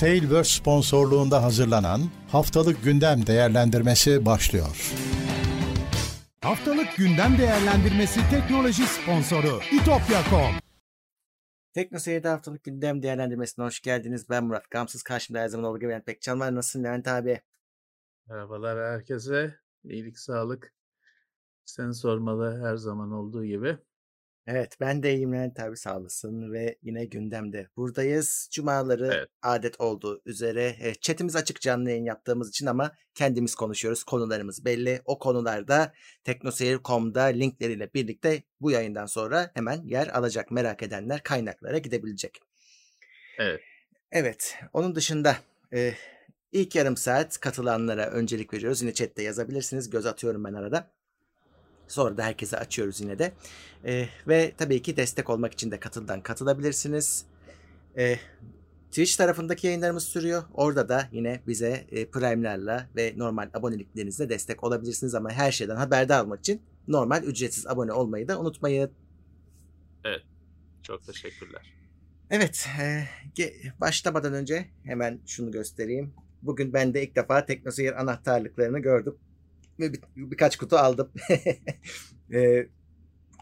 [0.00, 4.92] Tailverse sponsorluğunda hazırlanan Haftalık Gündem Değerlendirmesi başlıyor.
[6.40, 10.54] Haftalık Gündem Değerlendirmesi teknoloji sponsoru itopya.com
[11.72, 14.30] Tekno Seyir'de haftalık gündem değerlendirmesine hoş geldiniz.
[14.30, 15.02] Ben Murat Gamsız.
[15.02, 16.54] Karşımda her zaman olduğu gibi Levent Pekcan var.
[16.54, 17.40] Nasılsın Levent abi?
[18.28, 19.54] Merhabalar herkese.
[19.84, 20.74] İyilik, sağlık.
[21.64, 23.78] Seni sormalı her zaman olduğu gibi.
[24.46, 28.48] Evet ben de iyiyim Levent abi sağ olasın ve yine gündemde buradayız.
[28.52, 29.28] Cumaları Evet.
[29.42, 34.04] adet olduğu üzere e, chatimiz açık canlı yayın yaptığımız için ama kendimiz konuşuyoruz.
[34.04, 35.02] Konularımız belli.
[35.04, 35.92] O konularda
[36.24, 40.50] teknoseyir.com'da linkleriyle birlikte bu yayından sonra hemen yer alacak.
[40.50, 42.40] Merak edenler kaynaklara gidebilecek.
[43.38, 43.60] Evet.
[44.12, 45.36] Evet, onun dışında
[45.72, 45.94] e,
[46.52, 48.82] ilk yarım saat katılanlara öncelik veriyoruz.
[48.82, 49.90] Yine chatte yazabilirsiniz.
[49.90, 50.90] Göz atıyorum ben arada.
[51.90, 53.32] Sonra da herkese açıyoruz yine de.
[53.84, 57.24] E, ve tabii ki destek olmak için de katıldan katılabilirsiniz.
[57.96, 58.16] E,
[58.90, 60.42] Twitch tarafındaki yayınlarımız sürüyor.
[60.54, 66.24] Orada da yine bize e, Prime'lerle ve normal aboneliklerinizle destek olabilirsiniz ama her şeyden haberdar
[66.24, 68.90] olmak için normal ücretsiz abone olmayı da unutmayın.
[70.82, 71.74] Çok teşekkürler.
[72.30, 73.04] Evet, e,
[73.80, 76.14] başlamadan önce hemen şunu göstereyim.
[76.42, 79.16] Bugün ben de ilk defa TeknoSeyir anahtarlıklarını gördüm.
[79.80, 81.12] Ve bir- birkaç kutu aldım.
[82.34, 82.66] E,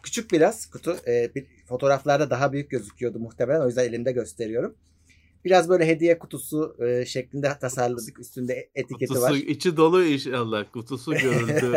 [0.03, 0.97] küçük biraz kutu.
[1.07, 3.61] E, bir, fotoğraflarda daha büyük gözüküyordu muhtemelen.
[3.61, 4.77] O yüzden elimde gösteriyorum.
[5.45, 8.19] Biraz böyle hediye kutusu e, şeklinde tasarladık.
[8.19, 9.35] Üstünde etiketi Kutusu var.
[9.35, 10.71] içi dolu inşallah.
[10.73, 11.73] Kutusu durumu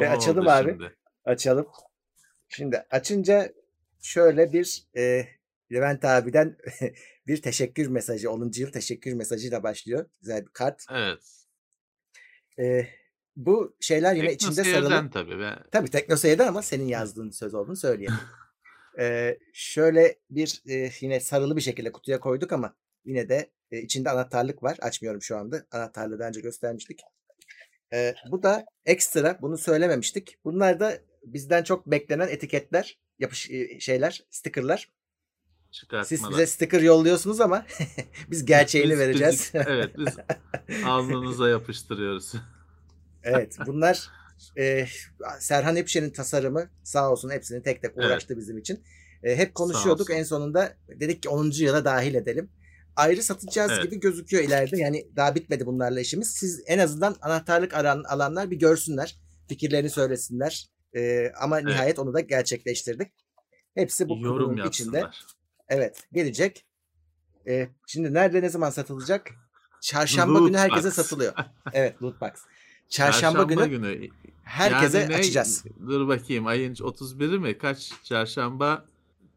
[0.00, 0.70] Ve açalım abi.
[0.70, 0.96] şimdi.
[1.24, 1.66] Açalım.
[2.48, 3.52] Şimdi açınca
[4.00, 5.26] şöyle bir e,
[5.72, 6.56] Levent abiden
[7.26, 8.50] bir teşekkür mesajı, 10.
[8.56, 10.06] yıl teşekkür mesajıyla başlıyor.
[10.20, 10.84] Güzel bir kart.
[10.92, 11.22] Evet.
[12.58, 12.86] E,
[13.38, 15.10] bu şeyler yine içinde sarılı.
[15.10, 15.38] Tabii.
[15.38, 15.58] Ben...
[15.72, 18.18] Tabii Teknoseyir'den ama senin yazdığın söz olduğunu söyleyelim.
[18.98, 24.10] E, şöyle bir e, yine sarılı bir şekilde kutuya koyduk ama yine de e, içinde
[24.10, 24.78] anahtarlık var.
[24.80, 25.66] Açmıyorum şu anda.
[25.70, 27.00] Anahtarlığı daha önce göstermiştik.
[27.92, 29.38] E, bu da ekstra.
[29.42, 30.36] Bunu söylememiştik.
[30.44, 34.88] Bunlar da bizden çok beklenen etiketler, yapış şeyler, stickerlar.
[36.04, 37.66] Siz bize sticker yolluyorsunuz ama
[38.30, 39.50] biz gerçeğini Biz vereceğiz.
[39.50, 40.16] fizik- evet biz
[40.84, 42.34] alnınıza yapıştırıyoruz.
[43.22, 44.08] Evet bunlar
[44.58, 44.86] e,
[45.40, 48.06] Serhan Epşen'in tasarımı sağ olsun hepsini tek tek Evet.
[48.06, 48.84] uğraştı bizim için.
[49.22, 51.50] E, hep konuşuyorduk en sonunda dedik ki 10.
[51.50, 52.50] yıla dahil edelim.
[52.96, 53.82] Ayrı satacağız Evet.
[53.84, 54.76] gibi gözüküyor ileride.
[54.78, 56.30] Yani daha bitmedi bunlarla işimiz.
[56.30, 59.16] Siz en azından anahtarlık aran, alanlar bir görsünler.
[59.48, 60.68] Fikirlerini söylesinler.
[60.96, 63.12] E, ama nihayet onu da gerçekleştirdik.
[63.74, 65.04] Hepsi bu Yorum içinde.
[65.68, 66.64] Evet gelecek.
[67.48, 69.30] Ee, şimdi nerede ne zaman satılacak?
[69.80, 70.94] Çarşamba günü Loot herkese box.
[70.94, 71.32] satılıyor.
[71.72, 72.20] Evet loot
[72.88, 72.96] box.
[72.96, 74.08] Çarşamba, günü,
[74.42, 75.64] herkese Yani ne- açacağız.
[75.88, 77.58] Dur bakayım ayın 31'i mi?
[77.58, 77.92] Kaç?
[78.04, 78.84] Çarşamba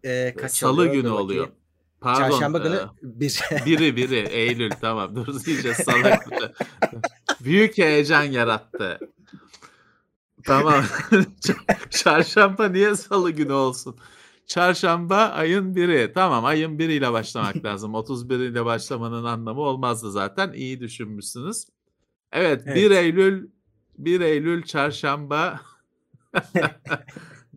[0.04, 0.94] Ee, kaç Salı oluyor?
[0.94, 1.22] günü bakayım.
[1.26, 1.48] oluyor.
[2.02, 2.30] Pardon.
[2.30, 3.40] Çarşamba e, günü bir.
[3.66, 6.26] Biri biri Eylül tamam dur iyice salak.
[7.44, 9.00] Büyük heyecan yarattı.
[10.46, 10.84] Tamam.
[11.90, 13.96] Çarşamba niye salı günü olsun?
[14.48, 16.12] Çarşamba ayın biri.
[16.16, 17.96] Tamam ayın biriyle başlamak lazım.
[17.96, 20.54] 31 ile başlamanın anlamı olmazdı zaten.
[20.54, 21.66] İyi düşünmüşsünüz.
[22.32, 22.76] Evet, Evet.
[22.76, 23.50] 1 Eylül
[23.98, 25.62] 1 Eylül çarşamba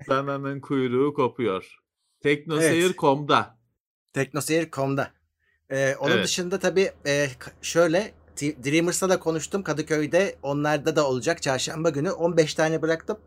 [0.09, 1.79] dananın kuyruğu kopuyor.
[2.23, 3.59] Teknoseyir.com'da.
[4.13, 5.11] Teknoseyir.com'da.
[5.71, 6.25] Ee, onun Evet.
[6.25, 7.27] dışında tabii e,
[7.63, 10.37] şöyle Dreamers'la da konuştum Kadıköy'de.
[10.43, 12.11] Onlarda da olacak çarşamba günü.
[12.11, 13.19] 15 tane bıraktım.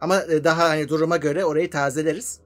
[0.00, 2.40] Ama e, daha hani duruma göre orayı tazeleriz.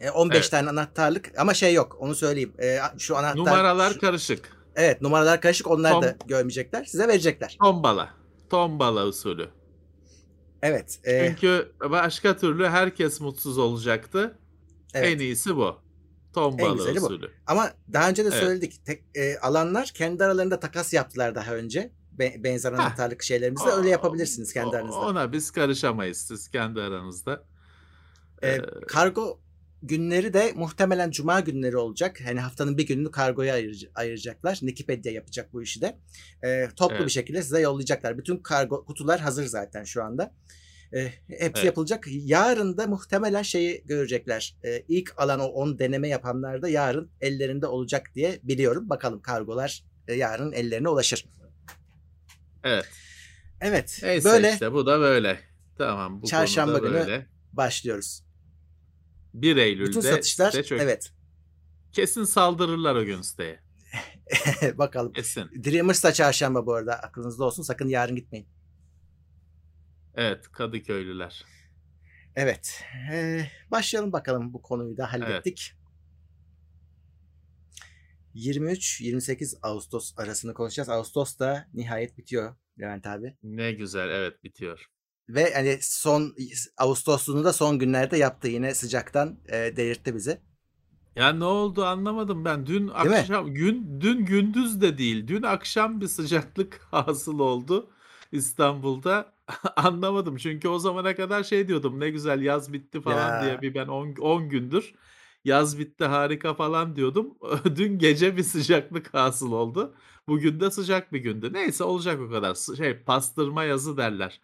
[0.00, 0.50] E, 15 Evet.
[0.50, 2.52] tane anahtarlık ama şey yok onu söyleyeyim.
[2.62, 4.55] E, şu anahtar Numaralar şu- karışık.
[4.76, 6.84] Evet numaralar karışık onlar Tom- da görmeyecekler.
[6.84, 7.56] Size verecekler.
[7.60, 8.10] Tombala.
[8.50, 9.48] Tombala usulü.
[10.62, 10.98] Evet.
[11.04, 14.38] e, Çünkü başka türlü herkes mutsuz olacaktı.
[14.94, 15.08] evet.
[15.14, 15.76] En iyisi bu.
[16.34, 17.04] Tombala güzeli bu.
[17.04, 17.30] usulü.
[17.46, 18.38] Ama daha önce de Evet.
[18.40, 18.86] söyledik.
[18.86, 21.92] Tek, e, alanlar kendi aralarında takas yaptılar daha önce.
[22.12, 24.98] Be- benzer anahtarlık şeylerimizle öyle yapabilirsiniz kendi aranızda.
[25.00, 27.44] Ona biz karışamayız siz kendi aranızda.
[28.42, 29.40] E, Ee, kargo
[29.86, 32.18] günleri de muhtemelen cuma günleri olacak.
[32.24, 34.54] Hani haftanın bir gününü kargoya ayır- ayıracaklar.
[34.54, 35.98] Wikipedia yapacak bu işi de.
[36.44, 37.06] E, toplu Evet.
[37.06, 38.18] bir şekilde size yollayacaklar.
[38.18, 40.34] Bütün kargo kutular hazır zaten şu anda.
[40.92, 40.98] E,
[41.28, 41.64] hepsi Evet.
[41.64, 42.04] yapılacak.
[42.08, 44.56] Yarın da muhtemelen şeyi görecekler.
[44.64, 48.90] E, ilk alan o 10 deneme yapanlar da yarın ellerinde olacak diye biliyorum.
[48.90, 51.26] Bakalım kargolar e, yarın ellerine ulaşır.
[52.64, 52.86] evet.
[53.60, 54.00] Evet.
[54.02, 55.40] Neyse böyle işte bu da böyle.
[55.78, 57.26] Tamam bu Çarşamba konuda günü böyle.
[57.52, 58.22] başlıyoruz.
[59.42, 61.12] 1 Eylül'de Bütün satışlar çök- evet.
[61.92, 63.60] Kesin saldırırlar o gün siteye.
[64.78, 65.12] Bakalım.
[65.12, 65.64] Kesin.
[65.64, 66.94] Dreamers da çarşamba bu arada.
[67.02, 67.62] Aklınızda olsun.
[67.62, 68.48] Sakın yarın gitmeyin.
[70.14, 71.44] Evet Kadıköylüler.
[72.36, 72.84] Evet.
[73.12, 75.72] Ee, başlayalım bakalım bu konuyu da hallettik.
[78.34, 80.88] 23-28 Ağustos arasını konuşacağız.
[80.88, 83.36] Ağustos da nihayet bitiyor Levent abi.
[83.42, 84.86] Ne güzel evet bitiyor.
[85.28, 86.34] Ve hani son
[86.78, 90.40] Ağustos'unu da son günlerde yaptı yine sıcaktan e, delirtti bizi.
[91.16, 92.66] Ya ne oldu anlamadım ben.
[92.66, 92.92] Dün mi?
[92.92, 95.28] akşam gün dün gündüz de değil.
[95.28, 97.90] Dün akşam bir sıcaklık hasıl oldu
[98.32, 99.32] İstanbul'da.
[99.76, 100.36] Anlamadım.
[100.36, 102.00] Çünkü o zamana kadar şey diyordum.
[102.00, 103.62] Ne güzel yaz bitti falan diye Ya.
[103.62, 104.94] bir ben 10 10 gündür
[105.44, 107.38] yaz bitti harika falan diyordum.
[107.76, 109.94] Dün gece bir sıcaklık hasıl oldu.
[110.28, 111.52] Bugün de sıcak bir gündü.
[111.52, 112.54] Neyse olacak o kadar.
[112.76, 114.40] Şey pastırma yazı derler.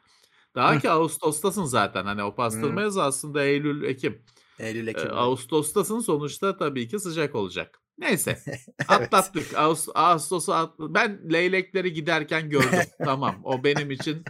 [0.55, 2.05] Daha ki Ağustos'tasın zaten.
[2.05, 4.23] Hani o pastırma aslında Eylül, Ekim.
[4.59, 5.13] Eylül Ee, Ekim'de.
[5.13, 7.79] Ağustos'tasın sonuçta tabii ki sıcak olacak.
[7.99, 8.67] Neyse Evet.
[8.89, 9.55] atlattık.
[9.59, 12.79] Ağustos, Ağustos'u at- Ben leylekleri giderken gördüm.
[13.05, 14.25] tamam o benim için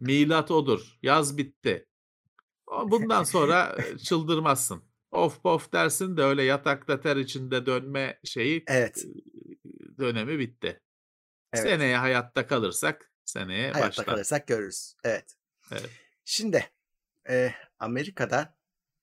[0.00, 0.98] milat odur.
[1.02, 1.86] Yaz bitti.
[2.84, 4.82] Bundan sonra çıldırmazsın.
[5.10, 9.04] Of pof dersin de öyle yatakta ter içinde dönme şeyi Evet.
[9.98, 10.80] dönemi bitti.
[11.52, 11.64] Evet.
[11.68, 14.06] Seneye hayatta kalırsak seneye Hayatta başlar.
[14.06, 14.94] kalırsak görürüz.
[15.04, 15.37] Evet.
[15.72, 15.90] Evet.
[16.24, 16.66] Şimdi
[17.28, 18.54] e, Amerika'da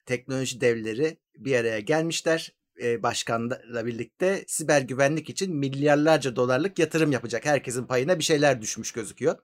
[0.06, 2.54] teknoloji devleri bir araya gelmişler.
[2.84, 7.46] E, başkanla birlikte siber güvenlik için milyarlarca dolarlık yatırım yapacak.
[7.46, 9.38] Herkesin payına bir şeyler düşmüş gözüküyor.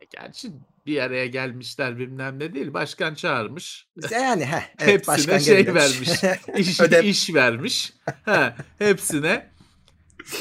[0.00, 0.52] E, Gerçi
[0.86, 2.72] bir araya gelmişler bilmem ne değil.
[2.72, 3.86] Başkan çağırmış.
[4.10, 6.22] Yani heh, evet, Hepsine başkan şey geri demiş.
[6.24, 6.38] vermiş.
[6.68, 7.04] İş, Ödev.
[7.04, 7.92] iş vermiş.
[8.24, 9.50] Ha, hepsine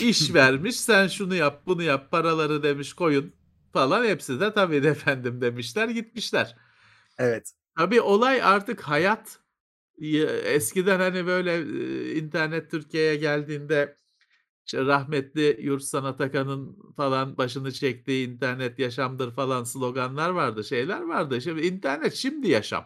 [0.01, 0.79] iş vermiş.
[0.79, 3.33] Sen şunu yap, bunu yap, paraları demiş koyun
[3.77, 4.05] falan.
[4.05, 6.55] Hepsi de tabii de efendim demişler, gitmişler.
[7.17, 7.53] Evet.
[7.77, 9.39] Tabii olay artık hayat.
[9.97, 11.61] Ya, Eskiden hani böyle
[12.15, 13.97] internet Türkiye'ye geldiğinde
[14.67, 21.41] işte rahmetli Yurtsan Atakan'ın falan başını çektiği internet yaşamdır falan sloganlar vardı, şeyler vardı.
[21.41, 22.85] Şimdi internet şimdi yaşam.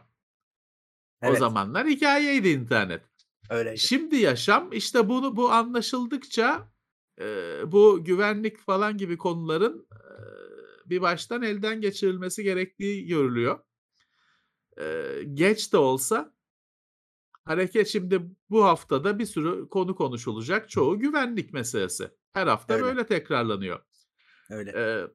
[1.23, 1.39] O Evet.
[1.39, 3.01] zamanlar hikayeydi internet.
[3.49, 3.79] Öyleydi.
[3.79, 6.71] Şimdi yaşam işte bunu bu anlaşıldıkça
[7.21, 7.25] e,
[7.71, 9.87] bu güvenlik falan gibi konuların
[10.91, 13.59] bir baştan elden geçirilmesi gerektiği görülüyor.
[14.79, 16.33] E, geç de olsa
[17.43, 20.69] hareket şimdi bu haftada bir sürü konu konuşulacak.
[20.69, 22.11] Çoğu güvenlik meselesi.
[22.33, 22.83] Her hafta Öyle.
[22.83, 23.79] böyle tekrarlanıyor.
[24.49, 24.71] Öyle.
[24.71, 25.07] E,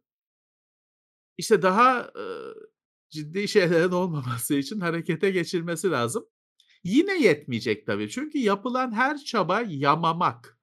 [1.38, 2.25] işte daha e,
[3.11, 6.26] ciddi şeylerin olmaması için harekete geçilmesi lazım.
[6.84, 8.11] Yine yetmeyecek tabii.
[8.11, 10.58] Çünkü yapılan her çaba yamamak.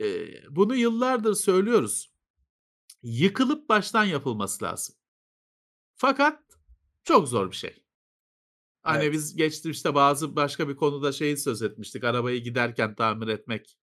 [0.00, 2.12] Ee, bunu yıllardır söylüyoruz.
[3.02, 4.96] Yıkılıp baştan yapılması lazım.
[5.94, 6.42] Fakat
[7.04, 7.84] çok zor bir şey.
[8.82, 9.12] Hani Evet.
[9.12, 12.04] biz geçmişte bazı başka bir konuda şeyi söz etmiştik.
[12.04, 13.78] Arabayı giderken tamir etmek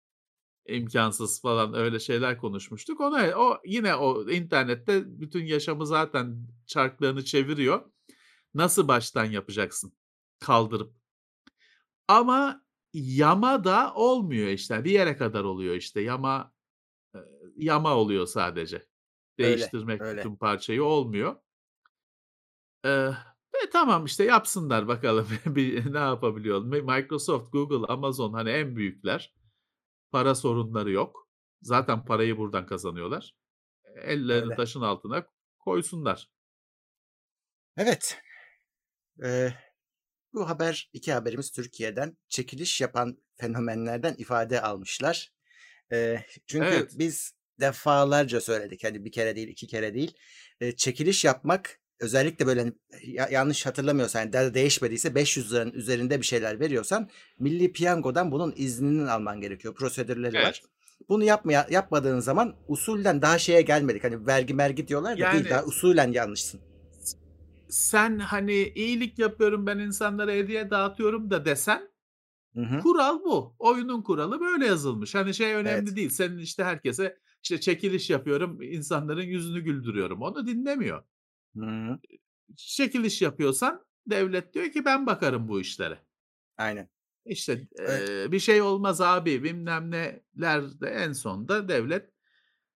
[0.67, 3.01] imkansız falan öyle şeyler konuşmuştuk.
[3.01, 7.91] Ona o yine o internette bütün yaşamı zaten çarklarını çeviriyor.
[8.53, 9.93] Nasıl baştan yapacaksın?
[10.39, 10.95] Kaldırıp.
[12.07, 14.83] Ama yama da olmuyor işte.
[14.83, 16.01] Bir yere kadar oluyor işte.
[16.01, 16.53] Yama
[17.15, 17.19] e,
[17.57, 18.85] yama oluyor sadece.
[19.39, 20.17] Öyle, Değiştirmek öyle.
[20.19, 21.35] bütün parçayı olmuyor.
[22.85, 23.09] Ee,
[23.71, 26.63] tamam işte yapsınlar bakalım bir ne yapabiliyor.
[26.63, 29.35] Microsoft, Google, Amazon hani en büyükler.
[30.11, 31.29] Para sorunları yok.
[31.61, 33.35] Zaten parayı buradan kazanıyorlar.
[33.95, 34.55] Ellerini Öyle.
[34.55, 35.27] taşın altına
[35.59, 36.29] koysunlar.
[37.77, 38.17] Evet.
[39.23, 39.53] Ee,
[40.33, 42.17] bu haber, iki haberimiz Türkiye'den.
[42.29, 45.33] Çekiliş yapan fenomenlerden ifade almışlar.
[45.91, 46.91] Ee, çünkü Evet.
[46.97, 48.83] biz defalarca söyledik.
[48.83, 50.13] Hani bir kere değil, iki kere değil.
[50.61, 56.19] Ee, çekiliş yapmak özellikle böyle hani ya- yanlış hatırlamıyorsan yani de- değişmediyse 500 liranın üzerinde
[56.21, 57.09] bir şeyler veriyorsan
[57.39, 59.75] Milli Piyango'dan bunun iznini alman gerekiyor.
[59.75, 60.45] Prosedürleri Evet.
[60.47, 60.61] var.
[61.09, 64.03] Bunu yapmaya, yapmadığın zaman usulden daha şeye gelmedik.
[64.03, 66.61] Hani vergi mergi diyorlar da Yani- değil daha usulen yanlışsın.
[67.69, 71.89] Sen hani iyilik yapıyorum ben insanlara hediye dağıtıyorum da desen
[72.55, 72.79] Hı hı.
[72.79, 73.55] kural bu.
[73.59, 75.15] Oyunun kuralı böyle yazılmış.
[75.15, 75.95] Hani şey önemli Evet.
[75.95, 76.09] değil.
[76.09, 80.21] Senin işte herkese işte çekiliş yapıyorum insanların yüzünü güldürüyorum.
[80.21, 81.03] Onu dinlemiyor.
[81.57, 81.99] Hı.
[82.55, 85.99] Çekiliş yapıyorsan devlet diyor ki ben bakarım bu işlere.
[86.57, 86.89] Aynen.
[87.25, 88.09] İşte Evet.
[88.09, 92.09] eee, bir şey olmaz abi bilmem nelerde en sonda devlet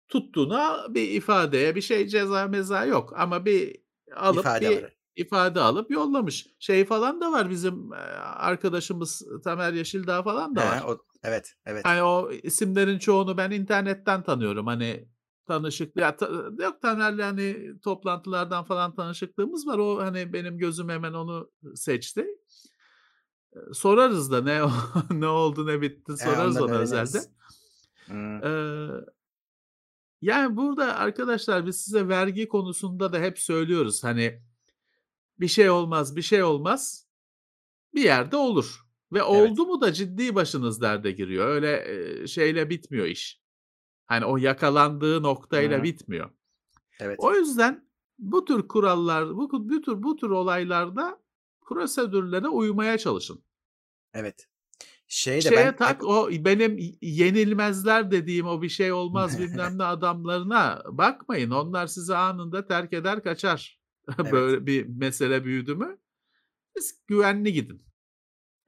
[0.09, 3.77] tuttuğuna bir ifadeye bir şey ceza meza yok ama bir
[4.17, 4.93] alıp İfade bir var.
[5.17, 6.47] ifade alıp yollamış.
[6.59, 10.83] Şey falan da var bizim arkadaşımız Tamer Yeşildağ falan da He, var.
[10.87, 11.85] o, evet, evet.
[11.85, 14.67] Hani o isimlerin çoğunu ben internetten tanıyorum.
[14.67, 15.09] Hani
[15.47, 19.79] tanışık ya ta- yok Taner'le hani toplantılardan falan tanışıklığımız var.
[19.79, 22.27] O hani benim gözüm hemen onu seçti.
[23.73, 24.61] Sorarız da ne
[25.21, 27.19] ne oldu ne bitti sorarız ondan ona özelde.
[30.23, 34.05] yani burada arkadaşlar biz size vergi konusunda da hep söylüyoruz.
[34.05, 34.43] Hani
[35.41, 37.07] bir şey olmaz, bir şey olmaz.
[37.95, 38.88] Bir yerde olur.
[39.13, 41.49] Ve oldu mu da ciddi başınız derde giriyor.
[41.49, 43.41] Öyle şeyle bitmiyor iş.
[44.07, 45.83] Hani o yakalandığı noktayla Hı.
[45.83, 46.31] bitmiyor.
[47.01, 47.19] Evet.
[47.21, 47.89] O yüzden
[48.19, 51.23] bu tür kurallar, bu, bu tür bu tür olaylarda
[51.61, 53.45] prosedürlere uymaya çalışın.
[54.15, 54.49] Evet.
[55.09, 59.85] Şey de Şeye ben tak o benim yenilmezler dediğim o bir şey olmaz bilmem ne
[59.85, 61.51] adamlarına bakmayın.
[61.51, 63.79] Onlar sizi anında terk eder kaçar.
[64.21, 64.33] Evet.
[64.33, 65.99] Böyle bir mesele büyüdü mü
[66.77, 67.88] siz güvenli gidin.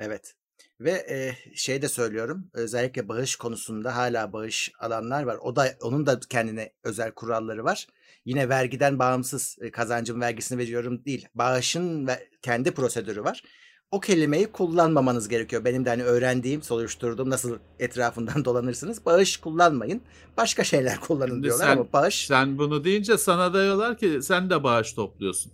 [0.00, 0.35] Evet.
[0.80, 2.50] Ve e, şey de söylüyorum.
[2.52, 5.38] Özellikle bağış konusunda hala bağış alanlar var.
[5.42, 7.87] O da onun da kendine özel kuralları var.
[8.25, 11.28] Yine vergiden bağımsız e, kazancın vergisini veriyorum değil.
[11.35, 13.42] Bağışın ve kendi prosedürü var.
[13.90, 15.64] O kelimeyi kullanmamanız gerekiyor.
[15.64, 19.07] Benim de hani öğrendiğim, soruşturduğum nasıl etrafından dolanırsınız.
[19.07, 20.02] Bağış kullanmayın.
[20.37, 24.50] Başka şeyler kullanın Şimdi diyorlar sen- ama bağış Sen bunu deyince sana diyorlar ki sen
[24.50, 25.52] de bağış topluyorsun.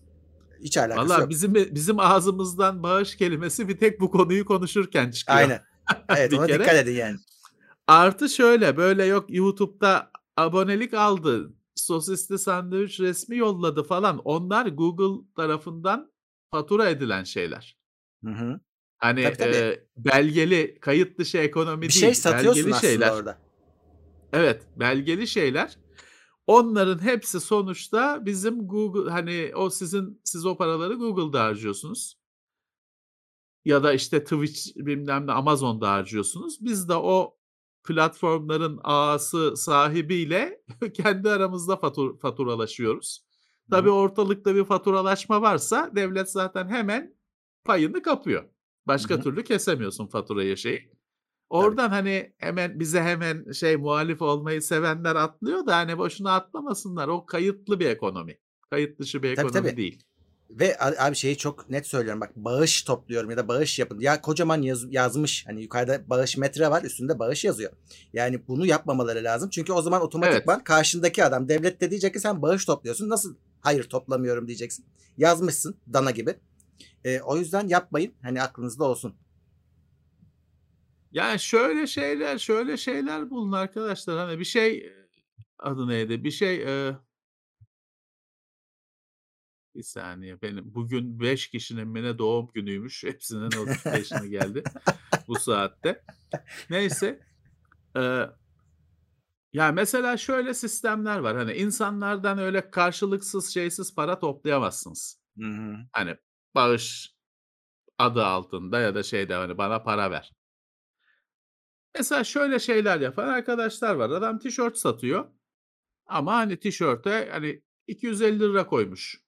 [0.67, 1.31] Hiç alakası Valla yok.
[1.31, 5.39] bizim bizim ağzımızdan bağış kelimesi bir tek bu konuyu konuşurken çıkıyor.
[5.39, 5.63] Aynen.
[6.17, 6.59] Evet Bir ona kere.
[6.61, 7.17] dikkat edin yani.
[7.87, 11.53] Artı şöyle böyle yok YouTube'da abonelik aldı.
[11.75, 14.19] Sosisli sandviç resmi yolladı falan.
[14.25, 16.13] Onlar Google tarafından
[16.51, 17.79] fatura edilen şeyler.
[18.25, 18.61] Hı hı.
[18.99, 19.57] Hani Tabii, tabii.
[19.57, 22.01] e, belgeli kayıt dışı ekonomi Bir değil.
[22.01, 23.11] şey satıyorsun belgeli aslında şeyler.
[23.11, 23.39] orada.
[24.33, 25.77] Evet, belgeli şeyler.
[26.47, 32.19] Onların hepsi sonuçta bizim Google hani o sizin siz o paraları Google'da harcıyorsunuz.
[33.65, 36.59] Ya da işte Twitch bilmem ne Amazon'da harcıyorsunuz.
[36.61, 37.37] Biz de o
[37.85, 40.63] platformların ağası sahibiyle
[40.95, 43.27] kendi aramızda fatur, faturalaşıyoruz.
[43.71, 47.15] Tabii ortalıkta bir faturalaşma varsa devlet zaten hemen
[47.65, 48.45] payını kapıyor.
[48.87, 49.23] Başka Hı hı.
[49.23, 50.96] türlü kesemiyorsun faturayı şeyi.
[51.51, 57.09] Oradan hani hemen bize hemen şey muhalif olmayı sevenler atlıyor da hani boşuna atlamasınlar.
[57.09, 58.39] O kayıtlı bir ekonomi.
[58.71, 59.77] Kayıt dışı bir Tabii, ekonomi tabii.
[59.77, 60.03] değil.
[60.51, 64.01] Ve abi şeyi çok net söylüyorum bak bağış topluyorum ya da bağış yapın.
[64.01, 67.73] Ya kocaman yaz- yazmış hani yukarıda bağış metre var üstünde bağış yazıyor.
[68.13, 69.51] Yani bunu yapmamaları lazım.
[69.51, 73.09] Çünkü o zaman otomatikman karşındaki adam devlet de diyecek ki sen bağış topluyorsun.
[73.09, 74.85] Nasıl hayır toplamıyorum diyeceksin.
[75.19, 76.35] Yazmışsın dana gibi.
[77.05, 78.13] E, o yüzden yapmayın.
[78.23, 79.15] Hani aklınızda olsun.
[81.17, 84.19] Yani şöyle şeyler, şöyle şeyler bulun arkadaşlar.
[84.19, 84.93] Hani bir şey
[85.59, 86.25] adı neydi?
[86.25, 86.97] Bir şey e,
[89.75, 93.05] bir saniye benim bugün 5 kişinin mi ne doğum günüymüş.
[93.05, 94.63] Hepsinin notification'ı geldi
[95.29, 96.05] bu saatte.
[96.71, 97.21] Neyse.
[97.97, 98.01] E,
[99.53, 101.37] ya mesela şöyle sistemler var.
[101.37, 105.21] Hani insanlardan öyle karşılıksız şeysiz para toplayamazsınız.
[105.39, 105.77] Hı hı.
[105.93, 106.17] Hani
[106.55, 107.15] bağış
[107.99, 110.36] adı altında ya da şeyde hani bana para ver.
[111.99, 114.11] Mesela şöyle şeyler yapan arkadaşlar var.
[114.11, 115.25] Adam tişört satıyor.
[116.07, 119.23] Ama hani tişörte hani 250 lira koymuş.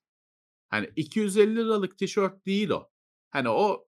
[0.69, 2.91] Hani 250 liralık tişört değil o.
[3.31, 3.87] Hani o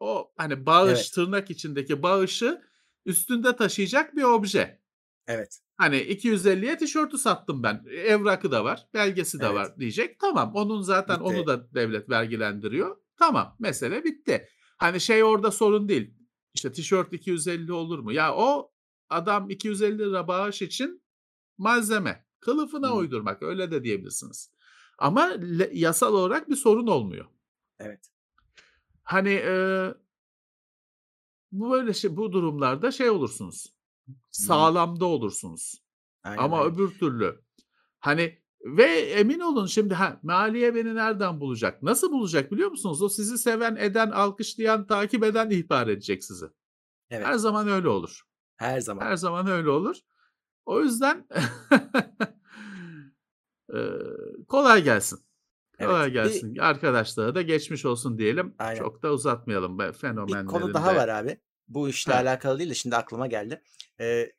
[0.00, 1.12] o hani bağış Evet.
[1.14, 2.62] tırnak içindeki bağışı
[3.06, 4.82] üstünde taşıyacak bir obje.
[5.26, 5.60] Evet.
[5.76, 7.84] Hani 250'ye tişörtü sattım ben.
[7.90, 9.54] Evrakı da var, belgesi de Evet.
[9.56, 10.20] var diyecek.
[10.20, 10.52] Tamam.
[10.54, 11.24] Onun zaten Bitti.
[11.24, 12.96] onu da devlet vergilendiriyor.
[13.16, 13.56] Tamam.
[13.58, 14.48] Mesele bitti.
[14.78, 16.14] Hani şey orada sorun değil.
[16.58, 18.12] İşte tişört 250 olur mu?
[18.12, 18.72] Ya o
[19.08, 21.02] adam 250 lira bağış için
[21.58, 22.26] malzeme.
[22.40, 22.92] Kılıfına Hı.
[22.92, 24.52] uydurmak öyle de diyebilirsiniz.
[24.98, 27.26] Ama le- yasal olarak bir sorun olmuyor.
[27.78, 28.10] Evet.
[29.02, 29.54] Hani e,
[31.52, 33.74] bu böyle şey, bu durumlarda şey olursunuz.
[34.30, 35.82] Sağlamda olursunuz.
[36.22, 37.44] Aynen Ama öbür türlü
[38.00, 41.82] hani ve emin olun şimdi ha, maliye beni nereden bulacak?
[41.82, 43.02] Nasıl bulacak biliyor musunuz?
[43.02, 46.46] O sizi seven, eden, alkışlayan, takip eden ihbar edecek sizi.
[47.10, 47.26] Evet.
[47.26, 48.22] Her zaman öyle olur.
[48.56, 49.04] Her zaman.
[49.06, 49.96] Her zaman öyle olur.
[50.66, 51.26] O yüzden
[54.48, 55.18] kolay gelsin.
[55.78, 56.08] Kolay Evet.
[56.08, 56.56] Bir- gelsin.
[56.56, 58.54] Arkadaşlara da geçmiş olsun diyelim.
[58.58, 58.78] Aynen.
[58.78, 61.40] Çok da uzatmayalım be Bir konu daha var abi.
[61.68, 62.18] Bu işle Ha.
[62.18, 63.62] alakalı değil de şimdi aklıma geldi.
[64.00, 64.32] Ee,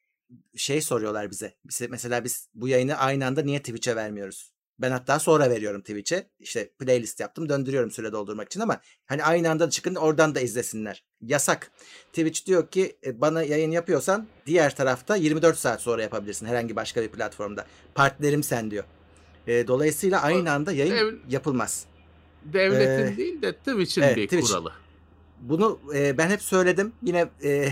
[0.55, 1.53] şey soruyorlar bize.
[1.65, 1.87] bize.
[1.87, 4.51] Mesela biz bu yayını aynı anda niye Twitch'e vermiyoruz?
[4.79, 6.29] Ben hatta sonra veriyorum Twitch'e.
[6.39, 11.03] İşte playlist yaptım döndürüyorum süre doldurmak için ama hani aynı anda çıkın oradan da izlesinler.
[11.21, 11.71] Yasak.
[12.13, 17.01] Twitch diyor ki e, bana yayın yapıyorsan diğer tarafta 24 saat sonra yapabilirsin herhangi başka
[17.01, 17.65] bir platformda.
[17.95, 18.83] Partnerim sen diyor.
[19.47, 21.85] E, dolayısıyla aynı anda yayın ev- yapılmaz.
[22.45, 24.47] Devletin Ee, değil de Twitch'in evet, bir Twitch.
[24.47, 24.71] kuralı.
[25.41, 26.93] Bunu e, ben hep söyledim.
[27.03, 27.69] Yine e,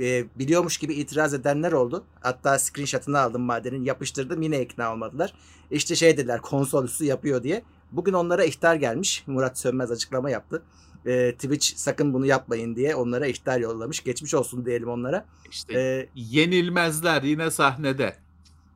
[0.00, 2.04] e, biliyormuş gibi itiraz edenler oldu.
[2.20, 5.34] Hatta screenshot'ını aldım madenin yapıştırdım yine ikna olmadılar.
[5.70, 7.62] İşte şey dediler konsol üstü yapıyor diye.
[7.92, 9.24] Bugün onlara ihtar gelmiş.
[9.26, 10.62] Murat Sönmez açıklama yaptı.
[11.06, 14.04] E, Twitch sakın bunu yapmayın diye onlara ihtar yollamış.
[14.04, 15.26] Geçmiş olsun diyelim onlara.
[15.50, 18.16] İşte E, yenilmezler yine sahnede.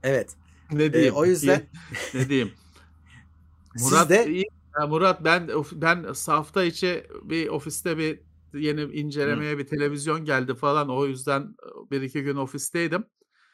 [0.03, 0.31] evet.
[0.73, 1.15] Ne diyeyim?
[1.15, 1.63] o yüzden-
[2.15, 2.53] ne diyeyim?
[3.77, 4.45] Siz Murat de- iyi.
[4.81, 8.21] Ya Murat ben ben hafta içi bir ofiste bir
[8.55, 10.91] yeni incelemeye bir televizyon geldi falan.
[10.91, 11.57] O yüzden
[11.91, 13.05] bir iki gün ofisteydim.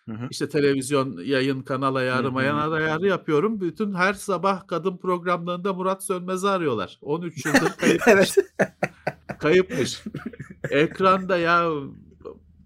[0.08, 0.28] Hı hı.
[0.30, 2.74] İşte televizyon yayın kanal ayarı, Hı mayan hı.
[2.74, 3.60] ayarı yapıyorum.
[3.60, 6.98] Bütün her sabah kadın programlarında Murat Sönmez'i arıyorlar.
[7.02, 8.08] 13 yıldır kayıpmış.
[8.08, 8.36] evet.
[9.38, 10.04] Kayıpmış.
[10.70, 11.70] Ekranda ya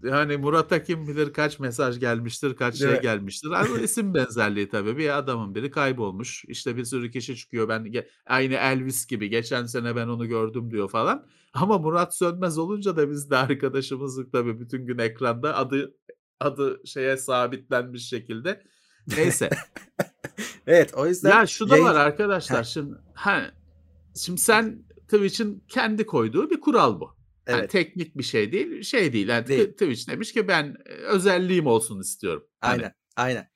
[0.02, 3.02] yani Murat'a kim bilir kaç mesaj gelmiştir, kaç Değil şey mi?
[3.02, 3.50] gelmiştir.
[3.50, 4.96] Ama isim benzerliği tabii.
[4.96, 6.44] Bir adamın biri kaybolmuş.
[6.48, 7.68] İşte bir sürü kişi çıkıyor.
[7.68, 7.92] Ben
[8.26, 11.26] aynı Elvis gibi geçen sene ben onu gördüm diyor falan.
[11.54, 15.94] Ama Murat Sönmez olunca da biz de arkadaşımızlık tabii bütün gün ekranda adı
[16.40, 18.62] adı şeye sabitlenmiş şekilde.
[19.16, 19.50] Neyse.
[20.66, 22.64] Evet o yüzden Ya şu da var arkadaşlar.
[22.64, 23.50] Şimdi ha,
[24.16, 27.17] şimdi sen Twitch'in kendi koyduğu bir kural bu.
[27.48, 27.70] Yani Evet.
[27.70, 29.28] teknik bir şey değil, şey değil.
[29.28, 29.72] Yani Değil.
[29.72, 32.44] Twitch demiş ki ben e, özelliğim olsun istiyorum.
[32.60, 32.94] Hani Aynen.
[33.16, 33.50] Aynen.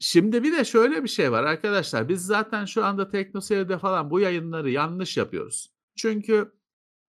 [0.00, 2.08] Şimdi bir de şöyle bir şey var arkadaşlar.
[2.08, 5.72] Biz zaten şu anda TeknoSeyir'de falan bu yayınları yanlış yapıyoruz.
[5.96, 6.52] Çünkü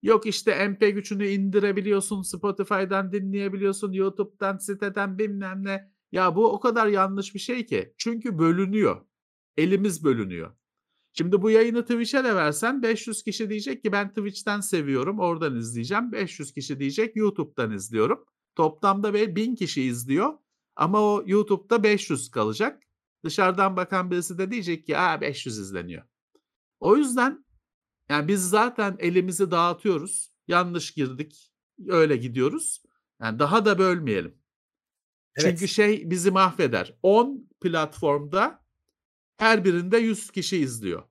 [0.01, 5.91] yok işte MP gücünü indirebiliyorsun, Spotify'dan dinleyebiliyorsun, YouTube'dan, siteden bilmem ne.
[6.11, 7.93] Ya bu o kadar yanlış bir şey ki.
[7.97, 9.05] Çünkü bölünüyor.
[9.57, 10.55] Elimiz bölünüyor.
[11.17, 16.11] Şimdi bu yayını Twitch'e de versen 500 kişi diyecek ki ben Twitch'ten seviyorum, oradan izleyeceğim.
[16.11, 18.25] 500 kişi diyecek YouTube'dan izliyorum.
[18.55, 20.33] Toplamda be 1000 kişi izliyor.
[20.75, 22.83] Ama o YouTube'da 500 kalacak.
[23.23, 26.03] Dışarıdan bakan birisi de diyecek ki Aa, 500 izleniyor.
[26.79, 27.45] O yüzden
[28.09, 30.35] yani biz zaten elimizi dağıtıyoruz.
[30.47, 31.51] Yanlış girdik.
[31.87, 32.83] Öyle gidiyoruz.
[33.21, 34.37] Yani daha da bölmeyelim.
[35.35, 35.49] Evet.
[35.49, 36.97] Çünkü şey bizi mahveder.
[37.03, 38.64] 10 platformda
[39.37, 41.03] her birinde 100 kişi izliyor.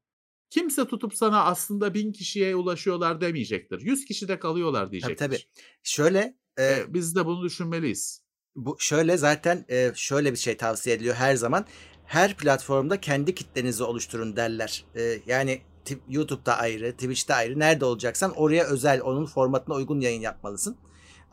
[0.50, 3.80] Kimse tutup sana aslında 1000 kişiye ulaşıyorlar demeyecektir.
[3.80, 5.16] 100 kişi de kalıyorlar Tabii diyecektir.
[5.26, 5.38] tabii.
[5.82, 8.22] Şöyle e, E, biz de bunu düşünmeliyiz.
[8.56, 11.66] bu şöyle zaten e, şöyle bir şey tavsiye ediliyor her zaman.
[12.04, 14.84] Her platformda kendi kitlenizi oluşturun derler.
[14.96, 15.62] E, yani
[16.08, 17.58] YouTube'da ayrı, Twitch'te ayrı.
[17.58, 20.76] Nerede olacaksan oraya özel, onun formatına uygun yayın yapmalısın.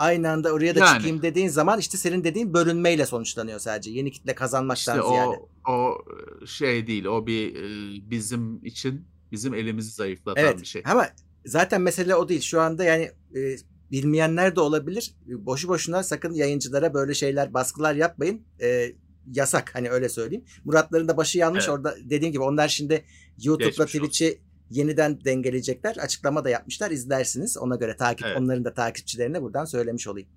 [0.01, 0.95] Aynı anda oraya da Yani.
[0.97, 3.91] çıkayım dediğin zaman işte senin dediğin bölünmeyle sonuçlanıyor sadece.
[3.91, 5.39] Yeni kitle kazanmaktan İşte ziyade.
[5.67, 5.97] o o
[6.45, 7.05] şey değil.
[7.05, 7.65] O bir e,
[8.11, 10.81] bizim için bizim elimizi zayıflatan Evet bir şey.
[10.85, 11.07] ama
[11.45, 12.41] zaten mesele o değil.
[12.41, 13.55] Şu anda yani e,
[13.91, 15.15] bilmeyenler de olabilir.
[15.27, 18.41] Boşu boşuna sakın yayıncılara böyle şeyler baskılar yapmayın.
[18.61, 18.91] E,
[19.31, 20.45] yasak hani öyle söyleyeyim.
[20.65, 21.77] Muratların da başı yanmış Evet.
[21.77, 23.05] orada dediğim gibi onlar şimdi
[23.43, 23.85] YouTube'la.
[23.85, 25.95] Twitch'i yeniden dengeleyecekler.
[25.97, 26.91] Açıklama da yapmışlar.
[26.91, 27.57] izlersiniz.
[27.57, 28.37] Ona göre takip Evet.
[28.37, 30.29] onların da takipçilerine buradan söylemiş olayım.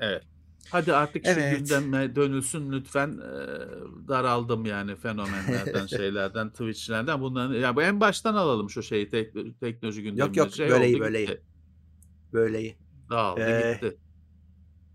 [0.00, 0.22] Evet.
[0.70, 1.52] Hadi artık Evet.
[1.52, 3.08] şu gündeme dönülsün lütfen.
[3.08, 3.32] E,
[4.08, 7.20] daraldım yani fenomenlerden, şeylerden, Twitch'lerden.
[7.20, 10.38] Bunların ya bu en baştan alalım şu şeyi tek- teknoloji gündeminde.
[10.38, 11.26] yok, şey böyle iyi, oldu, böyle iyi.
[11.26, 11.42] gitti.
[12.32, 12.76] Böyle iyi.
[13.10, 13.96] Dağıldı Ee, gitti.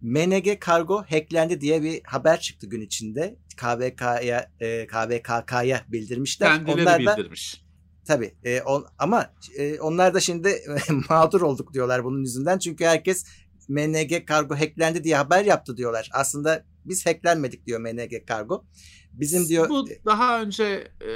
[0.02, 3.38] MNG Kargo hacklendi diye bir haber çıktı gün içinde.
[3.58, 6.56] KVK'ya e, KVKK'ya bildirmişler.
[6.56, 7.63] Kendileri Onlar da bildirmiş.
[8.08, 8.36] Tabii.
[8.43, 10.56] E, on, ama e, onlar da şimdi
[11.10, 12.58] mağdur olduk diyorlar bunun yüzünden.
[12.58, 13.26] Çünkü herkes
[13.67, 16.10] MNG Kargo hacklendi diye haber yaptı diyorlar.
[16.13, 18.65] Aslında biz hacklenmedik diyor MNG Kargo.
[19.13, 21.12] Bizim diyor Bu daha önce e,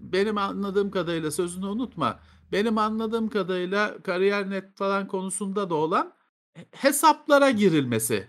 [0.00, 2.20] benim anladığım kadarıyla sözünü unutma.
[2.52, 6.12] Benim anladığım kadarıyla kariyer net falan konusunda da olan
[6.70, 8.26] hesaplara girilmesi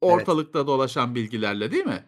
[0.00, 2.04] ortalıkta dolaşan bilgilerle değil mi?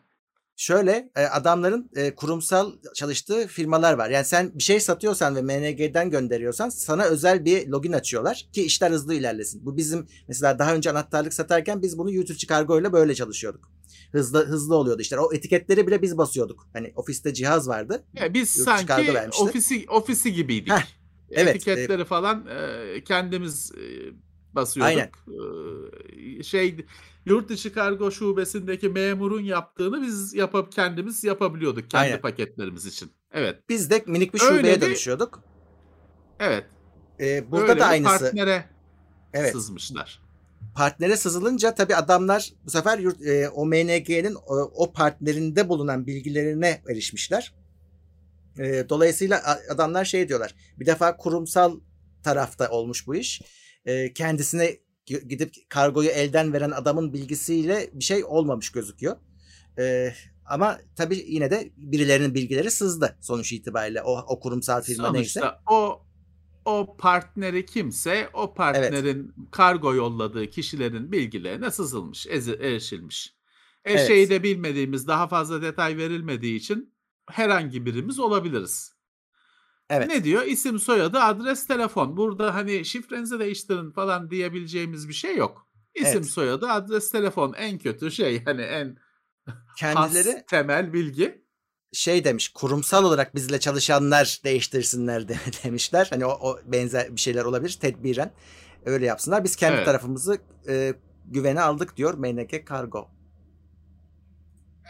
[0.56, 4.10] Şöyle e, adamların e, kurumsal çalıştığı firmalar var.
[4.10, 8.90] Yani sen bir şey satıyorsan ve MNG'den gönderiyorsan sana özel bir login açıyorlar ki işler
[8.90, 9.66] hızlı ilerlesin.
[9.66, 13.70] Bu bizim mesela daha önce anahtarlık satarken biz bunu YouTube Kargo ile böyle çalışıyorduk.
[14.12, 15.18] Hızlı hızlı oluyordu işler.
[15.18, 16.68] O etiketleri bile biz basıyorduk.
[16.72, 18.04] Hani ofiste cihaz vardı.
[18.14, 20.72] Ya biz sanki ofisi ofisi gibiydik.
[20.72, 20.86] Heh,
[21.30, 23.82] evet, Etiketleri falan e, kendimiz e,
[24.54, 25.26] basıyorduk.
[26.38, 26.76] E, şey
[27.26, 32.20] yurt dışı kargo şubesindeki memurun yaptığını biz yapıp kendimiz yapabiliyorduk kendi Aynen.
[32.20, 33.12] paketlerimiz için.
[33.32, 33.58] Evet.
[33.68, 35.42] Biz de minik bir Öyle şubeye bir- dönüşüyorduk.
[36.40, 36.64] Evet.
[37.20, 38.18] Ee, burada Öyle da bir aynısı.
[38.18, 38.64] partnere
[39.32, 39.52] Evet.
[39.52, 40.22] sızmışlar.
[40.74, 46.82] partnere sızılınca tabii adamlar bu sefer yurt, e, o MNG'nin o, o partnerinde bulunan bilgilerine
[46.90, 47.54] erişmişler.
[48.58, 50.54] E, dolayısıyla adamlar şey diyorlar.
[50.78, 51.80] Bir defa kurumsal
[52.22, 53.42] tarafta olmuş bu iş.
[53.86, 59.16] E, kendisine gi- gidip kargoyu elden veren adamın bilgisiyle bir şey olmamış gözüküyor.
[59.78, 60.14] E,
[60.46, 64.02] ama tabii yine de birilerinin bilgileri sızdı sonuç itibariyle.
[64.02, 65.40] O, o kurumsal firma neyse.
[65.40, 66.06] Sonuçta o
[66.64, 73.34] o partneri kimse o partnerin kargo yolladığı kişilerin bilgilerine sızılmış, erişilmiş.
[73.84, 74.06] E Evet.
[74.06, 76.94] şeyi de bilmediğimiz, daha fazla detay verilmediği için
[77.30, 78.92] herhangi birimiz olabiliriz.
[79.94, 80.08] Evet.
[80.08, 80.42] Ne diyor?
[80.42, 82.16] İsim, soyadı, adres, telefon.
[82.16, 85.68] Burada hani şifrenizi değiştirin falan diyebileceğimiz bir şey yok.
[85.94, 86.26] İsim, Evet.
[86.30, 88.96] soyadı, adres, telefon en kötü şey hani en
[89.78, 91.44] Kendileri has temel bilgi.
[91.92, 96.06] şey demiş kurumsal olarak bizle çalışanlar değiştirsinler de, demişler.
[96.10, 98.32] Hani o, o benzer bir şeyler olabilir tedbiren.
[98.86, 99.44] öyle yapsınlar.
[99.44, 99.86] Biz kendi Evet.
[99.86, 100.94] tarafımızı e,
[101.26, 103.10] güvene aldık diyor MNG Kargo.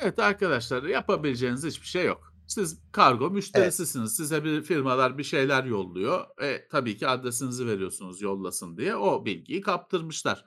[0.03, 2.32] Evet arkadaşlar yapabileceğiniz hiçbir şey yok.
[2.53, 4.17] Siz kargo müşterisisiniz.
[4.17, 6.25] Size bir firmalar bir şeyler yolluyor.
[6.43, 8.97] E, tabii ki adresinizi veriyorsunuz yollasın diye.
[8.97, 10.45] O bilgiyi kaptırmışlar.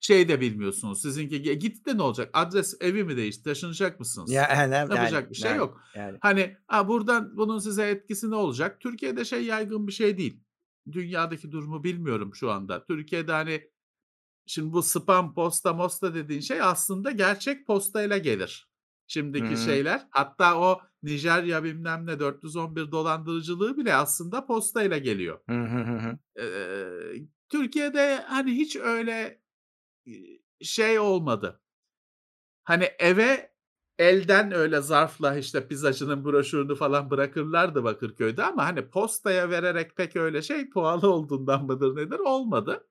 [0.00, 1.02] Şey de bilmiyorsunuz.
[1.02, 2.30] Sizinki "Ge- gitti de ne olacak?
[2.32, 3.42] Adres evi mi değişti?
[3.42, 4.30] Taşınacak mısınız?
[4.30, 5.80] Yani, Yapacak bir şey yani, yok.
[5.94, 6.18] Yani.
[6.20, 8.80] Hani ha, buradan bunun size etkisi ne olacak?
[8.80, 10.40] Türkiye'de şey yaygın bir şey değil.
[10.92, 12.84] Dünyadaki durumu bilmiyorum şu anda.
[12.84, 13.70] Türkiye'de hani
[14.46, 18.68] şimdi bu spam posta mosta dediğin şey aslında gerçek postayla gelir.
[19.06, 19.56] Şimdiki Hı.
[19.56, 20.06] şeyler.
[20.10, 25.40] Hatta o Nijerya bilmem ne 411 dolandırıcılığı bile aslında postayla geliyor.
[26.38, 29.42] Eee, Türkiye'de hani hiç öyle
[30.62, 31.60] şey olmadı.
[32.64, 33.52] Hani eve
[33.98, 40.42] elden öyle zarfla işte pizzacının broşürünü falan bırakırlardı Bakırköy'de ama hani postaya vererek pek öyle
[40.42, 42.88] şey pahalı olduğundan mıdır nedir olmadı.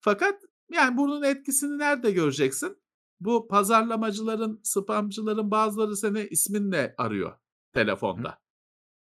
[0.00, 0.42] Fakat
[0.72, 2.83] yani bunun etkisini nerede göreceksin?
[3.20, 7.38] Bu pazarlamacıların, spamcıların bazıları seni isminle arıyor
[7.72, 8.38] telefonda.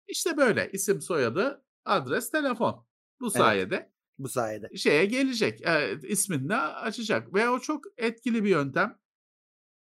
[0.08, 2.86] İşte böyle isim soyadı, adres, telefon.
[3.20, 4.76] Bu sayede Bu sayede.
[4.76, 5.60] şeye gelecek.
[5.64, 8.98] Evet, isminle açacak ve o çok etkili bir yöntem.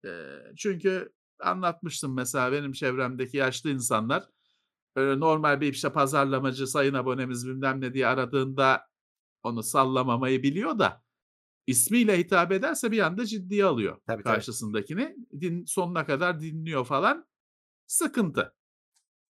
[0.03, 4.29] Eee, çünkü anlatmıştım mesela benim çevremdeki yaşlı insanlar
[4.95, 8.87] böyle normal bir işte pazarlamacı sayın abonemiz bilmem ne diye aradığında
[9.43, 11.04] onu sallamamayı biliyor da
[11.67, 14.23] ismiyle hitap ederse bir anda ciddiye alıyor Tabii, tabii.
[14.23, 15.15] karşısındakini.
[15.41, 17.27] Din, sonuna kadar dinliyor falan.
[17.87, 18.53] Sıkıntı.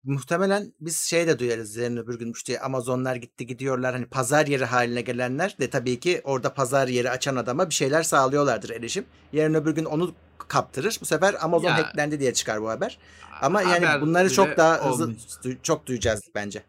[0.03, 4.65] Muhtemelen biz şey de duyarız yarın öbür gün işte Amazonlar gitti gidiyorlar hani pazar yeri
[4.65, 9.05] haline gelenler de tabii ki orada pazar yeri açan adama bir şeyler sağlıyorlardır erişim.
[9.33, 10.13] Yarın öbür gün onu
[10.47, 10.97] kaptırır.
[11.01, 11.77] Bu sefer Amazon Ya.
[11.77, 12.97] hacklendi diye çıkar bu haber.
[13.41, 15.15] Ama yani Haber bunları bile çok daha hızlı
[15.63, 16.63] çok duyacağız bence.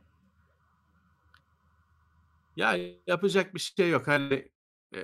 [2.56, 4.08] Ya yapacak bir şey yok.
[4.08, 4.48] Hani
[4.94, 5.00] e,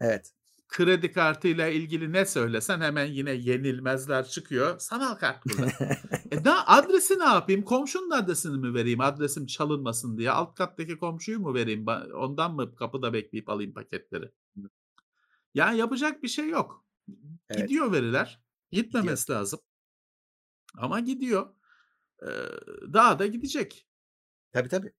[0.00, 0.32] Evet.
[0.68, 4.78] kredi kartıyla ilgili ne söylesen hemen yine yenilmezler çıkıyor.
[4.78, 5.96] Sanal kart burada.
[6.30, 7.62] e da adresi ne yapayım?
[7.62, 9.00] Komşunun adresini mi vereyim?
[9.00, 10.30] Adresim çalınmasın diye.
[10.30, 11.86] Alt kattaki komşuyu mu vereyim?
[12.14, 14.30] Ondan mı kapıda bekleyip alayım paketleri?
[15.54, 16.84] Ya yapacak bir şey yok.
[17.50, 17.62] Evet.
[17.62, 18.40] Gidiyor veriler.
[18.72, 19.60] Gitmemesi lazım.
[20.76, 21.54] Ama gidiyor.
[22.22, 22.26] Ee,
[22.92, 23.86] daha da gidecek.
[24.52, 24.92] Tabii tabii.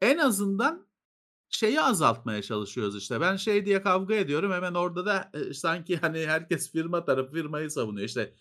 [0.00, 0.86] En azından
[1.52, 3.20] şeyi azaltmaya çalışıyoruz işte.
[3.20, 4.52] Ben şey diye kavga ediyorum.
[4.52, 8.06] Hemen orada da e, sanki hani herkes firma tarafı firmayı savunuyor.
[8.08, 8.34] İşte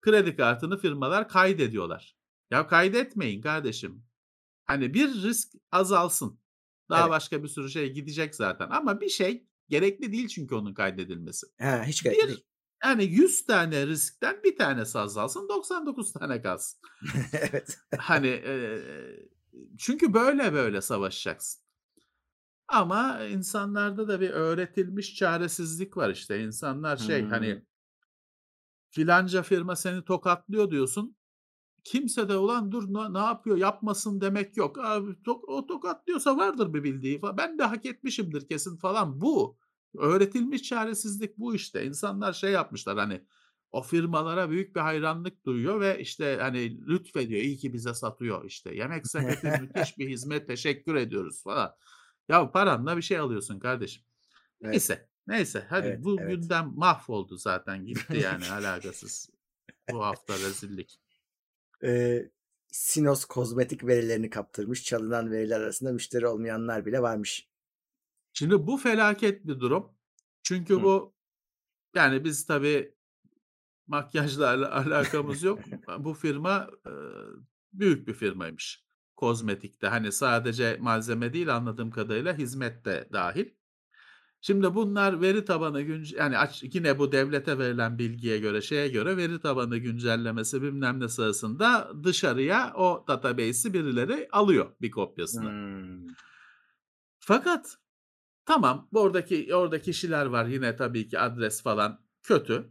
[0.00, 2.16] kredi kartını firmalar kaydediyorlar.
[2.50, 4.04] Ya kaydetmeyin kardeşim.
[4.64, 6.40] Hani bir risk azalsın.
[6.90, 7.10] Daha Evet.
[7.10, 8.68] başka bir sürü şey gidecek zaten.
[8.70, 11.46] Ama bir şey gerekli değil çünkü onun kaydedilmesi.
[11.60, 12.44] Ha, hiç gerek Bir değil.
[12.84, 16.80] yani 100 tane riskten bir tanesi azalsın 99 tane kalsın.
[17.32, 17.78] evet.
[17.98, 18.78] Hani e,
[19.78, 21.63] çünkü böyle böyle savaşacaksın.
[22.68, 26.42] Ama insanlarda da bir öğretilmiş çaresizlik var işte.
[26.44, 27.30] İnsanlar şey Hmm.
[27.30, 27.64] hani
[28.90, 31.16] filanca firma seni tokatlıyor diyorsun.
[31.84, 34.78] Kimse de ulan dur ne, ne yapıyor yapmasın demek yok.
[34.78, 37.36] Abi to- o tokatlıyorsa vardır bir bildiği falan.
[37.36, 39.20] Ben de hak etmişimdir kesin falan.
[39.20, 39.56] Bu
[39.98, 41.86] öğretilmiş çaresizlik bu işte.
[41.86, 43.24] İnsanlar şey yapmışlar hani
[43.70, 47.40] o firmalara büyük bir hayranlık duyuyor ve işte hani lütfediyor.
[47.42, 48.74] iyi ki bize satıyor işte.
[48.74, 51.74] Yemek sepeti müthiş bir hizmet teşekkür ediyoruz falan.
[52.28, 54.02] Ya paranla bir şey alıyorsun kardeşim.
[54.60, 54.70] Evet.
[54.70, 55.08] Neyse.
[55.26, 56.30] Neyse hadi Evet, bu evet.
[56.30, 59.30] gündem mahvoldu zaten gitti yani alakasız.
[59.92, 61.00] Bu hafta rezillik.
[61.84, 62.30] Ee,
[62.68, 64.84] Sinos kozmetik verilerini kaptırmış.
[64.84, 67.48] Çalınan veriler arasında müşteri olmayanlar bile varmış.
[68.32, 69.92] Şimdi bu felaket bir durum.
[70.42, 70.82] Çünkü Hı.
[70.82, 71.14] bu
[71.94, 72.94] yani biz tabii
[73.86, 75.58] makyajla ala- alakamız yok.
[75.98, 76.92] bu firma e,
[77.72, 78.83] büyük bir firmaymış.
[79.16, 83.46] Kozmetikte hani sadece malzeme değil anladığım kadarıyla hizmet de dahil.
[84.40, 89.16] Şimdi bunlar veri tabanı günce yani aç, yine bu devlete verilen bilgiye göre şeye göre
[89.16, 95.50] veri tabanı güncellemesi bilmem ne sırasında dışarıya o database'i birileri alıyor bir kopyasını.
[95.50, 96.06] Hmm.
[97.18, 97.76] Fakat
[98.46, 102.70] tamam oradaki orada kişiler var yine tabii ki adres falan kötü.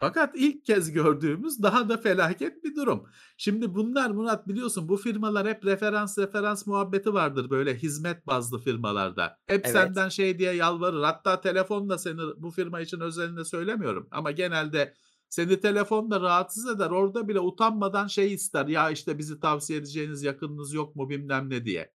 [0.00, 3.06] Fakat ilk kez gördüğümüz daha da felaket bir durum.
[3.36, 9.38] Şimdi bunlar Murat biliyorsun bu firmalar hep referans referans muhabbeti vardır böyle hizmet bazlı firmalarda.
[9.46, 9.72] Hep Evet.
[9.72, 11.02] senden şey diye yalvarır.
[11.02, 14.94] Hatta telefonla seni bu firma için özelinde söylemiyorum ama genelde
[15.28, 16.90] seni telefonla rahatsız eder.
[16.90, 18.66] Orada bile utanmadan şey ister.
[18.66, 21.92] Ya işte bizi tavsiye edeceğiniz yakınınız yok mu bilmem ne diye.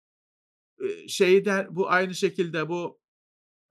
[0.80, 3.00] Ee, Şeyde bu aynı şekilde bu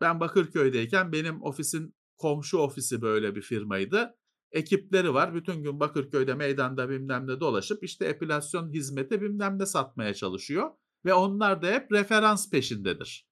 [0.01, 4.15] ben Bakırköy'deyken benim ofisin komşu ofisi böyle bir firmaydı.
[4.55, 5.35] Ekipleri var.
[5.35, 10.71] Bütün gün Bakırköy'de meydanda bilmem ne dolaşıp işte epilasyon hizmeti bilmem ne satmaya çalışıyor.
[11.05, 13.29] Ve onlar da hep referans peşindedir.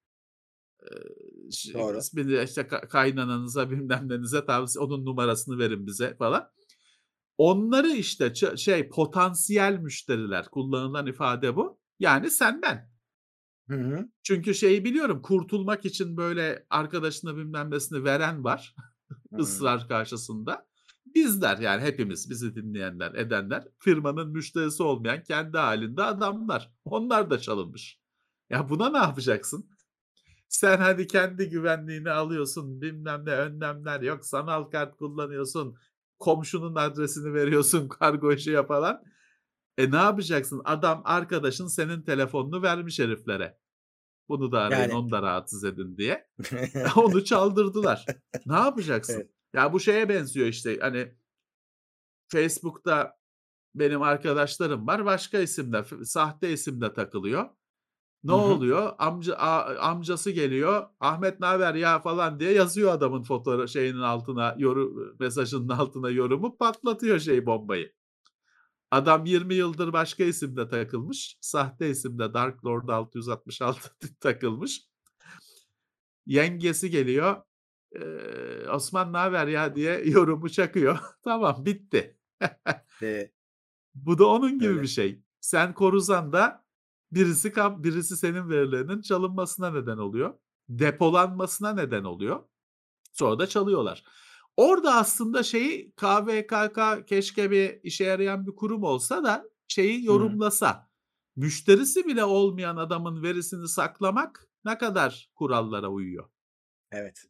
[0.83, 1.97] Eee, ş Doğru.
[1.97, 6.49] ismini işte ka kaynananıza bilmem nenize tavsiye onun numarasını verin bize falan.
[7.37, 11.79] Onları işte şey potansiyel müşteriler kullanılan ifade bu.
[11.99, 12.93] Yani senden.
[13.69, 14.09] Hı hı.
[14.23, 18.75] Çünkü şeyi biliyorum kurtulmak için böyle arkadaşına bilmem nesini veren var
[19.29, 19.39] Hımm.
[19.39, 20.72] ısrar karşısında.
[21.15, 26.71] Bizler yani hepimiz bizi dinleyenler edenler firmanın müşterisi olmayan kendi hâlinde adamlar.
[26.85, 27.99] Onlar da çalınmış.
[28.49, 29.69] Ya buna ne yapacaksın?
[30.49, 35.77] Sen hadi kendi güvenliğini alıyorsun bilmem ne önlemler yok sanal kart kullanıyorsun.
[36.19, 39.03] Komşunun adresini veriyorsun kargo işi falan.
[39.77, 40.61] E ne yapacaksın?
[40.65, 43.57] Adam arkadaşın senin telefonunu vermiş heriflere.
[44.29, 44.93] Bunu da arayın Yani.
[44.93, 46.27] onu da rahatsız edin diye.
[46.95, 48.05] Onu çaldırdılar.
[48.45, 49.13] Ne yapacaksın?
[49.15, 49.32] Evet.
[49.53, 51.15] Ya bu şeye benziyor işte hani
[52.27, 53.17] Facebook'ta
[53.75, 57.49] benim arkadaşlarım var başka isimle f sahte isimle takılıyor.
[58.23, 58.39] Ne Hı hı.
[58.41, 58.93] oluyor?
[58.99, 60.89] Amca a amcası geliyor.
[60.99, 67.19] "Ahmet naber ya?" falan diye yazıyor adamın fotoğra şeyinin altına yoru mesajının altına yorumu patlatıyor
[67.19, 67.93] şey bombayı.
[68.91, 71.37] Adam 20 yıldır başka isimle takılmış.
[71.41, 73.89] Sahte isimle Dark Lord 666
[74.19, 74.81] takılmış.
[76.25, 77.41] Yengesi geliyor.
[77.95, 80.99] Eee, "Osman naber ya?" diye yorumu çakıyor.
[81.23, 82.17] Tamam bitti.
[83.95, 84.81] Bu da onun gibi Öyle.
[84.81, 85.21] bir şey.
[85.41, 86.65] Sen koruzan da
[87.11, 90.33] birisi kap birisi senin verilerinin çalınmasına neden oluyor.
[90.69, 92.43] Depolanmasına neden oluyor.
[93.11, 94.03] Sonra da çalıyorlar.
[94.57, 100.89] Orada aslında şeyi KVKK keşke bir işe yarayan bir kurum olsa da şeyi yorumlasa.
[101.35, 106.29] Müşterisi bile olmayan adamın verisini saklamak ne kadar kurallara uyuyor?
[106.91, 107.25] Evet.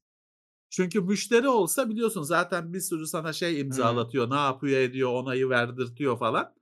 [0.75, 4.29] Çünkü müşteri olsa biliyorsun zaten bir sürü sana şey imzalatıyor.
[4.29, 6.53] Ne yapıyor ediyor onayı verdirtiyor falan.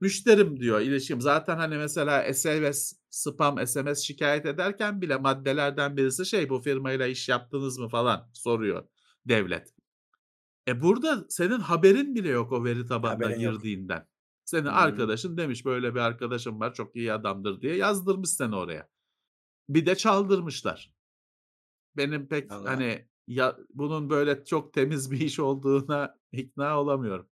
[0.00, 1.20] Müşterim diyor ilişkim.
[1.20, 7.28] Zaten hani mesela SMS, spam SMS şikâyet ederken bile maddelerden birisi şey bu firmayla iş
[7.28, 8.88] yaptınız mı falan soruyor
[9.26, 9.74] devlet.
[10.68, 13.54] E burada senin haberin bile yok o veri tabanına Haberin yok.
[13.54, 14.08] girdiğinden.
[14.44, 14.72] Senin hı.
[14.72, 18.88] arkadaşın demiş böyle bir arkadaşım var çok iyi adamdır diye yazdırmış seni oraya.
[19.68, 20.92] Bir de çaldırmışlar.
[21.96, 22.66] Benim pek Vallahi.
[22.66, 27.28] hani ya bunun böyle çok temiz bir iş olduğuna ikna olamıyorum.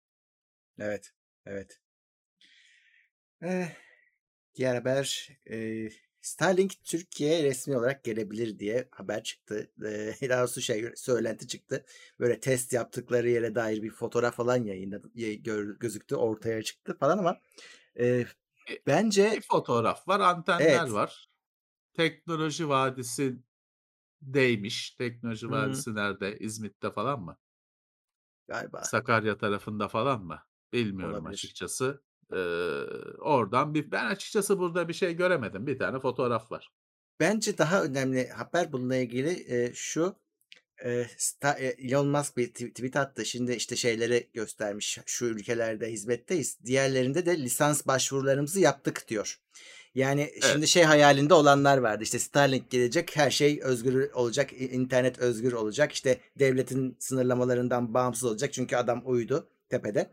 [0.78, 1.14] Evet,
[1.46, 1.80] evet.
[3.42, 3.68] Eh,
[4.56, 5.90] diğer haber, eee,
[6.22, 9.72] Starlink Türkiye'ye resmi olarak gelebilir diye haber çıktı.
[9.84, 11.86] Eee, daha doğrusu şey söylenti çıktı.
[12.20, 14.64] Böyle test yaptıkları yere dair bir fotoğraf falan
[15.44, 17.40] gör gözüktü, ortaya çıktı falan ama,
[18.00, 18.26] E
[18.86, 20.88] bence bir fotoğraf var, antenler Evet.
[20.88, 21.28] var.
[21.94, 22.68] Teknoloji
[24.24, 24.90] Vadisi'ndeymiş.
[24.90, 25.84] Teknoloji Hı hı.
[25.84, 26.38] Vadisi nerede?
[26.38, 27.38] İzmit'te falan mı?
[28.48, 28.82] Galiba.
[28.82, 30.42] Sakarya tarafında falan mı?
[30.72, 31.26] Bilmiyorum Olabilir.
[31.26, 32.04] açıkçası.
[32.32, 32.38] Eee,
[33.18, 35.66] oradan bir ben açıkçası burada bir şey göremedim.
[35.66, 36.70] Bir tane fotoğraf var.
[37.20, 40.16] Bence daha önemli haber bununla ilgili, eee, şu,
[40.84, 43.26] eee, sta eee, Elon Musk bir tw tweet attı.
[43.26, 44.98] Şimdi işte şeyleri göstermiş.
[45.06, 46.58] Şu ülkelerde hizmetteyiz.
[46.66, 49.40] Diğerlerinde de lisans başvurularımızı yaptık diyor.
[49.94, 50.44] Yani Evet.
[50.52, 52.02] şimdi şey hayalinde olanlar vardı.
[52.02, 55.92] İşte Starlink gelecek, her şey özgür olacak, internet özgür olacak.
[55.92, 58.52] İşte devletin sınırlamalarından bağımsız olacak.
[58.52, 60.10] Çünkü adam uydu tepede.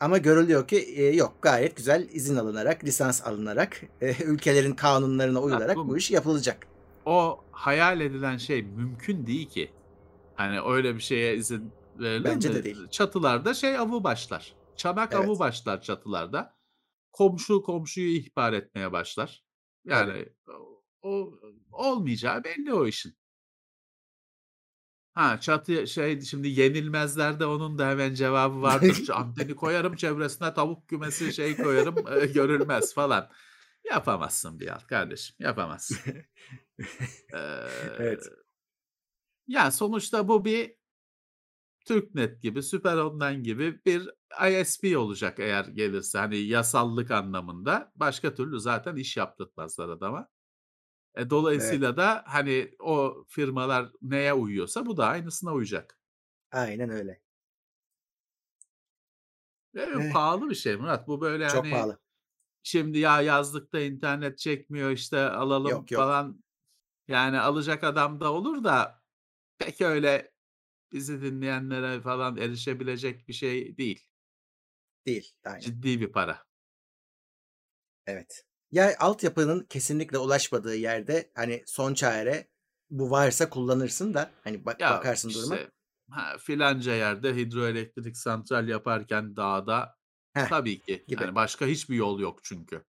[0.00, 5.76] Ama görülüyor ki, eee, yok gayet güzel izin alınarak, lisans alınarak, eee, ülkelerin kanunlarına uyularak
[5.76, 6.66] bu bu iş yapılacak.
[7.06, 9.70] O hayal edilen şey mümkün değil ki.
[10.34, 12.54] Hani öyle bir şeye izin verilir Bence mi?
[12.54, 12.88] de değil.
[12.90, 14.52] Çatılarda şey avı başlar.
[14.76, 15.38] Çanak avı Evet.
[15.38, 16.52] başlar çatılarda.
[17.12, 19.44] Komşu komşuyu ihbar etmeye başlar.
[19.84, 21.34] Yani o o
[21.72, 23.16] olmayacağı belli o işin.
[25.14, 29.08] Ha çatı şey şimdi yenilmezlerde onun da hemen cevabı vardır.
[29.12, 33.30] Anteni koyarım çevresine tavuk kümesi şey koyarım, eee, görülmez falan.
[33.90, 35.98] Yapamazsın Biat kardeşim, yapamazsın.
[37.32, 38.28] Eee, Evet.
[39.46, 40.76] ya sonuçta bu bir
[41.84, 44.10] TürkNet gibi, Süperonline gibi bir
[44.60, 46.18] ISP olacak eğer gelirse.
[46.18, 47.92] Hani yasallık anlamında.
[47.96, 50.28] Başka türlü zaten iş yaptırtmazlar adama.
[51.16, 51.82] E, Evet.
[51.82, 55.98] dolayısıyla da hani o firmalar neye uyuyorsa bu da aynısına uyacak.
[56.50, 57.22] Aynen öyle.
[59.74, 60.10] Eee, Eh.
[60.10, 61.08] pahalı bir şey Murat.
[61.08, 61.98] Bu böyle Çok hani pahalı.
[62.64, 66.06] şimdi ya yazlıkta internet çekmiyor işte alalım Yok, yok.
[66.06, 66.44] falan.
[67.08, 69.02] Yani alacak adam da olur da
[69.58, 70.31] pek öyle
[70.92, 74.06] bizi dinleyenlere falan erişebilecek bir şey değil.
[75.06, 75.60] Değil, aynen.
[75.60, 76.44] Ciddi bir para.
[78.06, 78.44] Evet.
[78.72, 82.48] Ya altyapının kesinlikle ulaşmadığı yerde hani son çare
[82.90, 85.54] bu varsa kullanırsın da hani bak Ya bakarsın duruma.
[85.56, 85.70] işte
[86.10, 89.96] ha, filanca yerde hidroelektrik santral yaparken dağda
[90.34, 91.04] Heh, tabii ki.
[91.08, 91.22] gibi.
[91.22, 92.84] Yani başka hiçbir yol yok çünkü.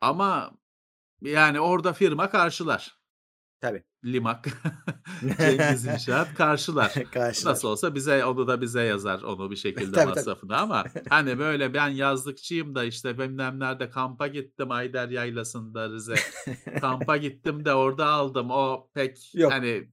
[0.00, 0.58] Ama
[1.22, 2.95] yani orada firma karşılar.
[3.60, 3.84] Tabii.
[4.04, 4.48] Limak,
[5.38, 6.94] Cengiz İnşaat karşılar.
[7.12, 7.52] Karşılar.
[7.52, 10.08] Nasıl olsa bize onu da bize yazar onu bir şekilde Tabii, tabii.
[10.08, 16.14] masrafını ama hani böyle ben yazlıkçıyım da işte bilmem nerede kampa gittim Ayder Yaylası'nda Rize.
[16.80, 18.50] Kampa gittim de orada aldım.
[18.50, 19.52] O pek Yok.
[19.52, 19.90] hani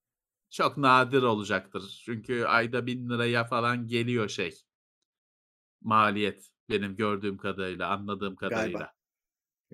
[0.50, 2.02] çok nadir olacaktır.
[2.06, 4.54] Çünkü ayda bin liraya falan geliyor şey.
[5.82, 8.80] Maliyet benim gördüğüm kadarıyla, anladığım kadarıyla.
[8.80, 8.94] Galiba.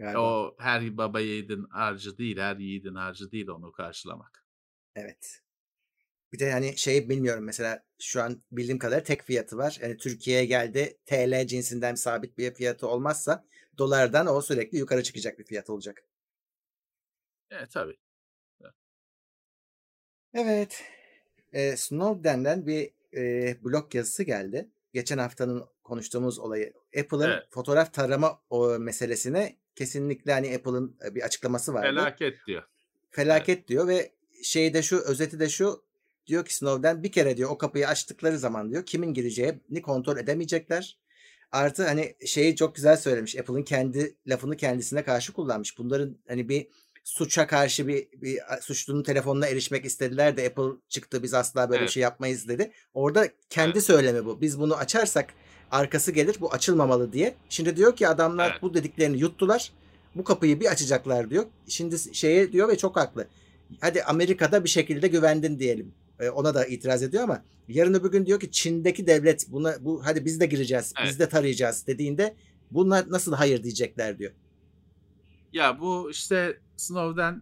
[0.02, 4.46] O her baba yiğidin harcı değil, her yiğidin harcı değil onu karşılamak.
[4.96, 5.42] Evet.
[6.34, 9.80] Bir de hani şey bilmiyorum mesela şu an bildiğim kadarıyla tek fiyatı var.
[9.82, 13.46] Yani Türkiye'ye geldi TL cinsinden sabit bir fiyatı olmazsa
[13.78, 16.04] dolardan o sürekli yukarı çıkacak bir fiyat olacak.
[17.52, 17.98] E tabii.
[20.34, 20.84] Evet.
[21.54, 24.70] E, Snowden'den bir e, blog yazısı geldi.
[24.94, 26.74] Geçen haftanın konuştuğumuz olayı.
[27.00, 27.44] Apple'ın Evet.
[27.52, 31.88] fotoğraf tarama o meselesine kesinlikle hani Apple'ın bir açıklaması vardı.
[31.88, 32.64] Felaket diyor.
[33.12, 34.12] Felaket diyor ve
[34.44, 35.84] şey de şu özeti de şu
[36.28, 40.98] diyor ki Snowden bir kere diyor o kapıyı açtıkları zaman diyor kimin gireceğini kontrol edemeyecekler.
[41.52, 43.38] Artı hani şeyi çok güzel söylemiş.
[43.38, 45.78] Apple'ın kendi lafını kendisine karşı kullanmış.
[45.78, 46.68] Bunların hani bir
[47.04, 51.84] suça karşı bir, bir suçlunun telefonuna erişmek istediler de Apple çıktı biz asla böyle bir
[51.84, 51.94] Evet.
[51.94, 52.72] şey yapmayız dedi.
[52.94, 53.84] Orada kendi Evet.
[53.84, 54.42] söylemi bu.
[54.42, 55.34] Biz bunu açarsak
[55.72, 57.36] arkası gelir bu açılmamalı diye.
[57.50, 58.62] Şimdi diyor ki adamlar Evet.
[58.62, 59.72] bu dediklerini yuttular.
[60.16, 61.46] Bu kapıyı bir açacaklar diyor.
[61.68, 63.28] Şimdi şeye diyor ve çok haklı.
[63.82, 65.92] Hadi Amerika'da bir şekilde güvendin diyelim.
[66.20, 70.06] E, ona da itiraz ediyor ama yarın öbür gün diyor ki Çin'deki devlet buna bu
[70.06, 71.20] hadi biz de gireceğiz, biz Evet.
[71.20, 72.36] de tarayacağız dediğinde
[72.72, 74.32] bunlar nasıl hayır diyecekler diyor.
[75.54, 77.42] Ya bu işte Snowden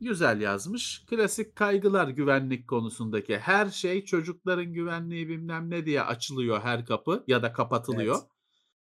[0.00, 1.04] güzel yazmış.
[1.06, 3.38] Klasik kaygılar güvenlik konusundaki.
[3.38, 8.16] Her şey çocukların güvenliği bilmem ne diye açılıyor her kapı ya da kapatılıyor.
[8.18, 8.30] Evet.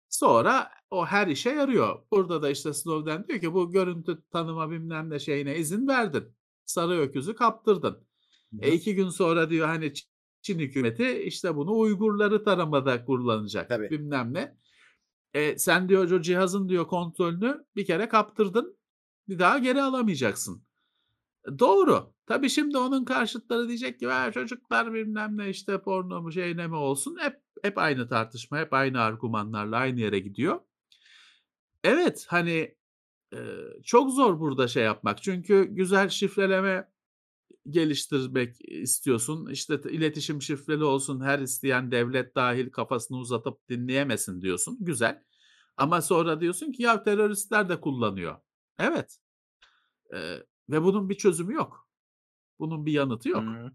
[0.09, 2.03] Sonra o her işe yarıyor.
[2.11, 6.25] Burada da işte Snowden diyor ki bu görüntü tanıma bilmem ne şeyine izin verdin.
[6.66, 8.07] Sarı öküzü kaptırdın.
[8.61, 9.92] E iki gün sonra diyor hani
[10.42, 13.90] Çin hükümeti işte bunu Uygurları taramada kullanacak Tabii.
[13.90, 14.57] bilmem ne.
[15.35, 18.77] E, sen diyor o cihazın diyor kontrolünü bir kere kaptırdın.
[19.29, 20.62] Bir daha geri alamayacaksın.
[21.48, 22.14] E, Doğru.
[22.26, 26.66] Tabii şimdi onun karşıtları diyecek ki "Ha, çocuklar bilmem ne işte porno mu şey ne
[26.66, 27.16] mi olsun.
[27.20, 30.61] Hep hep aynı tartışma, hep aynı argümanlarla aynı yere gidiyor.
[31.85, 32.76] Evet hani
[33.35, 33.38] e,
[33.85, 35.22] çok zor burada şey yapmak.
[35.22, 36.90] Çünkü güzel şifreleme
[37.70, 39.50] geliştirmek istiyorsun.
[39.50, 44.79] İşte iletişim şifreli olsun her isteyen devlet dahil kafasını uzatıp dinleyemesin diyorsun.
[44.81, 45.24] Güzel.
[45.76, 48.37] Ama sonra diyorsun ki ya teröristler de kullanıyor.
[48.79, 49.18] Evet.
[50.14, 50.37] Ee,
[50.70, 51.88] ve bunun bir çözümü yok.
[52.59, 53.42] Bunun bir yanıtı yok.
[53.42, 53.72] Hı.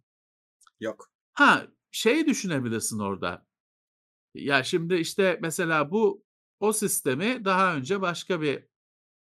[0.80, 1.10] Yok.
[1.34, 3.48] Ha şey düşünebilirsin orada.
[4.34, 6.26] Ya şimdi işte mesela bu
[6.60, 8.64] o sistemi daha önce başka bir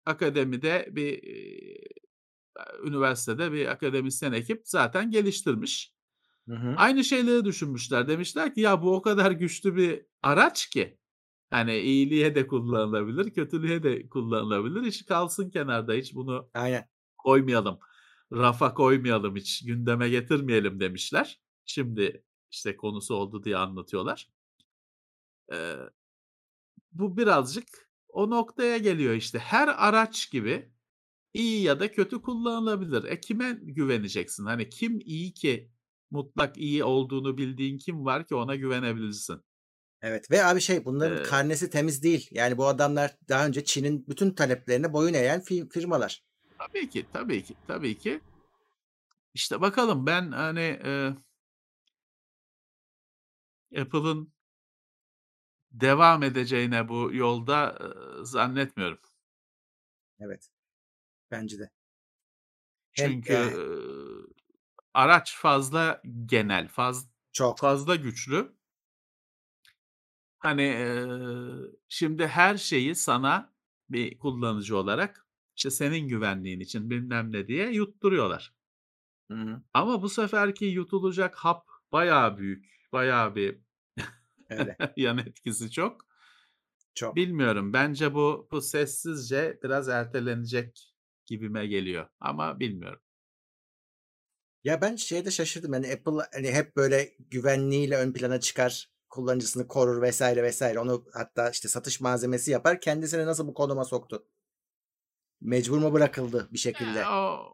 [0.05, 1.23] akademide bir
[2.83, 5.93] üniversitede bir akademisyen ekip zaten geliştirmiş.
[6.49, 6.75] Hı hı.
[6.77, 8.07] Aynı şeyleri düşünmüşler.
[8.07, 10.97] Demişler ki ya bu o kadar güçlü bir araç ki
[11.49, 14.83] hani iyiliğe de kullanılabilir, kötülüğe de kullanılabilir.
[14.83, 16.92] Hiç kalsın kenarda hiç bunu Aynen.
[17.23, 17.79] Koymayalım.
[18.33, 21.41] Rafa koymayalım hiç gündeme getirmeyelim demişler.
[21.65, 24.29] Şimdi işte konusu oldu diye anlatıyorlar.
[25.53, 25.75] Ee,
[26.91, 27.67] bu birazcık
[28.09, 29.39] o noktaya geliyor işte.
[29.39, 30.69] Her araç gibi
[31.33, 33.03] iyi ya da kötü kullanılabilir.
[33.03, 34.45] E kime güveneceksin?
[34.45, 35.71] Hani kim iyi ki
[36.11, 39.41] mutlak iyi olduğunu bildiğin kim var ki ona güvenebilirsin.
[40.01, 42.27] Evet ve abi şey bunların Ee, karnesi temiz değil.
[42.31, 46.23] Yani bu adamlar daha önce Çin'in bütün taleplerine boyun eğen fi- firmalar.
[46.67, 48.21] Tabii ki, tabii ki, tabii ki.
[49.33, 51.13] İşte bakalım ben hani e,
[53.81, 54.33] Apple'ın
[55.71, 57.79] devam edeceğine bu yolda
[58.21, 58.99] e, zannetmiyorum.
[60.19, 60.49] Evet.
[61.31, 61.69] Bence de.
[62.91, 63.57] Hem Çünkü e, e,
[64.93, 67.59] araç fazla genel, faz, çok.
[67.59, 68.55] fazla güçlü.
[70.39, 70.87] Hani e,
[71.89, 73.53] şimdi her şeyi sana
[73.89, 78.53] bir kullanıcı olarak işte senin güvenliğin için bilmem ne diye yutturuyorlar.
[79.31, 79.61] Hı hı.
[79.73, 83.59] Ama bu seferki yutulacak hap bayağı büyük, bayağı bir
[84.49, 84.77] Öyle.
[84.97, 86.05] yan etkisi çok.
[86.95, 87.15] Çok.
[87.15, 87.73] Bilmiyorum.
[87.73, 90.93] Bence bu bu sessizce biraz ertelenecek
[91.25, 92.07] gibime geliyor.
[92.19, 92.99] Ama bilmiyorum.
[94.63, 95.73] Ya ben şeye de şaşırdım.
[95.73, 100.79] Yani Apple hani hep böyle güvenliğiyle ön plana çıkar, kullanıcısını korur vesaire vesaire.
[100.79, 102.81] Onu hatta işte satış malzemesi yapar.
[102.81, 104.27] Kendisini nasıl bu konuma soktu?
[105.43, 107.05] Mecbur mu bırakıldı bir şekilde?
[107.07, 107.53] o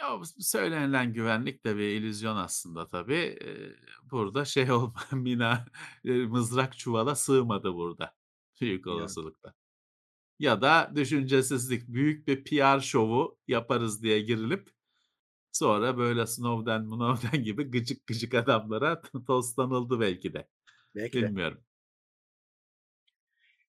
[0.00, 3.14] ya söylenilen güvenlik de bir illüzyon aslında tabii.
[3.44, 3.72] Ee,
[4.10, 5.66] burada şey olma, mina
[6.04, 8.14] mızrak çuvala sığmadı burada
[8.60, 8.94] büyük Yani.
[8.96, 9.54] olasılıkla.
[10.38, 14.70] Ya da düşüncesizlik, büyük bir PR şovu yaparız diye girilip
[15.52, 20.48] Sonra böyle Snowden, Snowden gibi gıcık gıcık adamlara tostlanıldı belki de.
[20.94, 21.26] Belki de.
[21.26, 21.64] Bilmiyorum.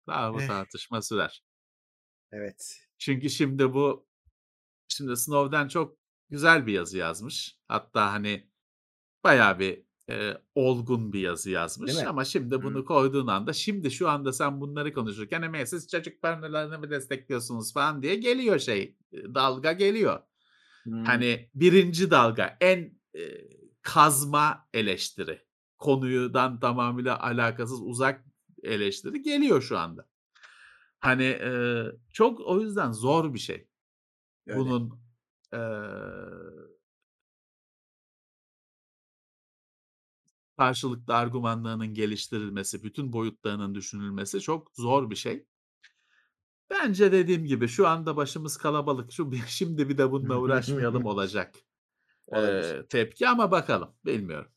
[0.07, 0.47] Daha bu Eh.
[0.47, 1.43] tartışma sürer.
[2.33, 2.87] Evet.
[2.99, 4.07] Çünkü şimdi bu
[4.89, 5.97] şimdi Snowden çok
[6.31, 7.59] güzel bir yazı yazmış.
[7.69, 8.51] Hatta hani
[9.25, 11.97] bayağı bir e, olgun bir yazı yazmış.
[11.97, 12.63] Ama şimdi Hı.
[12.63, 17.73] bunu koyduğun anda şimdi şu anda sen bunları konuşurken hemen siz çocuk barınaklarını mı destekliyorsunuz
[17.73, 20.21] falan diye geliyor şey dalga geliyor.
[20.83, 21.05] Hmm.
[21.05, 23.21] Hani birinci dalga en e,
[23.83, 25.43] kazma eleştiri.
[25.79, 28.25] Konudan tamamıyla alakasız uzak
[28.63, 30.10] eleştiri geliyor şu anda.
[31.01, 33.69] Hani e, çok o yüzden zor bir şey.
[34.47, 34.59] Öyle.
[34.59, 35.01] Bunun
[35.55, 35.61] e,
[40.57, 45.47] karşılıklı argümanlarının geliştirilmesi, bütün boyutlarının düşünülmesi çok zor bir şey.
[46.71, 49.13] Bence dediğim gibi şu anda başımız kalabalık.
[49.13, 51.55] Şu şimdi bir de bununla uğraşmayalım olacak
[52.27, 52.75] Olabilir.
[52.75, 54.53] e, tepki ama bakalım bilmiyorum.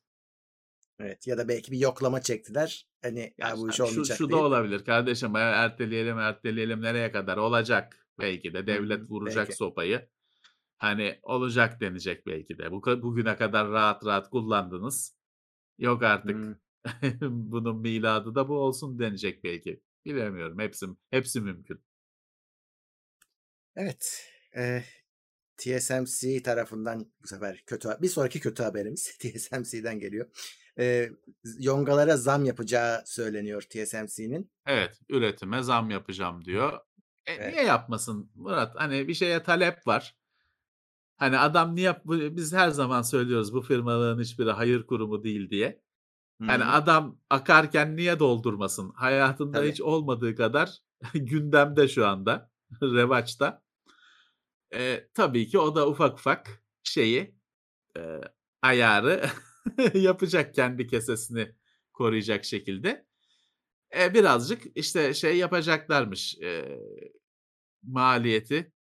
[1.04, 1.28] Evet.
[1.28, 2.88] Ya da belki bir yoklama çektiler.
[3.02, 4.44] Hani Ya "Ha, bu iş şu, olmayacak şu da deyip.
[4.44, 9.58] olabilir kardeşim er- erteleyelim erteleyelim nereye kadar olacak belki de devlet vuracak belki.
[9.58, 10.10] sopayı.
[10.78, 12.72] Hani olacak denecek belki de.
[12.72, 15.16] Bu bugüne kadar rahat rahat kullandınız.
[15.78, 16.56] Yok artık Hmm.
[17.52, 19.82] bunun miladı da bu olsun denecek belki.
[20.06, 20.60] Bilemiyorum.
[20.60, 21.80] Hepsi hepsi mümkün.
[23.76, 24.30] Evet.
[24.56, 24.84] Eee,
[25.58, 30.30] TSMC tarafından bu sefer kötü bir sonraki kötü haberimiz TSMC'den geliyor.
[30.78, 31.12] Eee,
[31.60, 34.52] yongalara zam yapacağı söyleniyor TSMC'nin.
[34.66, 36.74] Evet, üretime zam yapacağım diyor.
[37.26, 37.54] E, Evet.
[37.54, 38.76] niye yapmasın Murat?
[38.76, 40.16] Hani bir şeye talep var.
[41.18, 45.82] Hani adam niye biz her zaman söylüyoruz bu firmaların hiçbiri hayır kurumu değil diye.
[46.48, 46.70] Hani Hı.
[46.70, 48.92] adam akarken niye doldurmasın?
[48.96, 49.72] Hayatında Tabii.
[49.72, 50.80] hiç olmadığı kadar
[51.14, 52.52] gündemde şu anda,
[52.82, 53.64] revaçta.
[54.74, 57.36] E, tabii ki o da ufak ufak şeyi,
[57.98, 58.22] e,
[58.62, 59.26] ayarı
[59.94, 61.56] yapacak kendi kesesini
[61.94, 63.06] koruyacak şekilde.
[64.00, 66.38] E, birazcık işte şey yapacaklarmış.
[66.42, 66.80] E,
[67.84, 68.72] maliyeti,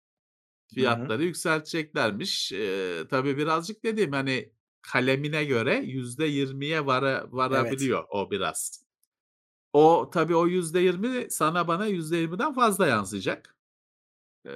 [0.75, 2.53] fiyatları yükselteceklermiş.
[2.53, 4.53] E, tabii birazcık dediğim hani
[4.83, 7.33] kalemine göre %20'ye vara, Evet.
[7.33, 8.85] varabiliyor o biraz.
[9.73, 13.57] O tabii o %20 sana bana %20'den fazla yansıyacak.
[14.47, 14.51] E,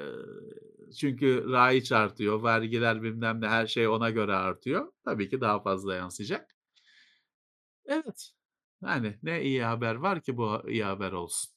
[1.01, 4.93] çünkü raiç artıyor, vergiler bilmem ne her şey ona göre artıyor.
[5.05, 6.57] Tabii ki daha fazla yansıyacak.
[7.87, 8.31] Evet.
[8.83, 11.53] Yani ne iyi haber var ki bu iyi haber olsun.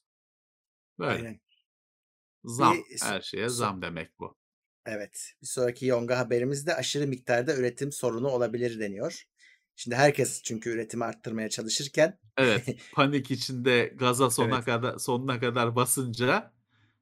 [1.00, 1.12] Böyle.
[1.12, 1.40] Aynen.
[2.44, 2.78] Zam.
[2.78, 4.38] Bir Her şeye zam demek bu.
[4.86, 5.34] Evet.
[5.42, 9.24] Bir sonraki yonga haberimizde aşırı miktarda üretim sorunu olabilir deniyor.
[9.76, 12.66] Şimdi herkes çünkü üretimi arttırmaya çalışırken Evet.
[12.94, 14.66] Panik içinde gaza sona Evet.
[14.66, 16.54] kadar sonuna kadar basınca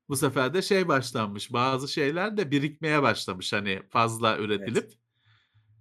[0.09, 1.53] bu sefer de şey başlanmış.
[1.53, 4.45] Bazı şeyler de birikmeye başlamış hani fazla evet.
[4.45, 4.91] üretilip.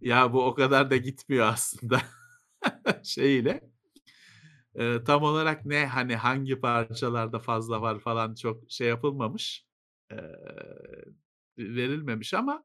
[0.00, 2.02] Ya bu o kadar da gitmiyor aslında
[3.04, 3.70] şeyiyle.
[4.74, 9.66] Eee, tam olarak ne hani hangi parçalarda fazla var falan çok şey yapılmamış.
[10.10, 10.18] Eee,
[11.58, 12.64] verilmemiş ama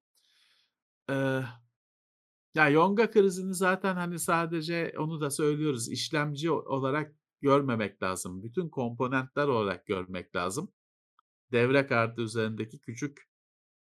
[1.10, 1.46] eee,
[2.56, 8.44] ya yonga krizini zaten hani sadece onu da söylüyoruz işlemci olarak görmemek lazım.
[8.44, 10.72] Bütün komponentler olarak görmek lazım.
[11.52, 13.30] Devre kartı üzerindeki küçük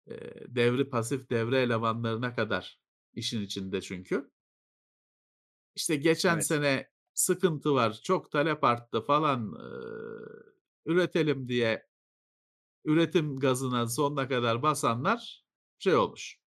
[0.08, 2.80] eee, devre pasif devre elemanlarına kadar
[3.14, 4.30] işin içinde çünkü.
[5.74, 6.40] İşte geçen Evet.
[6.40, 10.26] sene sıkıntı var, çok talep arttı falan eee,
[10.86, 11.86] üretelim diye
[12.84, 15.44] üretim gazına sonuna kadar basanlar
[15.78, 16.38] şey olmuş.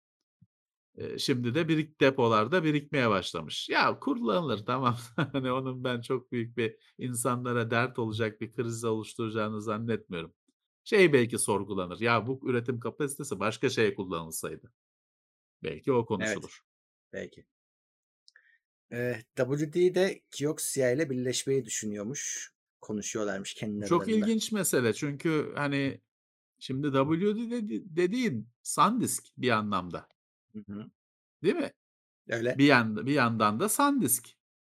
[0.97, 3.69] Eee, şimdi de birik depolarda birikmeye başlamış.
[3.69, 4.95] Ya kullanılır tamam.
[5.33, 10.33] Hani onun ben çok büyük bir insanlara dert olacak bir kriz oluşturacağını zannetmiyorum.
[10.85, 11.99] Şey belki sorgulanır.
[11.99, 14.71] Ya bu üretim kapasitesi başka şeye kullanılsaydı.
[15.63, 16.07] Belki o Evet.
[16.07, 16.61] konuşulur.
[17.13, 17.45] Belki.
[18.91, 22.51] Eee, WD'de Kioxia ile birleşmeyi düşünüyormuş.
[22.81, 26.01] Konuşuyorlarmış Bu kendi çok ilginç mesele çünkü hani
[26.59, 30.07] şimdi WD dedi- dediğin SanDisk bir anlamda.
[30.53, 30.91] Hı hı.
[31.43, 31.71] Değil mi?
[32.29, 32.57] Öyle.
[32.57, 34.29] Bir, yan, bir yandan da SanDisk.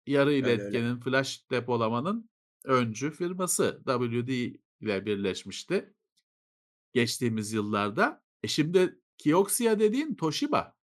[0.06, 0.52] Yarı Öyle öyle.
[0.54, 2.30] iletkenin flash depolamanın
[2.64, 4.28] öncü firması WD
[4.80, 5.95] ile birleşmişti
[6.96, 8.22] geçtiğimiz yıllarda.
[8.42, 10.76] E şimdi Kioxia dediğin Toshiba.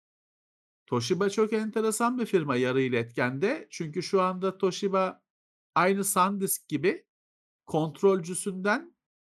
[0.86, 3.66] Toshiba çok enteresan bir firma yarı iletkende.
[3.70, 5.22] Çünkü şu anda Toshiba
[5.74, 7.06] aynı SanDisk gibi
[7.66, 8.96] kontrolcüsünden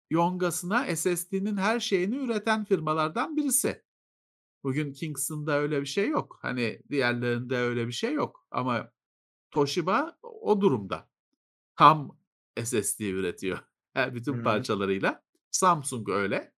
[0.09, 3.83] yongasına SSD'nin her şeyini üreten firmalardan birisi.
[4.63, 6.39] Bugün Kingston'da öyle bir şey yok.
[6.41, 8.47] Hani diğerlerinde öyle bir şey yok.
[8.51, 8.91] Ama
[9.51, 11.09] Toshiba o durumda.
[11.75, 12.17] Tam
[12.63, 13.57] SSD üretiyor.
[13.97, 14.43] Hı bütün hı.
[14.43, 15.23] parçalarıyla.
[15.51, 16.56] Samsung öyle.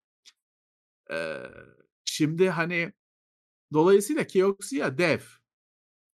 [2.04, 2.92] Şimdi hani
[3.72, 5.20] dolayısıyla Kioxia dev.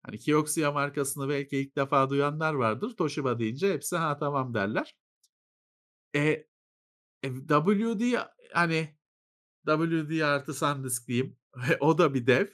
[0.04, 2.96] Hani Kioxia markasını belki ilk defa duyanlar vardır.
[2.98, 4.96] Toshiba deyince hepsi ha tamam derler.
[6.16, 6.48] E,
[7.24, 8.18] e, WD
[8.54, 8.98] hani
[9.66, 11.38] WD artı SanDisk diyeyim.
[11.80, 12.48] o da bir dev.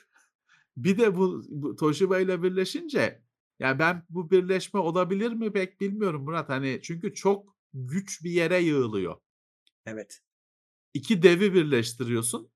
[0.77, 3.23] Bir de bu, bu Toshiba ile birleşince
[3.59, 6.49] yani ben bu birleşme olabilir mi pek bilmiyorum Murat.
[6.49, 9.17] Hani çünkü çok güç bir yere yığılıyor.
[9.85, 10.21] Evet.
[10.93, 12.51] İki devi birleştiriyorsun.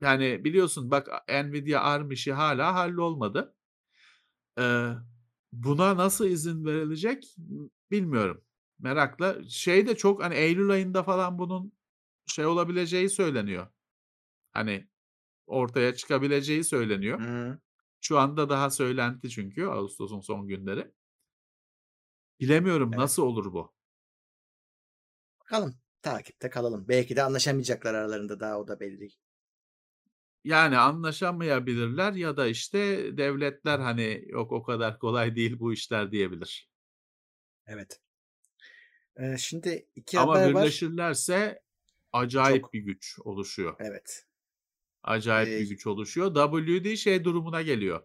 [0.00, 3.54] Yani biliyorsun bak Nvidia ARM işi hala hallolmadı.
[4.58, 4.92] Ee,
[5.52, 7.36] buna nasıl izin verilecek
[7.90, 8.44] bilmiyorum.
[8.78, 9.44] Merakla.
[9.48, 11.72] Şey de çok hani Eylül ayında falan bunun
[12.26, 13.66] şey olabileceği söyleniyor.
[14.52, 14.88] Hani
[15.46, 17.20] ortaya çıkabileceği söyleniyor.
[17.20, 17.58] Hı.
[18.00, 20.92] Şu anda daha söylenti çünkü Ağustos'un son günleri.
[22.40, 22.98] Bilemiyorum Evet.
[22.98, 23.74] nasıl olur bu.
[25.40, 25.74] Bakalım.
[26.02, 26.88] Takipte kalalım.
[26.88, 29.16] Belki de anlaşamayacaklar aralarında daha o da belli değil.
[30.44, 32.78] Yani anlaşamayabilirler ya da işte
[33.18, 36.68] devletler hani yok o kadar kolay değil bu işler diyebilir.
[37.66, 38.00] Evet.
[39.16, 40.62] Ee, şimdi iki Ama haber var.
[40.62, 41.62] birleşirlerse
[42.12, 42.72] acayip Çok.
[42.72, 43.76] bir güç oluşuyor.
[43.78, 44.26] Evet.
[45.02, 46.34] Acayip Ee, bir güç oluşuyor.
[46.34, 48.02] WD şey durumuna geliyor.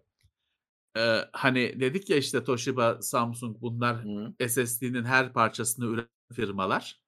[0.97, 4.33] Ee, hani dedik ya işte Toshiba, Samsung bunlar Hı.
[4.49, 7.02] SSD'nin her parçasını üreten firmalar.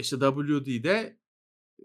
[0.00, 1.18] İşte WD de
[1.80, 1.84] e,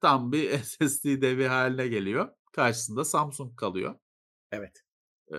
[0.00, 2.28] tam bir SSD devi haline geliyor.
[2.52, 3.94] Karşısında Samsung kalıyor.
[4.52, 4.82] Evet.
[5.32, 5.36] Ee,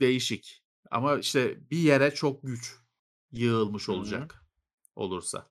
[0.00, 0.64] değişik.
[0.90, 2.76] Ama işte bir yere çok güç
[3.32, 4.44] yığılmış olacak
[4.96, 5.50] olursa.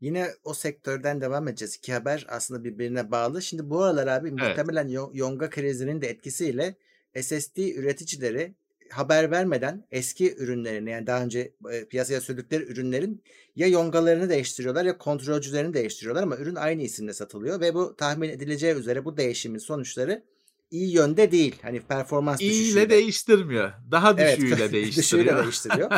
[0.00, 1.76] Yine o sektörden devam edeceğiz.
[1.76, 3.42] İki haber aslında birbirine bağlı.
[3.42, 4.40] Şimdi bu aralar abi Evet.
[4.40, 6.76] muhtemelen yo- yonga krizinin de etkisiyle
[7.14, 8.54] SSD üreticileri
[8.92, 13.22] haber vermeden eski ürünlerini yani daha önce e, piyasaya sürdükleri ürünlerin
[13.56, 18.74] ya yongalarını değiştiriyorlar ya kontrolcülerini değiştiriyorlar ama ürün aynı isimle satılıyor ve bu tahmin edileceği
[18.74, 20.24] üzere bu değişimin sonuçları
[20.70, 21.56] iyi yönde değil.
[21.62, 22.90] Hani performans İyi ile düşüşüyle.
[22.90, 23.72] değiştirmiyor.
[23.90, 25.42] Daha Evet, düşüğüyle düşüğüyle değiştiriyor.
[25.42, 25.90] değiştiriyor.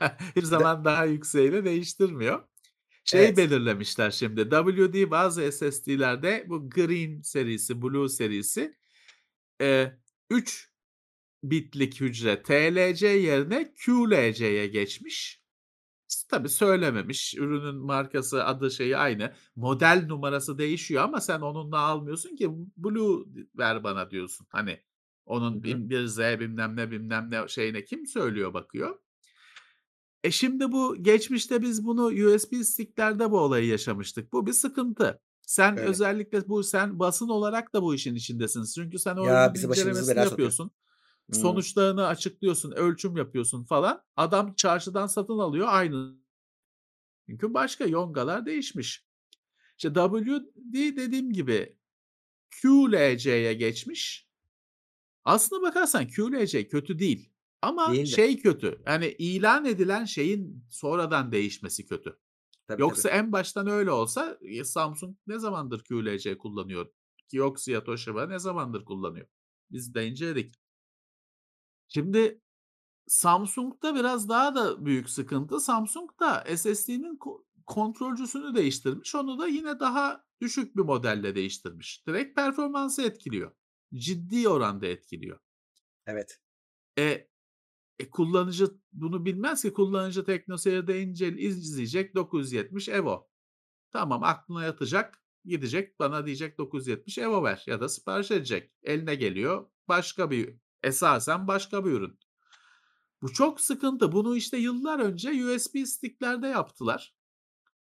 [0.36, 2.42] Bir zaman daha yükseğiyle değiştirmiyor.
[3.04, 3.36] Şey Evet.
[3.36, 4.40] belirlemişler şimdi.
[4.42, 8.74] WD bazı SSD'lerde bu Green serisi, Blue serisi
[10.30, 10.69] 3
[11.42, 15.40] bitlik hücre TLC yerine QLC'ye geçmiş.
[16.28, 17.34] Tabi söylememiş.
[17.34, 19.32] Ürünün markası, adı şeyi aynı.
[19.56, 23.24] Model numarası değişiyor ama sen onunla almıyorsun ki Blue
[23.58, 24.46] ver bana diyorsun.
[24.50, 24.80] Hani
[25.26, 28.98] onun bin- bir Z bilmem ne bilmem ne şeyine kim söylüyor bakıyor.
[30.24, 34.32] E şimdi bu geçmişte biz bunu USB sticklerde bu olayı yaşamıştık.
[34.32, 35.20] Bu bir sıkıntı.
[35.46, 35.88] Sen Öyle.
[35.88, 38.64] özellikle bu sen basın olarak da bu işin içindesin.
[38.74, 40.52] Çünkü sen o Ya bizi incelemesini belaya sokuyor.
[41.32, 44.02] Sonuçlarını açıklıyorsun, ölçüm yapıyorsun falan.
[44.16, 46.16] Adam çarşıdan satın alıyor aynı.
[47.26, 49.06] Çünkü başka yongalar değişmiş.
[49.78, 51.78] İşte WD dediğim gibi
[52.62, 54.28] QLC'ye geçmiş.
[55.24, 57.30] Aslına bakarsan QLC kötü değil.
[57.62, 58.06] Ama Değil de.
[58.06, 58.82] şey kötü.
[58.86, 62.18] Yani ilan edilen şeyin sonradan değişmesi kötü.
[62.66, 63.18] Tabii, Yoksa tabii.
[63.18, 66.86] en baştan öyle olsa e, Samsung ne zamandır QLC kullanıyor?
[67.28, 69.26] Kioxia Toshiba ne zamandır kullanıyor?
[69.70, 70.54] Biz de inceledik.
[71.94, 72.42] Şimdi
[73.06, 75.60] Samsung'da biraz daha da büyük sıkıntı.
[75.60, 79.14] Samsung da SSD'nin ko- kontrolcüsünü değiştirmiş.
[79.14, 82.06] Onu da yine daha düşük bir modelle değiştirmiş.
[82.06, 83.52] Direkt performansı etkiliyor.
[83.94, 85.38] Ciddi oranda etkiliyor.
[86.06, 86.40] Evet.
[86.98, 87.28] E,
[87.98, 93.30] e, kullanıcı bunu bilmez ki kullanıcı TeknoSeyir'de incel izleyecek 970 Evo.
[93.90, 98.72] Tamam aklına yatacak gidecek bana diyecek 970 Evo ver ya da sipariş edecek.
[98.82, 102.18] Eline geliyor başka bir esasen başka bir ürün.
[103.22, 104.12] Bu çok sıkıntı.
[104.12, 107.14] Bunu işte yıllar önce USB sticklerde yaptılar.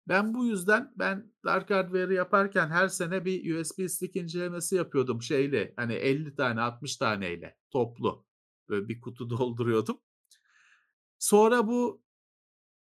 [0.08, 5.74] Ben bu yüzden ben Dark Hardware'ı yaparken her sene bir USB stick incelemesi yapıyordum şeyle.
[5.78, 8.26] Hani 50 tane 60 taneyle toplu.
[8.70, 10.02] Böyle bir kutu dolduruyordum.
[11.20, 12.04] Sonra bu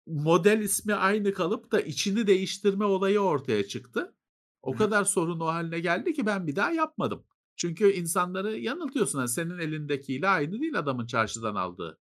[0.07, 4.17] model ismi aynı kalıp da içini değiştirme olayı ortaya çıktı.
[4.63, 7.25] O kadar sorun o haline geldi ki ben bir daha yapmadım.
[7.57, 9.19] Çünkü insanları yanıltıyorsun.
[9.19, 11.99] Yani senin elindekiyle aynı değil adamın çarşıdan aldığı.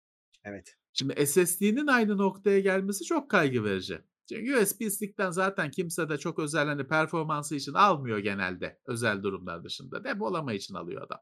[0.44, 0.76] Evet.
[0.92, 4.02] Şimdi SSD'nin aynı noktaya gelmesi çok kaygı verici.
[4.28, 9.64] Çünkü USB stick'ten zaten kimse de çok özel hani performansı için almıyor genelde özel durumlar
[9.64, 10.04] dışında.
[10.04, 11.20] Depolama için alıyor adam.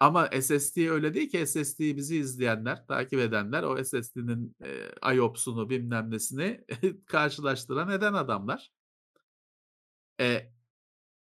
[0.00, 6.10] Ama SSD öyle değil ki SSD bizi izleyenler, takip edenler o SSD'nin e, IOPS'unu bilmem
[6.10, 6.64] nesini
[7.06, 8.72] karşılaştıran eden adamlar.
[10.20, 10.52] E,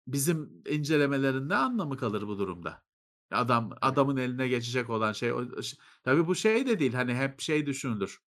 [0.07, 2.83] bizim incelemelerin ne anlamı kalır bu durumda?
[3.31, 7.41] Adam adamın eline geçecek olan şey o- ş- tabii bu şey de değil hani hep
[7.41, 8.19] şey düşünülür.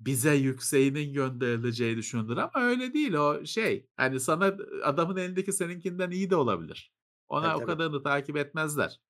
[0.00, 3.88] bize yükseğinin gönderileceği düşünülür ama öyle değil o şey.
[3.96, 6.92] Hani sana adamın elindeki seninkinden iyi de olabilir.
[7.28, 9.00] Ona Tabii, o kadarını takip etmezler.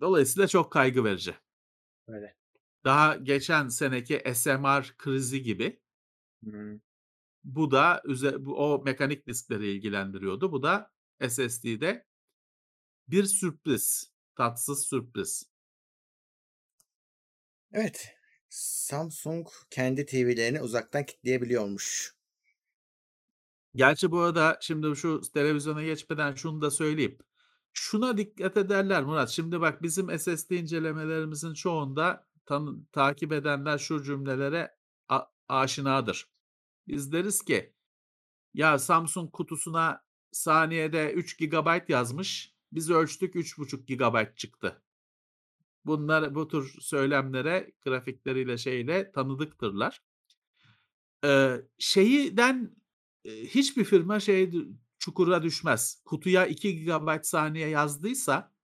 [0.00, 1.34] Dolayısıyla çok kaygı verici.
[2.08, 2.36] Öyle.
[2.84, 5.80] Daha geçen seneki SMR krizi gibi
[6.44, 6.80] Hımm.
[7.44, 10.52] Bu da üze bu o mekanik diskleri ilgilendiriyordu.
[10.52, 10.90] Bu da
[11.28, 12.06] SSD'de
[13.08, 15.50] bir sürpriz, tatsız sürpriz.
[17.72, 18.08] Evet.
[18.50, 22.14] Samsung kendi TV'lerini uzaktan kilitleyebiliyormuş.
[23.74, 27.18] Gerçi bu arada şimdi şu televizyona geçmeden şunu da söyleyeyim.
[27.72, 29.30] Şuna dikkat ederler Murat.
[29.30, 34.76] Şimdi bak bizim SSD incelemelerimizin çoğunda tanı takip edenler şu cümlelere
[35.48, 36.33] aşinadır.
[36.88, 37.74] Biz deriz ki
[38.54, 42.54] ya Samsung kutusuna saniyede 3 GB yazmış.
[42.72, 44.82] Biz ölçtük 3,5 GB çıktı.
[45.84, 50.02] Bunlar bu tür söylemlere grafikleriyle şeyle tanıdıktırlar.
[51.24, 52.76] Eee, şeyden,
[53.24, 54.50] hiçbir firma şey
[54.98, 56.02] çukura düşmez.
[56.04, 58.54] Kutuya 2 GB saniye yazdıysa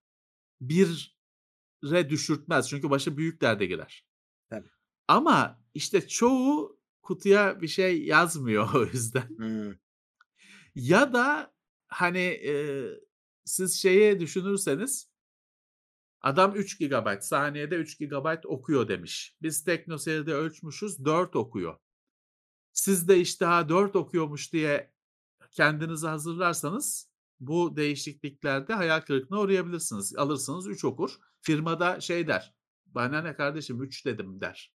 [0.61, 2.69] 1'e düşürtmez.
[2.69, 4.05] Çünkü başı büyük derde girer.
[4.49, 4.69] Tabii.
[5.07, 9.29] Ama işte çoğu kutuya bir şey yazmıyor o yüzden.
[9.37, 9.79] Hımm.
[10.75, 11.53] Ya da
[11.87, 12.99] hani, eee,
[13.45, 15.11] siz şeyi düşünürseniz
[16.21, 19.35] adam 3 GB saniyede 3 GB okuyor demiş.
[19.41, 21.77] Biz TeknoSeyir'de ölçmüşüz 4 okuyor.
[22.73, 24.93] Siz de işte ha 4 okuyormuş diye
[25.51, 30.15] kendinizi hazırlarsanız bu değişikliklerde hayal kırıklığına uğrayabilirsiniz.
[30.17, 31.11] Alırsınız 3 okur.
[31.41, 34.73] Firmada şey der, "Bana ne kardeşim 3 dedim." der.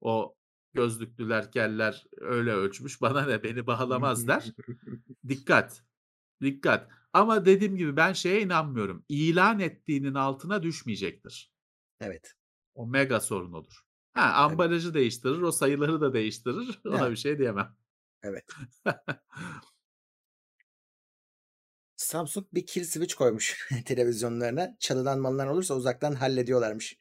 [0.00, 0.36] O
[0.78, 4.52] gözlüklüler, keller öyle ölçmüş, bana ne beni bağlamaz der.
[5.28, 5.82] Dikkat,
[6.42, 6.88] dikkat.
[7.12, 9.04] Ama dediğim gibi ben şeye inanmıyorum.
[9.08, 11.52] İlan ettiğinin altına düşmeyecektir.
[12.00, 12.34] Evet.
[12.74, 13.82] O mega sorun olur.
[14.12, 16.80] Ha, ambalajı değiştirir, o sayıları da değiştirir.
[16.86, 17.10] Ona Yani.
[17.10, 17.76] bir şey diyemem.
[18.22, 18.44] Evet.
[21.96, 24.76] Samsung bir kill switch koymuş televizyonlarına.
[24.80, 26.98] Çalınan mallar olursa uzaktan hallediyorlarmış.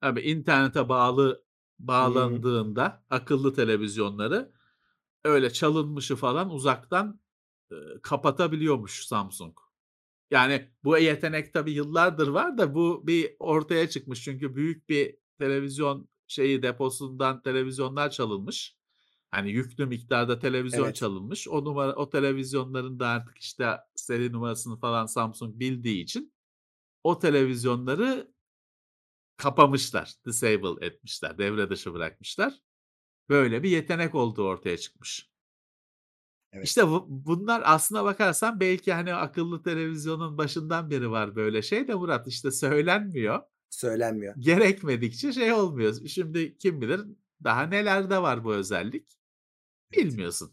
[0.00, 1.44] Tabii internete bağlı
[1.88, 4.52] Bağlandığında akıllı televizyonları
[5.24, 7.20] öyle çalınmışı falan uzaktan,
[7.72, 9.58] eee, kapatabiliyormuş Samsung.
[10.30, 14.24] Yani bu yetenek tabii yıllardır var da bu bir ortaya çıkmış.
[14.24, 18.76] Çünkü büyük bir televizyon şeyi deposundan televizyonlar çalınmış.
[19.30, 20.96] Hani yüklü miktarda televizyon Evet.
[20.96, 21.48] çalınmış.
[21.48, 26.34] O numara o televizyonların da artık işte seri numarasını falan Samsung bildiği için
[27.04, 28.31] o televizyonları
[29.42, 32.54] kapamışlar, disable etmişler, devre dışı bırakmışlar.
[33.28, 35.30] Böyle bir yetenek olduğu ortaya çıkmış.
[36.52, 36.66] Evet.
[36.66, 41.94] İşte bu bunlar aslına bakarsan belki hani akıllı televizyonun başından beri var böyle şey de
[41.94, 43.42] Murat işte söylenmiyor.
[43.70, 44.34] Söylenmiyor.
[44.38, 46.06] Gerekmedikçe şey olmuyor.
[46.08, 47.00] Şimdi kim bilir
[47.44, 49.18] daha nelerde var bu özellik?
[49.92, 50.52] Bilmiyorsun.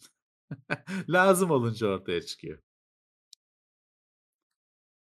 [1.10, 2.60] Lazım olunca ortaya çıkıyor.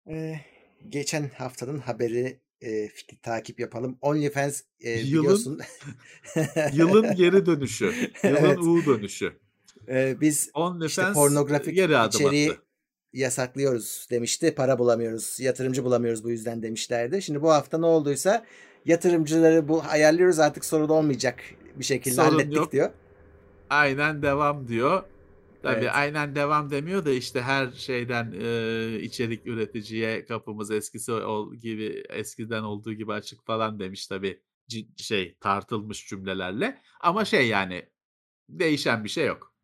[0.08, 0.46] Eee,
[0.90, 3.98] geçen haftanın haberi, eee, fikri takip yapalım.
[4.02, 5.60] OnlyFans, eee, Yılın biliyorsun
[6.74, 7.86] yılın geri dönüşü,
[8.24, 8.58] yılın Evet.
[8.58, 9.34] U dönüşü.
[9.88, 12.62] Eee, biz işte OnlyFans pornografik geri adım içeriği attı.
[13.14, 14.56] yasaklıyoruz demişti.
[14.56, 17.22] Para bulamıyoruz, yatırımcı bulamıyoruz bu yüzden demişlerdi.
[17.22, 18.46] Şimdi bu hafta ne olduysa
[18.86, 21.40] yatırımcıları bu ayarlıyoruz artık sorun olmayacak
[21.76, 22.72] bir şekilde Sorun hallettik yok.
[22.72, 22.90] diyor.
[23.70, 25.04] Aynen devam diyor.
[25.66, 25.92] Tabii Evet.
[25.96, 32.64] aynen devam demiyor da işte her şeyden eee, içerik üreticiye kapımız eskisi ol gibi eskiden
[32.64, 36.82] olduğu gibi açık falan demiş tabii ci- şey tartılmış cümlelerle.
[37.02, 37.90] Ama şey yani
[38.50, 39.56] değişen bir şey yok.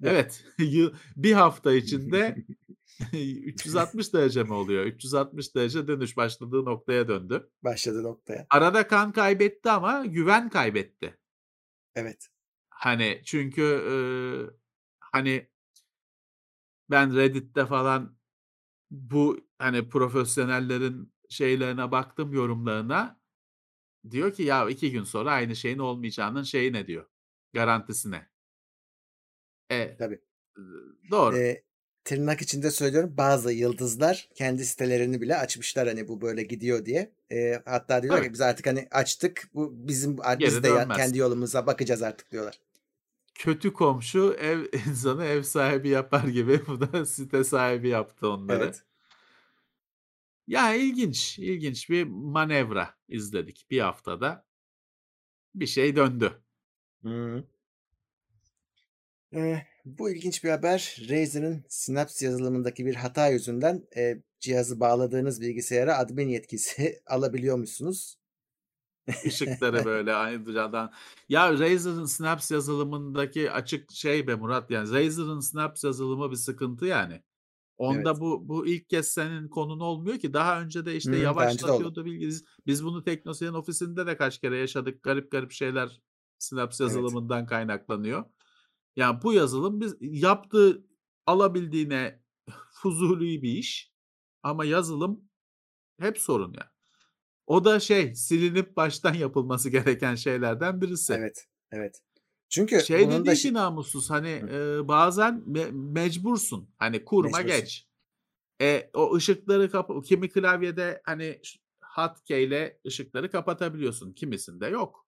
[0.00, 0.12] Yok.
[0.14, 2.36] Evet yıl- bir hafta içinde
[3.12, 4.84] 360 derece mi oluyor?
[4.84, 7.50] 360 derece dönüş başladığı noktaya döndü.
[7.62, 8.46] Başladı noktaya.
[8.50, 11.18] Arada kan kaybetti ama güven kaybetti.
[11.94, 12.28] Evet.
[12.70, 14.54] Hani çünkü eee,
[15.14, 15.48] hani
[16.90, 18.16] ben Reddit'te falan
[18.90, 23.20] bu hani profesyonellerin şeylerine baktım yorumlarına.
[24.10, 27.06] Diyor ki ya iki gün sonra aynı şeyin olmayacağının şeyi ne diyor?
[27.54, 28.30] Garantisi ne?
[29.70, 30.20] E, Tabii.
[30.58, 31.36] ııı, doğru.
[31.36, 31.64] Eee,
[32.04, 37.12] tırnak içinde söylüyorum bazı yıldızlar kendi sitelerini bile açmışlar hani bu böyle gidiyor diye.
[37.30, 38.24] Eee, hatta diyorlar Tabii.
[38.24, 40.88] ki biz artık hani açtık bu bizim Geri biz de dönmez.
[40.92, 42.60] kendi yolumuza bakacağız artık diyorlar.
[43.34, 48.64] Kötü komşu ev insanı ev sahibi yapar gibi bu da site sahibi yaptı onları.
[48.64, 48.82] Evet.
[50.46, 54.44] Ya ilginç, ilginç bir manevra izledik bir haftada.
[55.54, 56.42] Bir şey döndü.
[57.02, 57.44] Hı.
[59.32, 60.96] Eee, bu ilginç bir haber.
[61.10, 68.16] Razer'ın Synapse yazılımındaki bir hata yüzünden eee, cihazı bağladığınız bilgisayara admin yetkisi alabiliyormuşsunuz.
[69.24, 70.92] Işıkları böyle aynı dünyadan.
[71.28, 77.22] Ya Razer'ın Snaps yazılımındaki açık şey be Murat yani Razer'ın Snaps yazılımı bir sıkıntı yani.
[77.78, 78.20] Onda Evet.
[78.20, 80.32] bu bu ilk kez senin konun olmuyor ki.
[80.32, 81.18] Daha önce de işte oldu.
[81.18, 82.30] yavaşlatıyordu bilgi.
[82.66, 85.02] Biz, bunu Teknoseyir'in ofisinde de kaç kere yaşadık.
[85.02, 86.00] Garip garip şeyler
[86.38, 86.90] Snaps Evet.
[86.90, 88.24] yazılımından kaynaklanıyor.
[88.96, 90.84] Yani bu yazılım biz yaptığı
[91.26, 92.22] alabildiğine
[92.72, 93.92] fuzuli bir iş
[94.42, 95.20] ama yazılım
[96.00, 96.73] hep sorun ya.
[97.46, 101.12] O da şey silinip baştan yapılması gereken şeylerden birisi.
[101.12, 101.46] Evet.
[101.72, 102.02] Evet.
[102.48, 104.46] Çünkü Şey bunun da ki namussuz hani Hı.
[104.84, 106.70] e, bazen me- mecbursun.
[106.76, 107.60] Hani kurma Mecbursun.
[107.60, 107.88] geç.
[108.62, 111.58] E, o ışıkları kapa kimi klavyede hani ş-
[111.94, 114.12] hotkey ile ışıkları kapatabiliyorsun.
[114.12, 115.06] Kimisinde yok.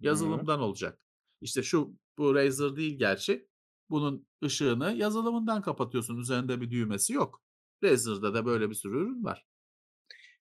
[0.00, 0.06] Hı.
[0.06, 0.98] Yazılımdan olacak.
[1.40, 3.48] İşte şu bu Razer değil gerçi.
[3.90, 6.16] Bunun ışığını yazılımından kapatıyorsun.
[6.18, 7.42] Üzerinde bir düğmesi yok.
[7.84, 9.46] Razer'da da böyle bir sürü ürün var.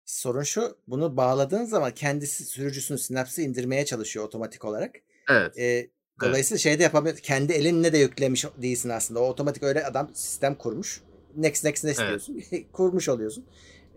[0.07, 4.95] Sorun şu, bunu bağladığın zaman kendisi sürücüsünün Synapse'ı indirmeye çalışıyor otomatik olarak.
[5.29, 5.57] Evet.
[5.59, 5.89] Ee,
[6.21, 7.17] dolayısıyla şey de yapamıyor.
[7.17, 9.19] Kendi elinle de yüklemiş değilsin aslında.
[9.19, 11.01] O otomatik öyle adam sistem kurmuş.
[11.35, 12.09] Next next next Evet.
[12.09, 12.43] diyorsun.
[12.71, 13.45] kurmuş oluyorsun.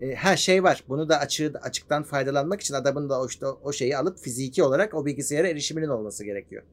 [0.01, 0.83] Ee, her şey var.
[0.89, 4.93] Bunu da açığı açıktan faydalanmak için adamın da o işte o şeyi alıp fiziki olarak
[4.93, 6.63] o bilgisayara erişiminin olması gerekiyor.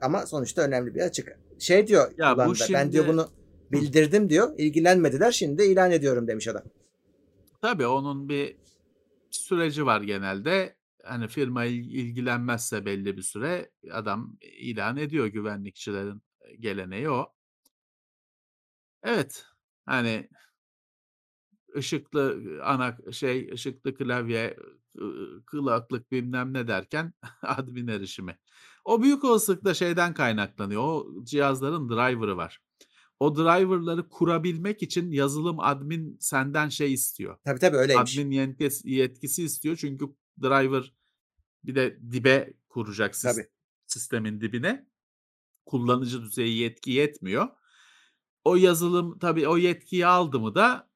[0.00, 1.38] Ama sonuçta önemli bir açık.
[1.58, 3.28] Şey diyor Ya bu kulağında, ben diyor şimdi- bunu
[3.72, 4.52] bildirdim diyor.
[4.58, 5.32] ilgilenmediler.
[5.32, 6.62] Şimdi de ilan ediyorum demiş adam.
[7.62, 8.56] Tabii onun bir
[9.30, 10.76] süreci var genelde.
[11.04, 16.22] Hani firma il- ilgilenmezse belli bir süre adam ilan ediyor güvenlikçilerin
[16.60, 17.32] geleneği o.
[19.02, 19.46] Evet.
[19.86, 20.28] Hani
[21.76, 24.56] ışıklı ana şey ışıklı klavye
[25.50, 27.12] kulaklık bilmem ne derken
[27.42, 28.38] admin erişimi.
[28.84, 30.82] O büyük olasılıkla şeyden kaynaklanıyor.
[30.82, 32.60] O cihazların driver'ı var.
[33.20, 37.38] O driver'ları kurabilmek için yazılım admin senden şey istiyor.
[37.44, 38.18] Tabii tabii öyleymiş.
[38.18, 40.04] Admin yetkisi, yetkisi istiyor çünkü
[40.42, 40.94] driver
[41.64, 43.46] bir de dibe kuracak sis- Tabii.
[43.86, 44.88] sistemin dibine.
[45.66, 47.48] Kullanıcı düzeyi yetki yetmiyor.
[48.44, 50.90] O yazılım tabii o yetkiyi aldı mı da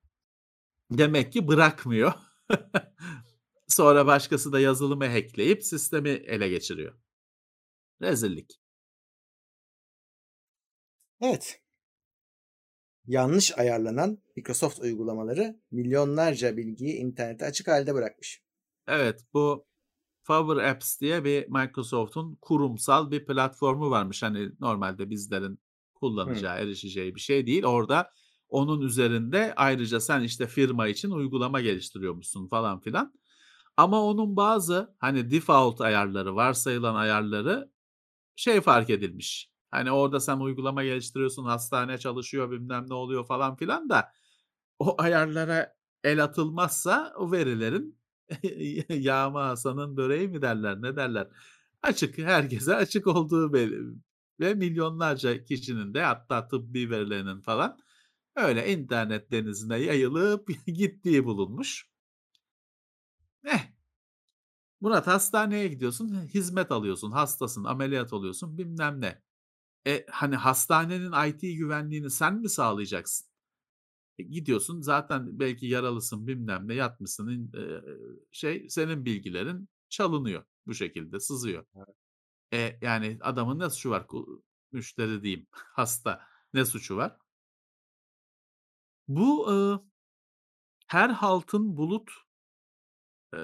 [0.91, 2.13] demek ki bırakmıyor.
[3.69, 6.99] Sonra başkası da yazılımı hackleyip sistemi ele geçiriyor.
[8.03, 8.61] Rezillik.
[11.21, 11.63] Evet.
[13.11, 18.43] Yanlış ayarlanan Microsoft uygulamaları milyonlarca bilgiyi internete açık halde bırakmış.
[18.89, 19.67] Evet bu
[20.25, 24.23] Power Apps diye bir Microsoft'un kurumsal bir platformu varmış.
[24.23, 25.61] Hani normalde bizlerin
[25.95, 27.65] kullanacağı, erişeceği bir şey değil.
[27.65, 28.11] Orada
[28.49, 33.15] onun üzerinde ayrıca sen işte firma için uygulama geliştiriyormuşsun falan filan.
[33.77, 37.71] Ama onun bazı hani default ayarları, varsayılan ayarları
[38.37, 39.51] şey fark edilmiş.
[39.71, 44.13] Hani orada sen uygulama geliştiriyorsun, hastane çalışıyor, bilmem ne oluyor falan filan da
[44.79, 47.99] o ayarlara el atılmazsa o verilerin
[48.89, 51.29] yağma Hasan'ın böreği mi derler ne derler.
[51.83, 53.95] Açık herkese açık olduğu belli.
[54.41, 57.79] Ve milyonlarca kişinin de hatta tıbbi verilerinin falan
[58.37, 61.91] öyle internet denizine yayılıp gittiği bulunmuş.
[63.45, 63.71] Eh.
[64.81, 69.23] Murat hastaneye gidiyorsun, hizmet alıyorsun, hastasın, ameliyat oluyorsun, bilmem ne.
[69.87, 73.29] E hani hastanenin IT güvenliğini sen mi sağlayacaksın?
[74.19, 77.63] E, gidiyorsun zaten belki yaralısın bilmem ne yatmışsın e,
[78.33, 81.65] şey senin bilgilerin çalınıyor bu şekilde sızıyor.
[82.53, 84.07] E, yani adamın ne suçu var
[84.73, 86.23] müşteri diyeyim hasta
[86.55, 87.17] ne suçu var?
[89.09, 89.57] Bu e,
[90.87, 92.11] her haltın bulut
[93.35, 93.39] e,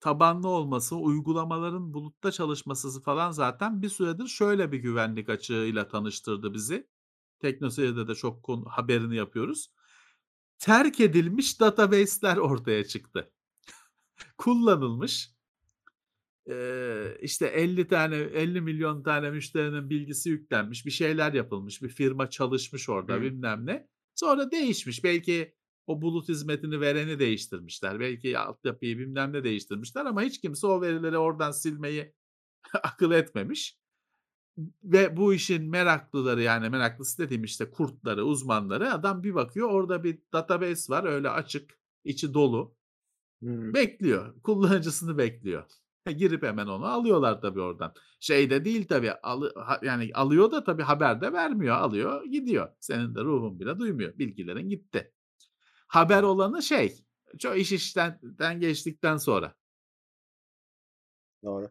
[0.00, 6.88] tabanlı olması, uygulamaların bulutta çalışması falan zaten bir süredir şöyle bir güvenlik açığıyla tanıştırdı bizi.
[7.38, 9.72] Teknoseyir'de de çok konu, haberini yapıyoruz.
[10.58, 13.30] Terk edilmiş database'ler ortaya çıktı.
[14.38, 15.30] Kullanılmış.
[16.50, 22.30] Ee, işte 50 tane 50 milyon tane müşterinin bilgisi yüklenmiş, bir şeyler yapılmış, bir firma
[22.30, 23.22] çalışmış orada Hı.
[23.22, 23.88] bilmem ne.
[24.14, 25.04] Sonra değişmiş.
[25.04, 25.54] Belki
[25.90, 28.00] o bulut hizmetini vereni değiştirmişler.
[28.00, 32.14] Belki altyapıyı bilmem ne değiştirmişler ama hiç kimse o verileri oradan silmeyi
[32.82, 33.78] akıl etmemiş.
[34.84, 40.18] Ve bu işin meraklıları yani meraklısı dediğim işte kurtları, uzmanları adam bir bakıyor orada bir
[40.32, 42.76] database var öyle açık, içi dolu.
[43.42, 43.74] Hmm.
[43.74, 44.42] Bekliyor.
[44.42, 45.64] Kullanıcısını bekliyor.
[46.16, 47.94] Girip hemen onu alıyorlar tabii oradan.
[48.20, 49.12] Şey de değil tabii.
[49.54, 51.76] Ha- yani alıyor da tabii haber de vermiyor.
[51.76, 52.68] Alıyor gidiyor.
[52.80, 54.18] Senin de ruhun bile duymuyor.
[54.18, 55.12] Bilgilerin gitti.
[55.90, 57.04] Haber olanı şey.
[57.38, 58.20] Çok iş işten
[58.60, 59.54] geçtikten sonra.
[61.44, 61.70] Doğru.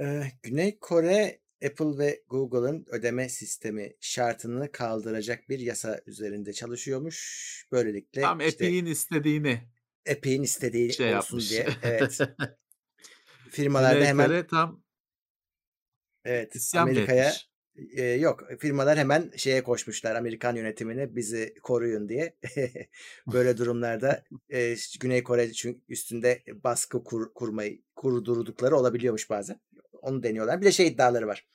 [0.00, 7.66] Ee, Güney Kore Apple ve Google'ın ödeme sistemi şartını kaldıracak bir yasa üzerinde çalışıyormuş.
[7.72, 9.62] Böylelikle Tam işte Epic'in istediğini
[10.10, 11.50] Apple'in istediği Şey olsun yapmış.
[11.50, 11.68] diye.
[11.82, 12.18] Evet.
[13.50, 14.82] Firmalar da Güney hemen Kore tam
[16.24, 17.51] evet isyan Amerika'ya etmiş?
[17.96, 22.36] E, yok firmalar hemen şeye koşmuşlar Amerikan yönetimine bizi koruyun diye.
[23.32, 29.60] Böyle durumlarda e, Güney Kore çünkü üstünde baskı kur, kurmayı kurdurdukları olabiliyormuş bazen.
[29.92, 30.60] Onu deniyorlar.
[30.60, 31.46] Bir de şey iddiaları var.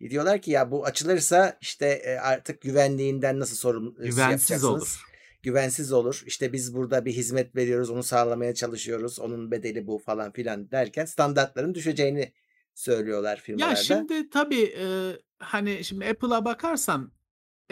[0.00, 4.64] Diyorlar ki ya bu açılırsa işte e, artık güvenliğinden nasıl sorumlu Güvensiz yapacaksınız?
[4.64, 5.04] olur.
[5.42, 6.22] güvensiz olur.
[6.26, 9.20] İşte biz burada bir hizmet veriyoruz, onu sağlamaya çalışıyoruz.
[9.20, 12.32] Onun bedeli bu falan filan derken standartların düşeceğini
[12.76, 13.70] söylüyorlar firmalarda.
[13.70, 17.12] Ya şimdi tabii e, hani şimdi Apple'a bakarsan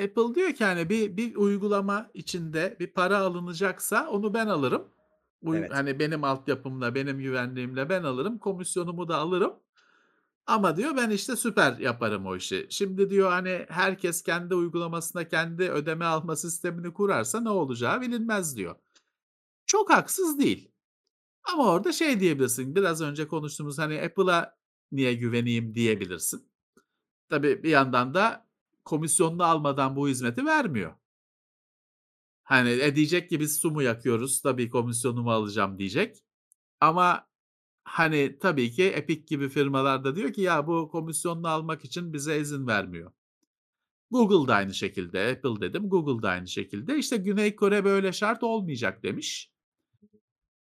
[0.02, 4.88] Apple diyor ki hani bir bir uygulama içinde bir para alınacaksa onu ben alırım.
[5.42, 5.70] Uy- Evet.
[5.74, 8.38] Hani benim altyapımla, benim güvenliğimle ben alırım.
[8.38, 9.52] Komisyonumu da alırım.
[10.46, 12.66] Ama diyor ben işte süper yaparım o işi.
[12.70, 18.76] Şimdi diyor hani herkes kendi uygulamasına kendi ödeme alma sistemini kurarsa ne olacağı bilinmez diyor.
[19.66, 20.70] Çok haksız değil.
[21.52, 22.74] Ama orada şey diyebilirsin.
[22.76, 24.56] Biraz önce konuştuğumuz hani Apple'a
[24.92, 26.50] niye güveneyim diyebilirsin.
[27.28, 28.48] Tabii bir yandan da
[28.84, 30.94] komisyonunu almadan bu hizmeti vermiyor.
[32.42, 36.24] Hani e diyecek ki biz su mu yakıyoruz tabii komisyonumu alacağım diyecek.
[36.80, 37.28] Ama
[37.84, 42.40] hani tabii ki Epic gibi firmalar da diyor ki ya bu komisyonunu almak için bize
[42.40, 43.12] izin vermiyor.
[44.10, 46.98] Google da aynı şekilde, Apple dedim, Google da aynı şekilde.
[46.98, 49.52] İşte Güney Kore böyle şart olmayacak demiş.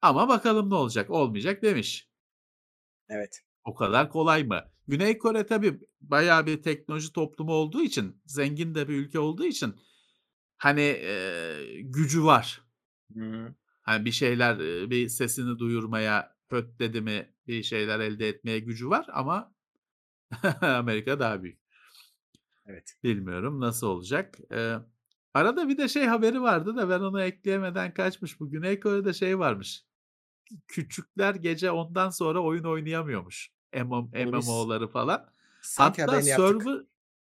[0.02, 2.10] Ama bakalım ne olacak, olmayacak demiş.
[3.10, 3.42] Evet.
[3.66, 4.62] O kadar kolay mı?
[4.88, 9.76] Güney Kore tabii bayağı bir teknoloji toplumu olduğu için, zengin de bir ülke olduğu için
[10.58, 12.64] hani eee, gücü var.
[13.82, 18.90] Hani bir şeyler eee, bir sesini duyurmaya, höt dedi mi bir şeyler elde etmeye gücü
[18.90, 19.56] var ama
[20.62, 21.60] Amerika daha büyük.
[22.66, 22.94] Evet.
[23.04, 24.36] Bilmiyorum nasıl olacak.
[24.52, 24.80] Eee,
[25.34, 28.40] arada bir de şey haberi vardı da ben onu ekleyemeden kaçmış.
[28.40, 29.84] Bu Güney Kore'de şey varmış.
[30.70, 33.50] Küçükler gece ondan sonra oyun oynayamıyormuş.
[33.84, 35.30] MMO'ları falan.
[35.62, 36.36] Sanki Hatta yaptık.
[36.36, 36.82] server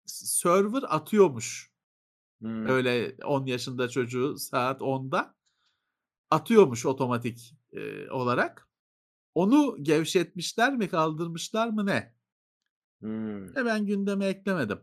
[0.07, 1.71] server atıyormuş.
[2.41, 2.69] Hmm.
[2.69, 5.35] Öyle 10 yaşında çocuğu saat 10'da
[6.31, 8.69] atıyormuş otomatik e, olarak.
[9.35, 12.15] Onu gevşetmişler mi kaldırmışlar mı ne?
[13.01, 13.59] Hmm.
[13.59, 14.81] E ben gündeme eklemedim.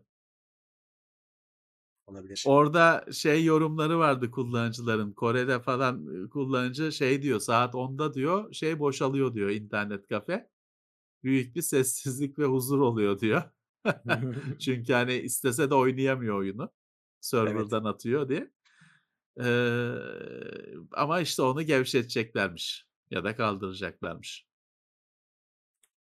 [2.07, 2.43] Olabilir.
[2.47, 5.13] Orada şey yorumları vardı kullanıcıların.
[5.13, 10.49] Kore'de falan kullanıcı şey diyor saat 10'da diyor şey boşalıyor diyor internet kafe.
[11.23, 13.43] Büyük bir sessizlik ve huzur oluyor diyor.
[14.59, 16.71] Çünkü hani istese de oynayamıyor oyunu.
[17.43, 17.67] evet.
[17.67, 18.51] Server'dan atıyor diye.
[19.39, 19.95] Eee,
[20.91, 24.47] ama işte onu gevşeteceklermiş ya da kaldıracaklarmış.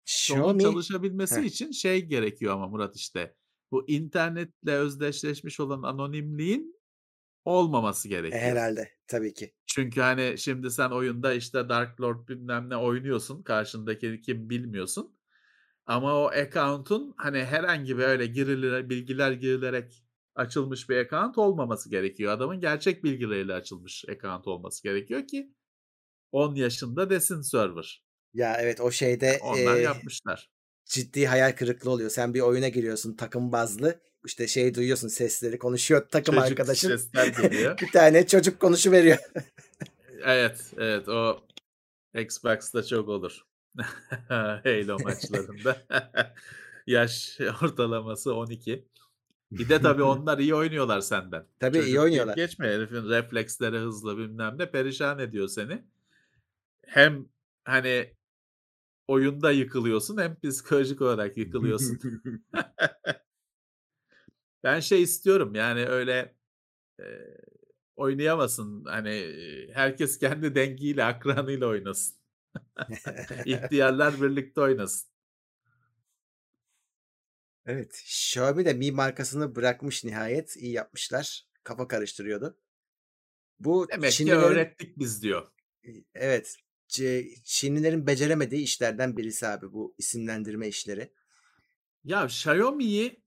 [0.06, 3.36] İşte onun Xiaomi çalışabilmesi Heh, için şey gerekiyor ama Murat işte
[3.70, 6.80] bu internetle özdeşleşmiş olan anonimliğin
[7.44, 8.40] olmaması gerekiyor.
[8.42, 9.55] herhalde tabii ki.
[9.66, 13.42] Çünkü hani şimdi sen oyunda işte Dark Lord bilmem ne oynuyorsun.
[13.42, 15.16] Karşındaki kim bilmiyorsun.
[15.86, 20.04] Ama o account'un hani herhangi bir öyle girilir, bilgiler girilerek
[20.34, 22.32] açılmış bir account olmaması gerekiyor.
[22.32, 25.54] Adamın gerçek bilgileriyle açılmış account olması gerekiyor ki
[26.32, 28.04] 10 yaşında desin server.
[28.34, 30.50] Ya evet o şeyde Onlar e, yapmışlar.
[30.84, 32.10] ciddi hayal kırıklığı oluyor.
[32.10, 34.00] Sen bir oyuna giriyorsun takım bazlı.
[34.26, 37.00] İşte şey duyuyorsun sesleri konuşuyor takım Çocuk arkadaşın.
[37.82, 39.18] bir tane çocuk konuşuveriyor.
[40.24, 41.44] Evet, evet o
[42.14, 43.46] Xbox'ta çok olur.
[44.28, 45.86] Halo maçlarında.
[46.86, 48.88] Yaş ortalaması 12.
[49.50, 51.46] Bir de tabii onlar iyi oynuyorlar senden.
[51.60, 52.36] Tabii iyi Çocuk deyip oynuyorlar.
[52.36, 55.84] geçme herifin refleksleri hızlı bilmem ne perişan ediyor seni.
[56.86, 57.28] Hem
[57.64, 58.14] hani
[59.08, 62.00] oyunda yıkılıyorsun hem psikolojik olarak yıkılıyorsun.
[64.66, 66.36] Ben şey istiyorum yani öyle
[67.00, 67.04] e,
[67.96, 69.36] oynayamasın hani
[69.72, 72.16] herkes kendi dengiyle akranıyla oynasın.
[73.44, 75.10] İhtiyarlar birlikte oynasın.
[77.66, 77.94] Evet.
[77.94, 80.56] Xiaomi de Mi markasını bırakmış nihayet.
[80.56, 81.48] İyi yapmışlar.
[81.64, 82.58] Kafa karıştırıyordu.
[83.60, 85.52] Bu Demek ki Çinlilerin öğrettik biz diyor.
[86.14, 86.56] evet
[87.44, 91.12] Çinlilerin beceremediği işlerden birisi abi bu isimlendirme işleri.
[92.04, 93.25] Ya Xiaomi'yi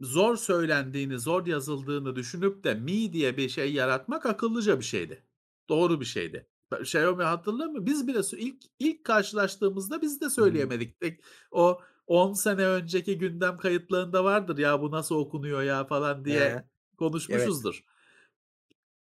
[0.00, 5.22] zor söylendiğini, zor yazıldığını düşünüp de Mi diye bir şey yaratmak akıllıca bir şeydi.
[5.68, 6.46] Doğru bir şeydi.
[6.80, 7.86] Xiaomi hatırlar mı?
[7.86, 11.00] Biz bile ilk ilk karşılaştığımızda biz de söyleyemedik.
[11.00, 11.20] Tek-
[11.50, 16.42] O 10 sene önceki gündem kayıtlarında vardır ya bu nasıl okunuyor ya falan diye Ee,
[16.42, 16.64] evet.
[16.98, 17.84] konuşmuşuzdur.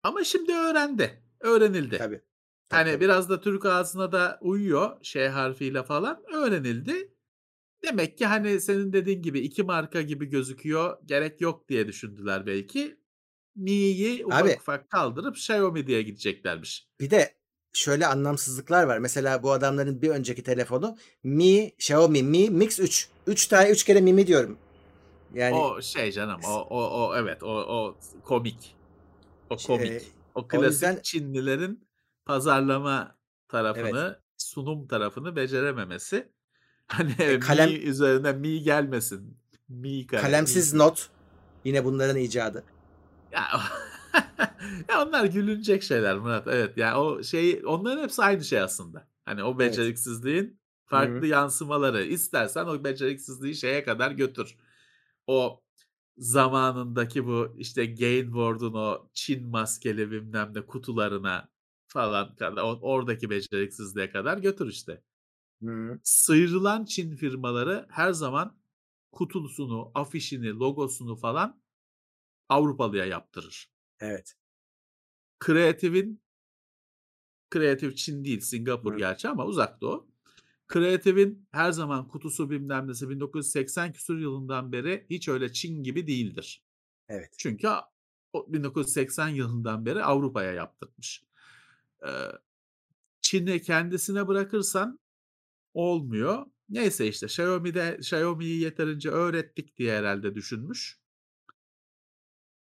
[0.04, 1.24] Ama şimdi öğrendi.
[1.40, 1.98] Öğrenildi.
[1.98, 2.22] Tabii.
[2.70, 7.15] Tabii Hani biraz da Türk ağzına da uyuyor şey harfiyle falan öğrenildi.
[7.86, 10.98] Demek ki hani senin dediğin gibi iki marka gibi gözüküyor.
[11.06, 12.98] Gerek yok diye düşündüler belki.
[13.56, 16.88] Mi'yi ufak Abi ufak kaldırıp Xiaomi diye gideceklermiş.
[17.00, 17.36] bir de
[17.74, 18.98] şöyle anlamsızlıklar var.
[18.98, 23.10] Mesela bu adamların bir önceki telefonu Mi, Xiaomi Mi Mix 3.
[23.28, 24.58] 3 tane 3 kere Mimi diyorum.
[25.34, 28.76] Yani O şey canım o o o evet o o komik.
[29.50, 30.02] O Şey, komik.
[30.36, 31.88] O o klasik yüzden- Çinlilerin
[32.26, 33.18] pazarlama
[33.48, 36.35] tarafını, sunum tarafını becerememesi.
[36.92, 39.38] Hani E, kalem- mi üzerine mi gelmesin.
[39.70, 40.24] Mi kalem.
[40.24, 41.10] kalemsiz mi- not
[41.64, 42.64] yine bunların icadı.
[43.32, 43.44] Ya,
[44.90, 46.48] ya onlar gülünecek şeyler Murat.
[46.48, 46.78] Evet.
[46.78, 49.08] Yani o şey onların hepsi aynı şey aslında.
[49.26, 52.04] Hani o beceriksizliğin farklı Hı yansımaları.
[52.04, 54.56] İstersen o beceriksizliği şeye kadar götür.
[55.28, 55.62] O
[56.18, 61.50] zamanındaki bu işte Game World'un o Çin maskeli bilmem ne kutularına
[61.88, 62.36] falan
[62.82, 65.02] oradaki beceriksizliğe kadar götür işte.
[65.64, 66.00] Hı.
[66.04, 68.58] Sıyrılan Çin firmaları her zaman
[69.12, 71.62] kutusunu, afişini, logosunu falan
[72.50, 73.70] Avrupalıya yaptırır.
[74.00, 74.36] Evet.
[75.40, 76.22] Kreatif'in
[77.50, 78.98] Kreatif Çin değil Singapur Hı.
[78.98, 80.08] gerçi ama uzak doğu.
[80.68, 86.64] Kreatif'in her zaman kutusu bilmem nesi 1980 küsur yılından beri hiç öyle Çin gibi değildir.
[87.10, 87.36] Evet.
[87.38, 87.68] Çünkü
[88.34, 91.24] o 1980 yılından beri Avrupa'ya yaptırmış.
[93.22, 95.00] Çin'e kendisine bırakırsan
[95.76, 96.46] olmuyor.
[96.70, 101.00] Neyse işte Xiaomi'de Xiaomi'yi yeterince öğrettik diye herhalde düşünmüş.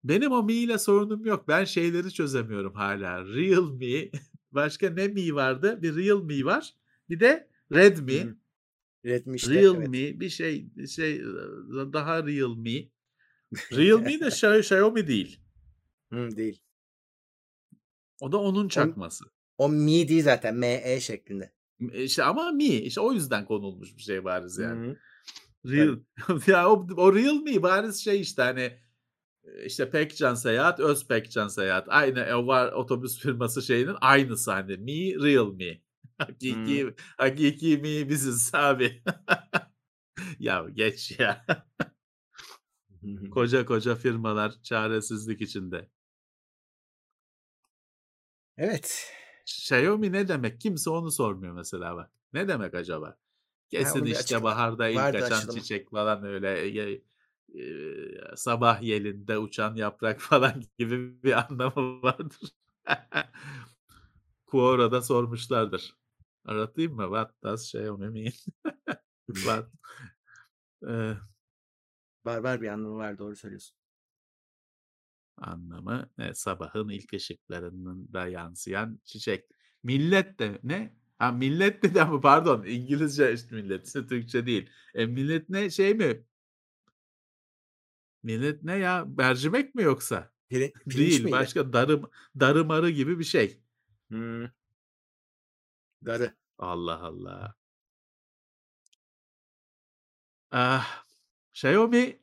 [0.04, 1.48] Benim o Mi ile sorunum yok.
[1.48, 3.24] Ben şeyleri çözemiyorum hala.
[3.24, 4.10] Realme,
[4.52, 5.82] başka ne Mi vardı?
[5.82, 6.74] Bir Realme var.
[7.08, 8.36] Bir de Redmi.
[9.04, 9.54] Redmi işte.
[9.54, 10.20] Realme Evet.
[10.20, 11.22] bir şey bir şey
[11.92, 12.88] daha Realme.
[13.72, 15.40] Realme de Xia- Xiaomi değil.
[16.12, 16.62] Hı, değil.
[18.20, 19.24] O da onun çakması.
[19.58, 20.56] O Mi değil zaten.
[20.56, 21.55] ME şeklinde.
[21.80, 22.64] İşte ama Mi.
[22.64, 24.88] İşte o yüzden konulmuş bir şey bariz yani.
[24.88, 24.96] Hı.
[25.66, 25.98] Real.
[26.46, 28.78] ya o, o Realme bariz şey işte hani
[29.64, 31.86] işte Pekcan Seyahat, Öz Pekcan Seyahat.
[31.88, 34.76] Aynı o var otobüs firması şeyinin aynısı hani.
[34.76, 35.80] Mi, Realme.
[36.18, 39.02] Hakiki, hakiki mi biziz abi.
[40.38, 41.46] ya geç ya.
[43.30, 45.90] koca koca firmalar çaresizlik içinde.
[48.56, 49.12] Evet.
[49.46, 50.60] Xiaomi ne demek?
[50.60, 52.10] Kimse onu sormuyor mesela bak.
[52.32, 53.16] Ne demek acaba?
[53.70, 55.48] Kesin bir işte baharda ilk açan açıklama.
[55.48, 57.02] çiçek falan öyle e,
[57.54, 62.52] e, sabah yelinde uçan yaprak falan gibi bir anlamı vardır.
[64.46, 65.96] Quora'da sormuşlardır.
[66.44, 67.02] Aratayım mı?
[67.02, 68.32] What does Xiaomi mean?
[69.42, 69.68] What?
[70.88, 71.16] Ee,
[72.24, 73.76] Var var bir anlamı var doğru söylüyorsun.
[75.38, 76.34] Anlamı ne?
[76.34, 79.44] Sabahın ilk ışıklarında yansıyan çiçek.
[79.82, 80.96] Millet de ne?
[81.18, 84.70] Ha millet dedi ama pardon İngilizce işte millet Türkçe değil.
[84.94, 86.24] E, millet ne şey mi?
[88.22, 89.04] Millet ne ya?
[89.18, 90.30] Mercimek mi yoksa?
[90.48, 91.32] Pirinç değil miydi?
[91.32, 92.02] başka darı
[92.40, 93.60] darı marı gibi bir şey.
[94.12, 94.50] Hı.
[96.04, 96.34] Darı.
[96.58, 97.54] Allah Allah.
[100.50, 101.04] Ah,
[101.54, 102.18] Xiaomi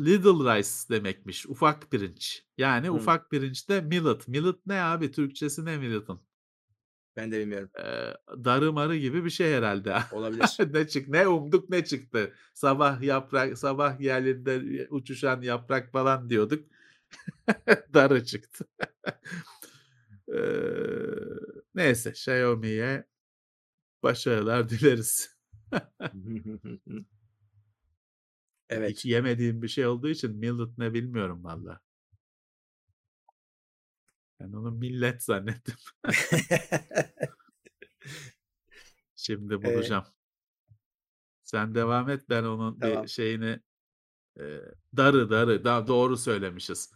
[0.00, 1.46] Little Rice demekmiş.
[1.46, 2.44] Ufak pirinç.
[2.58, 2.92] Yani Hı.
[2.92, 4.28] ufak pirinçte millet.
[4.28, 5.10] Millet ne abi?
[5.10, 6.20] Türkçesi ne millet'ın?
[7.16, 7.70] Ben de bilmiyorum.
[7.78, 8.12] Ee,
[8.44, 9.96] darı marı gibi bir şey herhalde.
[10.12, 10.48] Olabilir.
[10.74, 12.32] ne çık ne umduk ne çıktı.
[12.54, 16.68] Sabah yaprak sabah yerlinde uçuşan yaprak falan diyorduk.
[17.94, 18.64] Darı çıktı.
[20.34, 20.40] Ee,
[21.74, 23.04] neyse Xiaomi'ye
[24.02, 25.36] başarılar dileriz.
[28.70, 28.90] Evet.
[28.90, 31.80] Hiç yemediğim bir şey olduğu için millet ne bilmiyorum valla.
[34.40, 35.74] Ben onu millet zannettim.
[39.16, 40.04] Şimdi bulacağım.
[41.42, 43.02] Sen devam et ben onun Tamam.
[43.04, 43.60] bir şeyini
[44.40, 44.44] e,
[44.96, 46.92] darı darı daha doğru söylemişiz.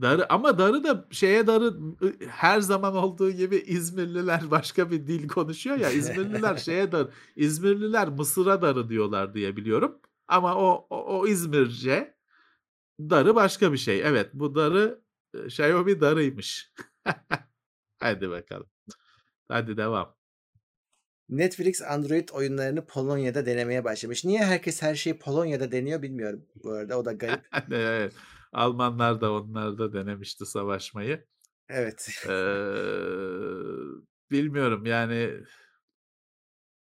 [0.00, 1.64] Darı ama darı da şeye darı
[2.02, 8.08] ı- her zaman olduğu gibi İzmirliler başka bir dil konuşuyor ya İzmirliler şeye darı İzmirliler
[8.08, 10.00] Mısır'a darı diyorlar diye biliyorum.
[10.28, 12.14] Ama o, o, o İzmirce
[13.00, 14.00] darı başka bir şey.
[14.04, 15.00] Evet bu darı
[15.34, 16.72] e, Xiaomi darıymış.
[17.98, 18.66] Hadi bakalım.
[19.48, 20.16] Hadi devam.
[21.28, 24.24] Netflix Android oyunlarını Polonya'da denemeye başlamış.
[24.24, 26.46] Niye herkes her şeyi Polonya'da deniyor bilmiyorum.
[26.64, 27.40] Bu arada o da garip.
[27.72, 28.12] Evet,
[28.52, 31.24] Almanlar da onlar da denemişti savaşmayı.
[31.68, 32.08] Evet.
[32.28, 32.34] Eee,
[34.30, 35.30] bilmiyorum yani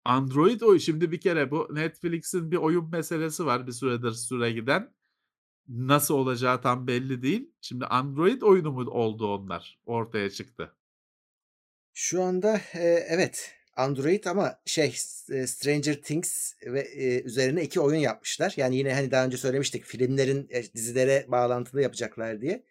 [0.10, 4.94] Android oy şimdi bir kere bu Netflix'in bir oyun meselesi var bir süredir süre giden.
[5.68, 7.52] Nasıl olacağı tam belli değil.
[7.62, 9.80] Şimdi Android oyunu mu oldu onlar?
[9.86, 10.76] Ortaya çıktı.
[11.94, 14.96] Şu anda e, evet Android ama şey
[15.30, 18.54] e, Stranger Things ve e, üzerine iki oyun yapmışlar.
[18.58, 22.64] Yani yine hani daha önce söylemiştik filmlerin e, dizilere bağlantılı yapacaklar diye.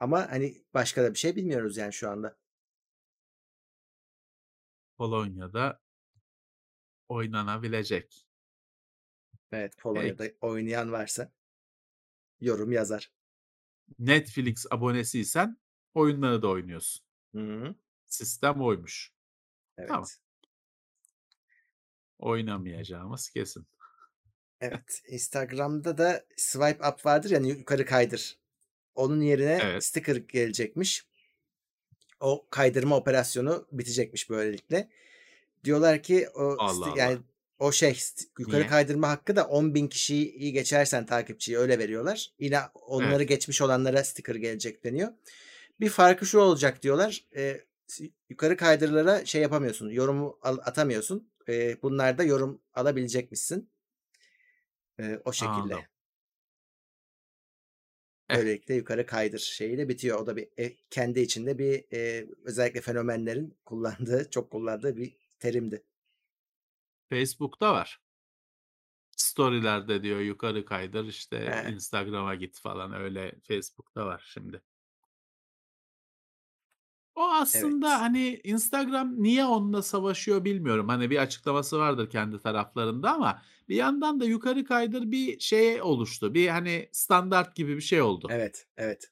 [0.00, 2.36] Ama hani başka da bir şey bilmiyoruz yani şu anda.
[4.98, 5.85] Polonya'da
[7.08, 8.26] oynanabilecek.
[9.52, 11.32] Evet Polonya'da oynayan varsa
[12.40, 13.12] yorum yazar.
[13.98, 15.56] Netflix abonesiysen
[15.94, 17.04] oyunları da oynuyorsun.
[17.34, 17.74] Hı hı.
[18.06, 19.12] Sistem oymuş.
[19.78, 19.88] Evet.
[19.88, 20.06] Tamam.
[22.18, 23.66] Oynamayacağımız kesin.
[24.60, 25.02] Evet.
[25.08, 28.38] Instagram'da da swipe up vardır yani yukarı kaydır.
[28.94, 29.84] Onun yerine Evet.
[29.84, 31.06] sticker gelecekmiş.
[32.20, 34.88] O kaydırma operasyonu bitecekmiş böylelikle.
[35.66, 36.94] Diyorlar ki o Allah Allah.
[36.98, 37.18] yani
[37.58, 37.98] o şey
[38.38, 38.66] yukarı Niye?
[38.66, 42.32] kaydırma hakkı da 10 bin kişiyi geçersen takipçiyi öyle veriyorlar.
[42.38, 45.12] Yine onları geçmiş olanlara sticker gelecek deniyor.
[45.80, 47.24] Bir farkı şu olacak diyorlar.
[47.36, 47.64] E,
[48.28, 49.90] yukarı kaydırlara şey yapamıyorsun.
[49.90, 51.30] Yorumu atamıyorsun.
[51.48, 53.70] E, bunlarda yorum alabilecekmişsin.
[55.00, 55.50] E, o şekilde.
[55.52, 55.84] Anladım.
[58.30, 58.36] Eh.
[58.36, 60.18] Böylelikle yukarı kaydır şeyiyle bitiyor.
[60.20, 65.84] O da bir e, kendi içinde bir e, özellikle fenomenlerin kullandığı, çok kullandığı bir terimdi.
[67.08, 68.00] Facebook'ta var.
[69.16, 71.70] Storylerde diyor yukarı kaydır işte He.
[71.72, 74.62] Instagram'a git falan öyle Facebook'ta var şimdi.
[77.14, 78.00] O aslında Evet.
[78.00, 80.88] hani Instagram niye onunla savaşıyor bilmiyorum.
[80.88, 86.34] Hani bir açıklaması vardır kendi taraflarında ama bir yandan da yukarı kaydır bir şey oluştu.
[86.34, 88.28] Bir hani standart gibi bir şey oldu.
[88.28, 89.10] Evet, evet.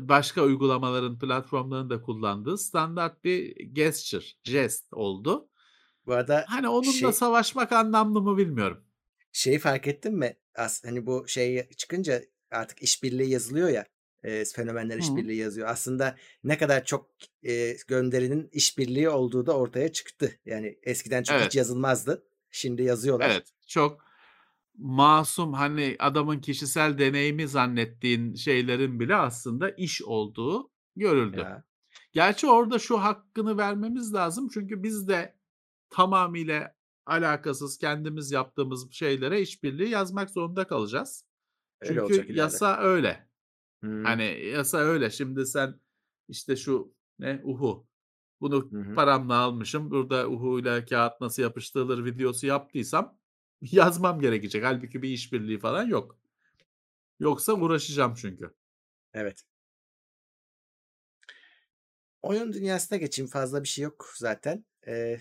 [0.00, 5.48] Başka uygulamaların, platformların da kullandığı standart bir gesture, jest oldu.
[6.06, 8.84] Bu arada Hani onunla şey, savaşmak anlamlı mı bilmiyorum.
[9.32, 10.36] şeyi fark ettin mi?
[10.54, 13.86] As hani bu şey çıkınca artık işbirliği yazılıyor ya.
[14.24, 15.68] E, fenomenler işbirliği yazıyor.
[15.68, 17.10] Aslında ne kadar çok
[17.42, 20.32] e, gönderinin işbirliği olduğu da ortaya çıktı.
[20.46, 21.54] Yani eskiden çok hiç Evet.
[21.54, 22.26] yazılmazdı.
[22.50, 23.30] Şimdi yazıyorlar.
[23.30, 23.46] Evet.
[23.66, 24.05] Çok
[24.78, 31.38] masum hani adamın kişisel deneyimi zannettiğin şeylerin bile aslında iş olduğu görüldü.
[31.40, 31.64] Ya,
[32.12, 34.48] Gerçi orada şu hakkını vermemiz lazım.
[34.48, 35.36] Çünkü biz de
[35.90, 36.74] tamamıyla
[37.06, 41.24] alakasız kendimiz yaptığımız şeylere işbirliği yazmak zorunda kalacağız.
[41.80, 42.40] öyle Çünkü ileride.
[42.40, 43.28] yasa öyle.
[43.84, 44.24] Hı, Hani
[44.54, 45.10] yasa öyle.
[45.10, 45.80] Şimdi sen
[46.28, 47.86] işte şu ne uhu
[48.40, 48.94] bunu hı hı.
[48.94, 49.90] paramla almışım.
[49.90, 53.18] Burada uhuyla kağıt nasıl yapıştırılır videosu yaptıysam
[53.62, 54.64] yazmam gerekecek.
[54.64, 56.18] Halbuki bir işbirliği falan yok.
[57.20, 58.54] Yoksa uğraşacağım çünkü.
[59.14, 59.44] Evet.
[62.22, 63.30] Oyun dünyasına geçeyim.
[63.30, 64.64] Fazla bir şey yok zaten.
[64.86, 65.20] Ee,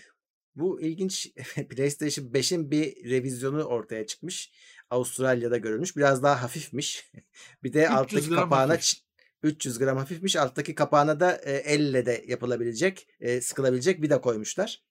[0.55, 1.33] bu ilginç
[1.69, 4.51] PlayStation 5'in bir revizyonu ortaya çıkmış.
[4.89, 5.97] Avustralya'da görülmüş.
[5.97, 7.11] Biraz daha hafifmiş.
[7.63, 8.85] bir de 300 alttaki kapağına hafif.
[8.85, 9.01] ç-
[9.43, 10.35] 300 gram hafifmiş.
[10.35, 14.83] Alttaki kapağına da e, elle de yapılabilecek, e, sıkılabilecek vida koymuşlar.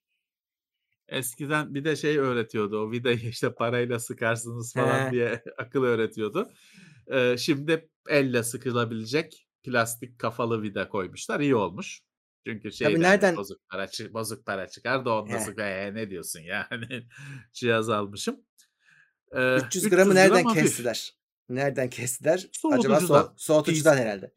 [1.08, 2.78] Eskiden bir de şey öğretiyordu.
[2.78, 5.10] O vidayı işte parayla sıkarsınız falan He.
[5.12, 6.50] diye akıl öğretiyordu.
[7.12, 11.40] Ee, şimdi elle sıkılabilecek plastik kafalı vida koymuşlar.
[11.40, 12.00] İyi olmuş.
[12.46, 15.40] Çünkü şey Tabii hani nereden bozuk para, çı- bozuk para çıkar da onda He.
[15.40, 17.06] sık "Ee, ne diyorsun ya hani
[17.52, 18.36] cihaz almışım.
[19.32, 20.62] Ee, 300 gramı 300 nereden gram hafif.
[20.62, 21.14] kestiler?
[21.48, 22.46] Nereden kestiler?
[22.72, 23.96] Acaba Soğutucudan.
[23.96, 24.32] herhalde.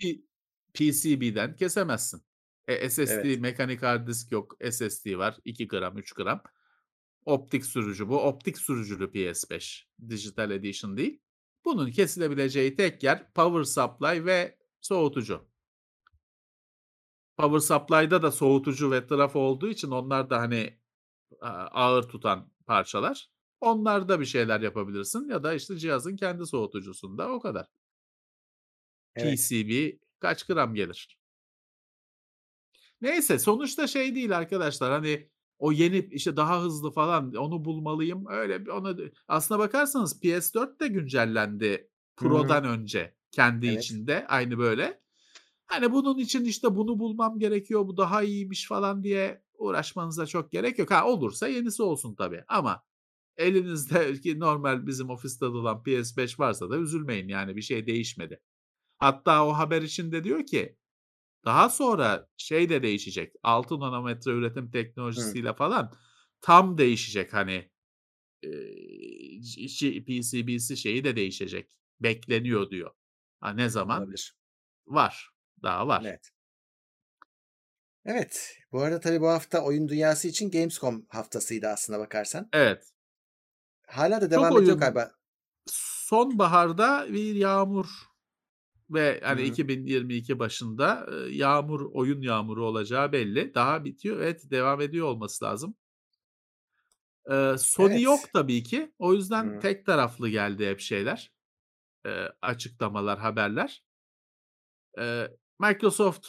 [0.74, 2.22] PCB'den kesemezsin.
[2.68, 3.40] E, SSD, Evet.
[3.40, 4.58] mekanik hard disk yok.
[4.72, 5.38] SSD var.
[5.46, 6.42] 2 gram, 3 gram.
[7.28, 8.22] Optik sürücü bu.
[8.22, 9.84] Optik sürücülü PS5.
[10.10, 11.22] Digital Edition değil.
[11.66, 15.48] Bunun kesilebileceği tek yer power supply ve soğutucu.
[17.38, 20.80] Power supply'da da soğutucu ve trafo olduğu için onlar da hani
[21.72, 23.30] ağır tutan parçalar.
[23.62, 27.68] Onlarda bir şeyler yapabilirsin ya da işte cihazın kendi soğutucusunda o kadar.
[29.16, 29.38] Evet.
[29.38, 31.18] PCB kaç gram gelir?
[33.02, 35.30] Neyse sonuçta şey değil arkadaşlar hani
[35.60, 38.98] o yeni işte daha hızlı falan onu bulmalıyım öyle bir onu
[39.28, 41.90] aslına bakarsanız PS4 de güncellendi.
[42.16, 43.84] Pro'dan önce kendi Evet.
[43.84, 45.02] içinde aynı böyle.
[45.66, 50.80] Hani bunun için işte bunu bulmam gerekiyor bu daha iyiymiş falan diye uğraşmanıza çok gerek
[50.80, 50.92] yok.
[50.92, 52.84] Ha olursa yenisi olsun tabii ama
[53.38, 58.40] elinizde ki normal bizim ofiste olan PS5 varsa da üzülmeyin yani bir şey değişmedi.
[58.98, 60.78] Hatta o haber içinde diyor ki
[61.48, 63.34] daha sonra şey de değişecek.
[63.44, 65.94] 6 nanometre üretim teknolojisiyle falan
[66.42, 67.72] tam değişecek hani
[69.68, 71.72] ş- PCB'si şeyi de değişecek.
[72.00, 72.92] Bekleniyor diyor.
[73.40, 74.02] Ha ne zaman?
[74.02, 74.36] Olabilir.
[74.88, 75.30] Var.
[75.64, 76.02] Daha var.
[76.06, 76.32] Evet.
[78.06, 78.58] Evet.
[78.72, 82.50] Bu arada tabii bu hafta oyun dünyası için Gamescom haftasıydı aslına bakarsan.
[82.54, 82.94] Evet.
[83.88, 85.12] Hala da Çok devam ediyor oyun galiba.
[85.72, 87.88] sonbaharda bir yağmur
[88.90, 89.46] ve hani hı.
[89.46, 93.54] 2022 başında yağmur oyun yağmuru olacağı belli.
[93.56, 94.18] Daha bitiyor.
[94.20, 95.76] Evet devam ediyor olması lazım.
[97.32, 98.34] Ee, Sony yok Evet.
[98.34, 98.92] tabii ki.
[99.00, 99.60] O yüzden Hı.
[99.60, 101.32] tek taraflı geldi hep şeyler.
[102.08, 103.84] Ee, açıklamalar, haberler.
[105.00, 105.28] Ee,
[105.60, 106.28] Microsoft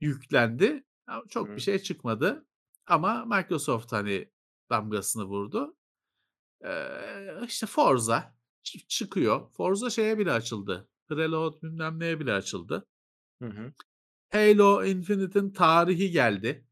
[0.00, 0.84] yüklendi.
[1.28, 1.56] Çok Hı.
[1.56, 2.46] bir şey çıkmadı.
[2.86, 4.30] Ama Microsoft hani
[4.70, 5.76] damgasını vurdu.
[6.64, 9.50] Eee, işte Forza çı çıkıyor.
[9.52, 10.89] Forza şeye bile açıldı.
[11.10, 12.86] Preload bilmem neye bile açıldı.
[13.42, 13.72] Hı hı.
[14.32, 16.66] Halo Infinite'in tarihi geldi.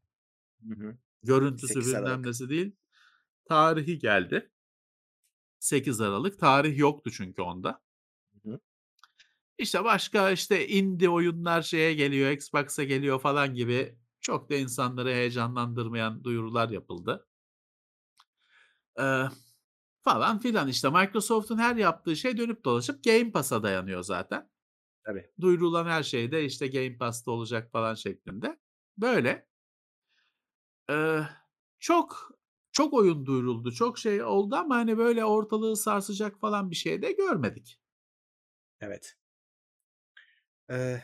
[0.67, 0.97] Hı hı.
[1.23, 2.75] Görüntüsü 8 bilmem nesi değil.
[3.45, 4.51] Tarihi geldi.
[5.59, 6.39] 8 Aralık.
[6.39, 7.81] Tarih yoktu çünkü onda.
[8.43, 8.59] Hı hı.
[9.57, 16.23] İşte başka işte indie oyunlar şeye geliyor, Xbox'a geliyor falan gibi çok da insanları heyecanlandırmayan
[16.23, 17.27] duyurular yapıldı.
[18.99, 19.29] Eee,
[20.03, 24.49] falan filan işte Microsoft'un her yaptığı şey dönüp dolaşıp Game Pass'a dayanıyor zaten.
[25.05, 25.31] Tabii.
[25.41, 28.59] Duyurulan her şey de işte Game Pass'ta olacak falan şeklinde.
[28.97, 29.47] Böyle.
[30.89, 31.27] Eee,
[31.79, 32.31] çok
[32.71, 33.71] çok oyun duyuruldu.
[33.71, 37.79] Çok şey oldu ama hani böyle ortalığı sarsacak falan bir şey de görmedik.
[38.81, 39.17] Evet.
[40.69, 41.03] Eee,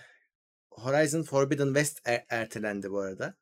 [0.72, 3.38] Horizon Forbidden West er ertelendi bu arada.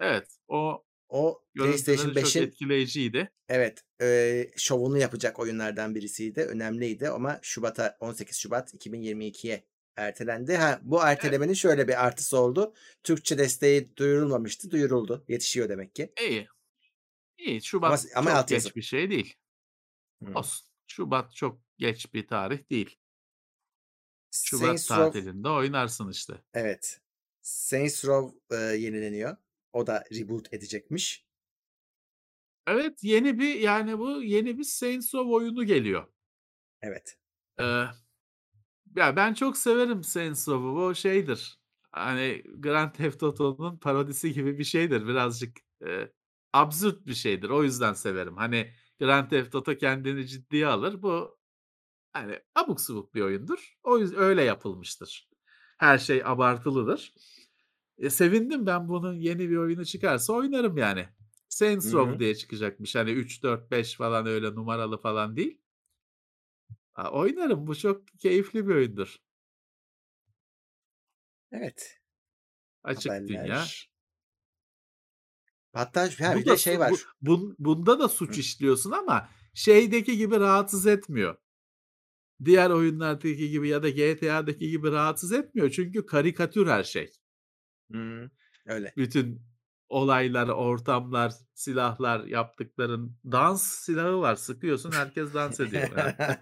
[0.00, 3.30] Evet, o O PlayStation görüntüleri çok 5'in etkileyiciydi.
[3.48, 6.40] evet, eee, şovunu yapacak oyunlardan birisiydi.
[6.40, 9.64] Önemliydi ama şubata 18 Şubat 2022'ye
[9.96, 10.56] ertelendi.
[10.56, 11.06] Ha, bu Evet.
[11.08, 12.74] ertelemenin şöyle bir artısı oldu.
[13.02, 14.70] Türkçe desteği duyurulmamıştı.
[14.70, 15.24] Duyuruldu.
[15.28, 16.12] Yetişiyor demek ki.
[16.20, 16.48] İyi.
[17.38, 17.50] İyi.
[17.50, 18.68] Ama Şubat ama çok altyazı.
[18.68, 19.34] geç bir şey değil.
[20.24, 20.36] Hımm.
[20.36, 20.66] Olsun.
[20.86, 22.98] Şubat çok geç bir tarih değil.
[24.30, 26.34] Şubat Saints tatilinde oynarsın işte.
[26.54, 27.00] Evet.
[27.42, 29.36] Saints Row, eee, yenileniyor.
[29.72, 31.24] O da reboot edecekmiş.
[32.66, 36.06] Evet, yeni bir yani bu yeni bir Saints Row oyunu geliyor.
[36.82, 37.18] Evet.
[37.58, 37.88] Eee,
[38.96, 40.84] ya ben çok severim Saints Row'u.
[40.86, 41.58] O şeydir.
[41.92, 45.06] Hani Grand Theft Auto'nun parodisi gibi bir şeydir.
[45.06, 46.12] Birazcık eee,
[46.52, 47.48] absürt bir şeydir.
[47.50, 48.36] O yüzden severim.
[48.36, 51.02] Hani Grand Theft Auto kendini ciddiye alır.
[51.02, 51.38] Bu
[52.12, 53.74] hani abuk subuk bir oyundur.
[53.84, 55.28] O yüzden öyle yapılmıştır.
[55.78, 57.14] Her şey abartılıdır.
[58.02, 61.08] E, sevindim ben bunun yeni bir oyunu çıkarsa oynarım yani.
[61.48, 62.94] Saints Row diye çıkacakmış.
[62.94, 65.60] Hani 3, 4, 5 falan öyle numaralı falan değil.
[66.94, 67.66] A, oynarım.
[67.66, 69.16] Bu çok keyifli bir oyundur.
[71.52, 72.00] Evet.
[72.82, 73.40] Açık dünya.
[73.40, 73.92] Haberler.
[75.72, 76.90] Hatta ha, bir de şey var.
[76.90, 78.40] bu bun bunda da suç Hı.
[78.40, 81.36] işliyorsun ama şeydeki gibi rahatsız etmiyor.
[82.44, 85.70] Diğer oyunlardaki gibi ya da GTA'daki gibi rahatsız etmiyor.
[85.70, 87.21] Çünkü karikatür her şey.
[88.66, 88.92] Öyle.
[88.96, 89.42] Bütün
[89.88, 94.36] olaylar, ortamlar, silahlar, yaptıkların dans silahı var.
[94.36, 95.88] Sıkıyorsun herkes dans ediyor.
[95.96, 96.14] Yani.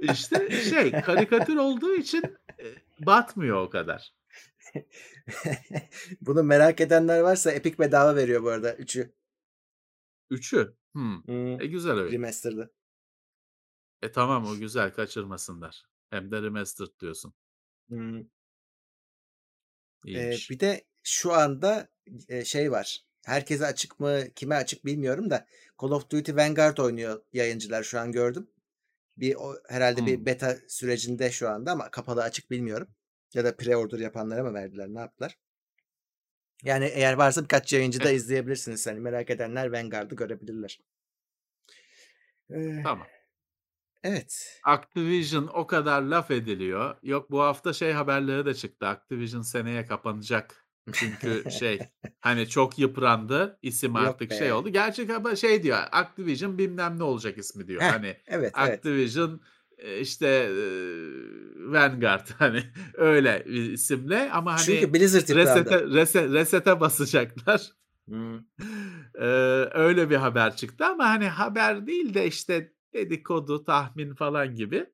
[0.12, 2.22] İşte şey karikatür olduğu için,
[3.00, 4.14] batmıyor o kadar.
[6.20, 9.12] Bunu merak edenler varsa Epic bedava veriyor bu arada 3'ü.
[10.30, 10.74] 3'ü?
[10.92, 11.22] Hımm.
[11.26, 11.60] Hımm.
[11.60, 12.12] E, güzel oyun.
[12.12, 12.72] Remastered'ı.
[14.02, 15.84] E, tamam o güzel kaçırmasınlar.
[16.10, 17.34] Hem de remastered diyorsun.
[17.88, 18.30] Hımm.
[20.08, 20.50] İyiymiş.
[20.50, 21.88] bir de şu anda,
[22.28, 23.04] eee, şey var.
[23.26, 25.46] Herkese açık mı, kime açık bilmiyorum da
[25.82, 28.50] Call of Duty Vanguard oynuyor yayıncılar şu an gördüm.
[29.16, 30.26] Bir o herhâlde bir Hımm.
[30.26, 32.88] beta sürecinde şu anda ama kapalı açık bilmiyorum.
[33.34, 35.38] Ya da pre-order yapanlara mı verdiler, ne yaptılar?
[36.64, 38.86] Yani eğer varsa birkaç yayıncı da izleyebilirsiniz.
[38.86, 40.80] Hani merak edenler Vanguard'ı görebilirler.
[42.50, 43.06] Eee Tamam.
[44.04, 44.60] Evet.
[44.64, 46.94] Activision o kadar laf ediliyor.
[47.02, 48.86] Yok bu hafta şey haberleri de çıktı.
[48.86, 50.64] Activision seneye kapanacak.
[50.92, 51.78] Çünkü şey
[52.20, 53.58] hani çok yıprandı.
[53.62, 54.52] İsim Yok artık şey be.
[54.54, 54.68] oldu.
[54.68, 55.78] Gerçek haber şey diyor.
[55.92, 57.82] Activision bilmem ne olacak ismi diyor.
[57.82, 58.78] Heh, Hani evet, evet.
[58.78, 59.40] Activision
[59.78, 62.62] eee, işte eee, Vanguard hani
[62.94, 65.48] öyle bir isimle ama Çünkü hani Blizzard yıprandı.
[65.70, 67.72] resete rese reset'e basacaklar.
[68.08, 68.46] Hımm.
[69.20, 74.92] Eee, öyle bir haber çıktı ama hani haber değil de işte dedikodu, tahmin falan gibi.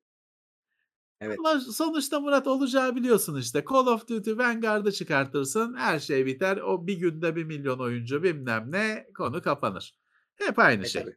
[1.19, 1.41] Evet.
[1.45, 3.63] Ama sonuçta Murat olacağı biliyorsun işte.
[3.71, 6.57] Call of Duty Vanguard'ı çıkartırsın her şey biter.
[6.57, 9.93] O bir günde 1.000.000 oyuncu bilmem ne konu kapanır.
[10.35, 11.05] Hep aynı E, şey.
[11.05, 11.15] tabii.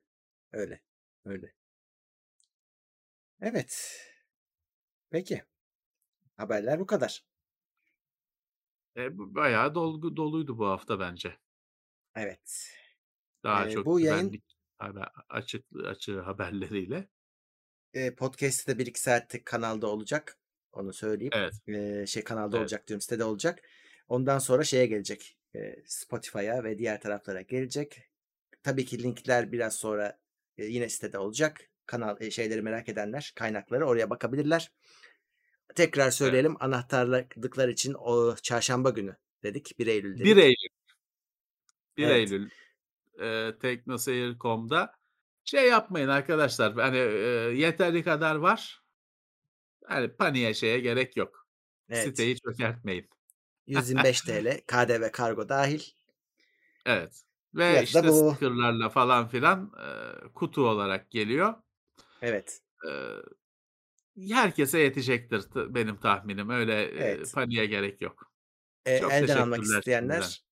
[0.52, 0.82] Öyle,
[1.24, 1.54] öyle.
[3.40, 3.98] Evet.
[5.10, 5.44] Peki.
[6.36, 7.26] Haberler bu kadar.
[8.96, 11.38] E, bayağı dolgu doluydu bu hafta bence.
[12.14, 12.70] Evet.
[13.44, 17.08] Daha Eee, çok bu yayın güvenlik haber açık açığı haberleriyle.
[17.94, 20.38] Eee, podcast'i de 1-2 saatlik kanalda olacak.
[20.72, 21.32] Onu söyleyeyim.
[21.32, 21.54] Evet.
[21.66, 22.58] Eee, şey kanalda Evet.
[22.58, 23.58] olacak diyorum, sitede olacak.
[24.08, 28.02] Ondan sonra şeye gelecek, eee, Spotify'a ve diğer taraflara gelecek.
[28.62, 30.20] Tabii ki linkler biraz sonra,
[30.58, 31.60] eee, yine sitede olacak.
[31.86, 34.72] Kanal eee, şeyleri merak edenler, kaynakları oraya bakabilirler.
[35.76, 36.38] Tekrar Evet.
[36.40, 40.36] söyleyelim, anahtarlıklar için o çarşamba günü dedik, 1 Eylül 1 dedik.
[40.36, 40.68] Eylül.
[41.96, 42.08] 1 Evet.
[42.08, 42.50] Eylül,
[43.20, 44.92] eee, teknoseyir.com'da
[45.44, 47.04] şey yapmayın arkadaşlar hani, eee,
[47.56, 48.82] yeteri kadar var.
[49.86, 51.46] Hani paniğe şeye gerek yok.
[51.88, 52.04] Evet.
[52.04, 53.08] Siteyi çökertmeyin.
[53.66, 55.82] $125 KDV kargo dâhil.
[56.86, 57.22] Evet.
[57.54, 58.12] Ve Fiyatı işte bu.
[58.30, 59.72] stickerlarla falan filan
[60.24, 61.54] e, kutu olarak geliyor.
[62.22, 62.62] Evet.
[62.84, 62.90] E,
[64.30, 66.50] herkese yetecektir benim tahminim.
[66.50, 67.32] Öyle e, Evet.
[67.34, 68.32] paniğe gerek yok.
[68.86, 70.47] E, Çok elden almak isteyenler e,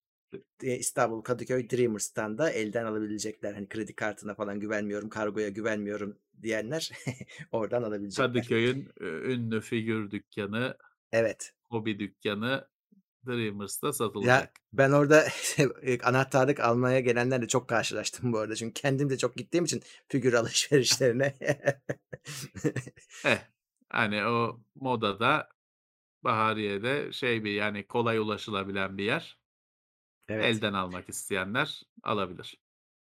[0.63, 3.55] İstanbul Kadıköy Dreamers'tan da elden alabilecekler.
[3.55, 6.91] Hani kredi kartına falan güvenmiyorum, kargoya güvenmiyorum diyenler
[7.53, 8.27] oradan alabilecekler.
[8.27, 10.77] Kadıköy'ün ünlü figür dükkanı,
[11.13, 11.53] Evet.
[11.71, 12.69] hobi dükkanı
[13.27, 14.51] Dreamers'ta Ya satılacak.
[14.73, 15.25] ben orada
[16.03, 18.55] anahtarlık almaya gelenlerle çok karşılaştım bu arada.
[18.57, 21.35] Çünkü kendim de çok gittiğim için figür alışverişlerine.
[23.25, 23.39] Eh,
[23.89, 25.49] hani o modada
[26.25, 29.39] Bahariye'de şey bir yani kolay ulaşılabilen bir yer.
[30.29, 30.45] Evet.
[30.45, 32.59] Elden almak isteyenler alabilir.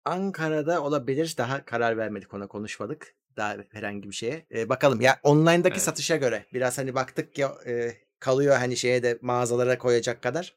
[0.05, 1.35] Ankara'da olabilir.
[1.39, 3.15] Daha karar vermedik ona konuşmadık.
[3.37, 4.47] Daha herhangi bir şeye.
[4.55, 5.83] E, bakalım ya online'daki Evet.
[5.83, 10.57] satışa göre biraz hani baktık ya e, kalıyor hani şeye de mağazalara koyacak kadar.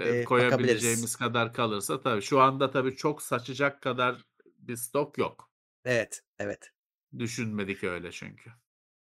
[0.00, 4.24] E, koyabileceğimiz kadar kalırsa tabii şu anda tabii çok saçacak kadar
[4.58, 5.50] bir stok yok.
[5.84, 6.70] Evet, evet.
[7.18, 8.50] Düşünmedik öyle çünkü.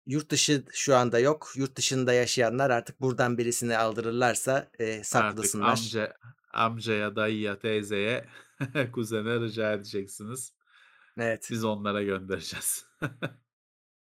[0.06, 1.52] Yurt dışı şu anda yok.
[1.56, 5.68] Yurt dışında yaşayanlar artık buradan birisini aldırırlarsa e, Artık saklasınlar.
[5.68, 6.14] amca
[6.50, 8.28] amcaya, dayıya, teyzeye,
[8.92, 10.54] kuzene rica edeceksiniz.
[11.18, 12.86] Evet, Biz onlara göndereceğiz.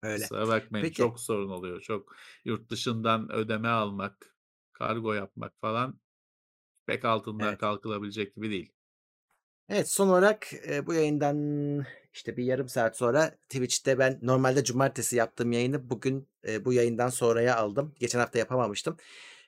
[0.02, 0.22] öyle.
[0.22, 0.96] Kusura bakmayın Peki.
[0.96, 1.80] çok sorun oluyor.
[1.80, 4.36] Çok yurt dışından ödeme almak,
[4.72, 6.00] kargo yapmak falan
[6.86, 7.58] pek altından Evet.
[7.58, 8.72] kalkılabilecek gibi değil.
[9.68, 11.36] Evet, son olarak e, bu yayından
[12.12, 17.08] işte bir yarım saat sonra Twitch'te ben normalde cumartesi yaptığım yayını bugün e, bu yayından
[17.08, 17.94] sonraya aldım.
[17.98, 18.96] Geçen hafta yapamamıştım.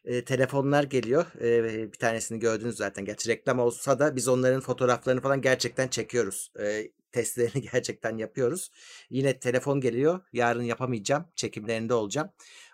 [0.05, 1.27] E, telefonlar geliyor.
[1.41, 3.05] E, bir tanesini gördünüz zaten.
[3.05, 6.53] Gerçi reklam olsa da biz onların fotoğraflarını falan gerçekten çekiyoruz.
[6.61, 8.71] E, testlerini gerçekten yapıyoruz.
[9.11, 10.21] Yine telefon geliyor.
[10.33, 11.25] Yarın yapamayacağım.
[11.37, 12.31] Çekimlerinde olacağım.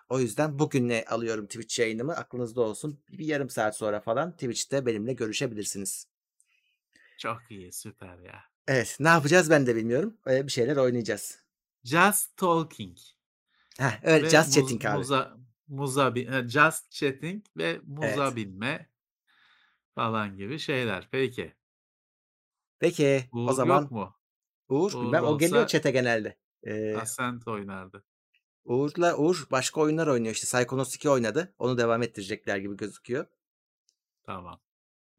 [0.09, 2.15] O yüzden bugüne alıyorum Twitch yayınımı.
[2.15, 2.99] Aklınızda olsun.
[3.09, 6.07] Bir yarım saat sonra falan Twitch'te benimle görüşebilirsiniz.
[7.17, 8.43] Çok iyi, süper ya.
[8.67, 10.17] Evet, ne yapacağız ben de bilmiyorum.
[10.27, 11.39] Ee, bir şeyler oynayacağız.
[11.83, 12.97] Just talking.
[13.77, 14.97] Heh, öyle ve just chatting abi.
[14.97, 18.35] Muza, muza bin- just chatting ve muza Evet.
[18.35, 18.89] binme
[19.95, 21.07] falan gibi şeyler.
[21.11, 21.53] Peki.
[22.79, 24.15] Peki, o Uğur zaman yok mu?
[24.69, 26.37] Uğur, Uğur bilmem o geliyor olsa- chat'e genelde.
[26.63, 28.03] Ee, Ascent oynardı.
[28.65, 30.45] Uğur'la Uğur başka oyunlar oynuyor işte.
[30.57, 31.53] Psychonauts 2 oynadı.
[31.57, 33.25] Onu devam ettirecekler gibi gözüküyor.
[34.23, 34.59] Tamam.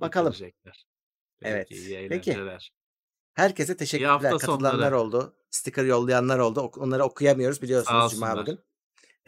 [0.01, 0.33] Bakalım.
[0.33, 0.87] bitirecekler.
[1.41, 2.31] Peki, Evet, iyi peki.
[2.31, 2.73] eğlenceler.
[3.35, 4.11] Herkese teşekkürler.
[4.11, 4.99] hafta Katılanlar sonları.
[4.99, 5.37] oldu.
[5.51, 6.61] Sticker yollayanlar oldu.
[6.61, 8.39] Ok- Onları okuyamıyoruz biliyorsunuz Cuma olsunlar.
[8.47, 8.61] bugün.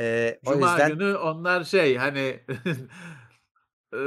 [0.00, 2.18] Ee, o Cuma yüzden günü onlar şey hani
[3.92, 4.00] eee,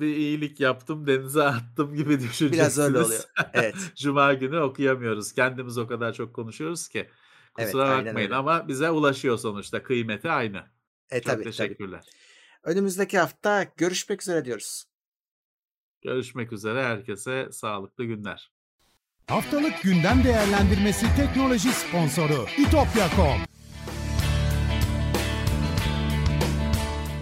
[0.00, 2.58] bir iyilik yaptım denize attım gibi düşüneceksiniz.
[2.58, 3.22] biraz öyle oluyor.
[3.52, 3.74] Evet.
[3.96, 5.32] Cuma günü okuyamıyoruz.
[5.32, 7.10] Kendimiz o kadar çok konuşuyoruz ki.
[7.58, 8.36] Evet, Kusura aynen bakmayın öyle.
[8.36, 9.82] ama bize ulaşıyor sonuçta.
[9.82, 10.62] Kıymeti aynı.
[11.10, 11.44] E, Çok tabii, tabii.
[11.44, 12.04] teşekkürler.
[12.62, 14.84] Önümüzdeki hafta görüşmek üzere diyoruz.
[16.02, 16.82] Görüşmek üzere.
[16.84, 18.50] Herkese sağlıklı günler.
[19.28, 23.57] Haftalık gündem değerlendirmesi teknoloji sponsoru itopya.com.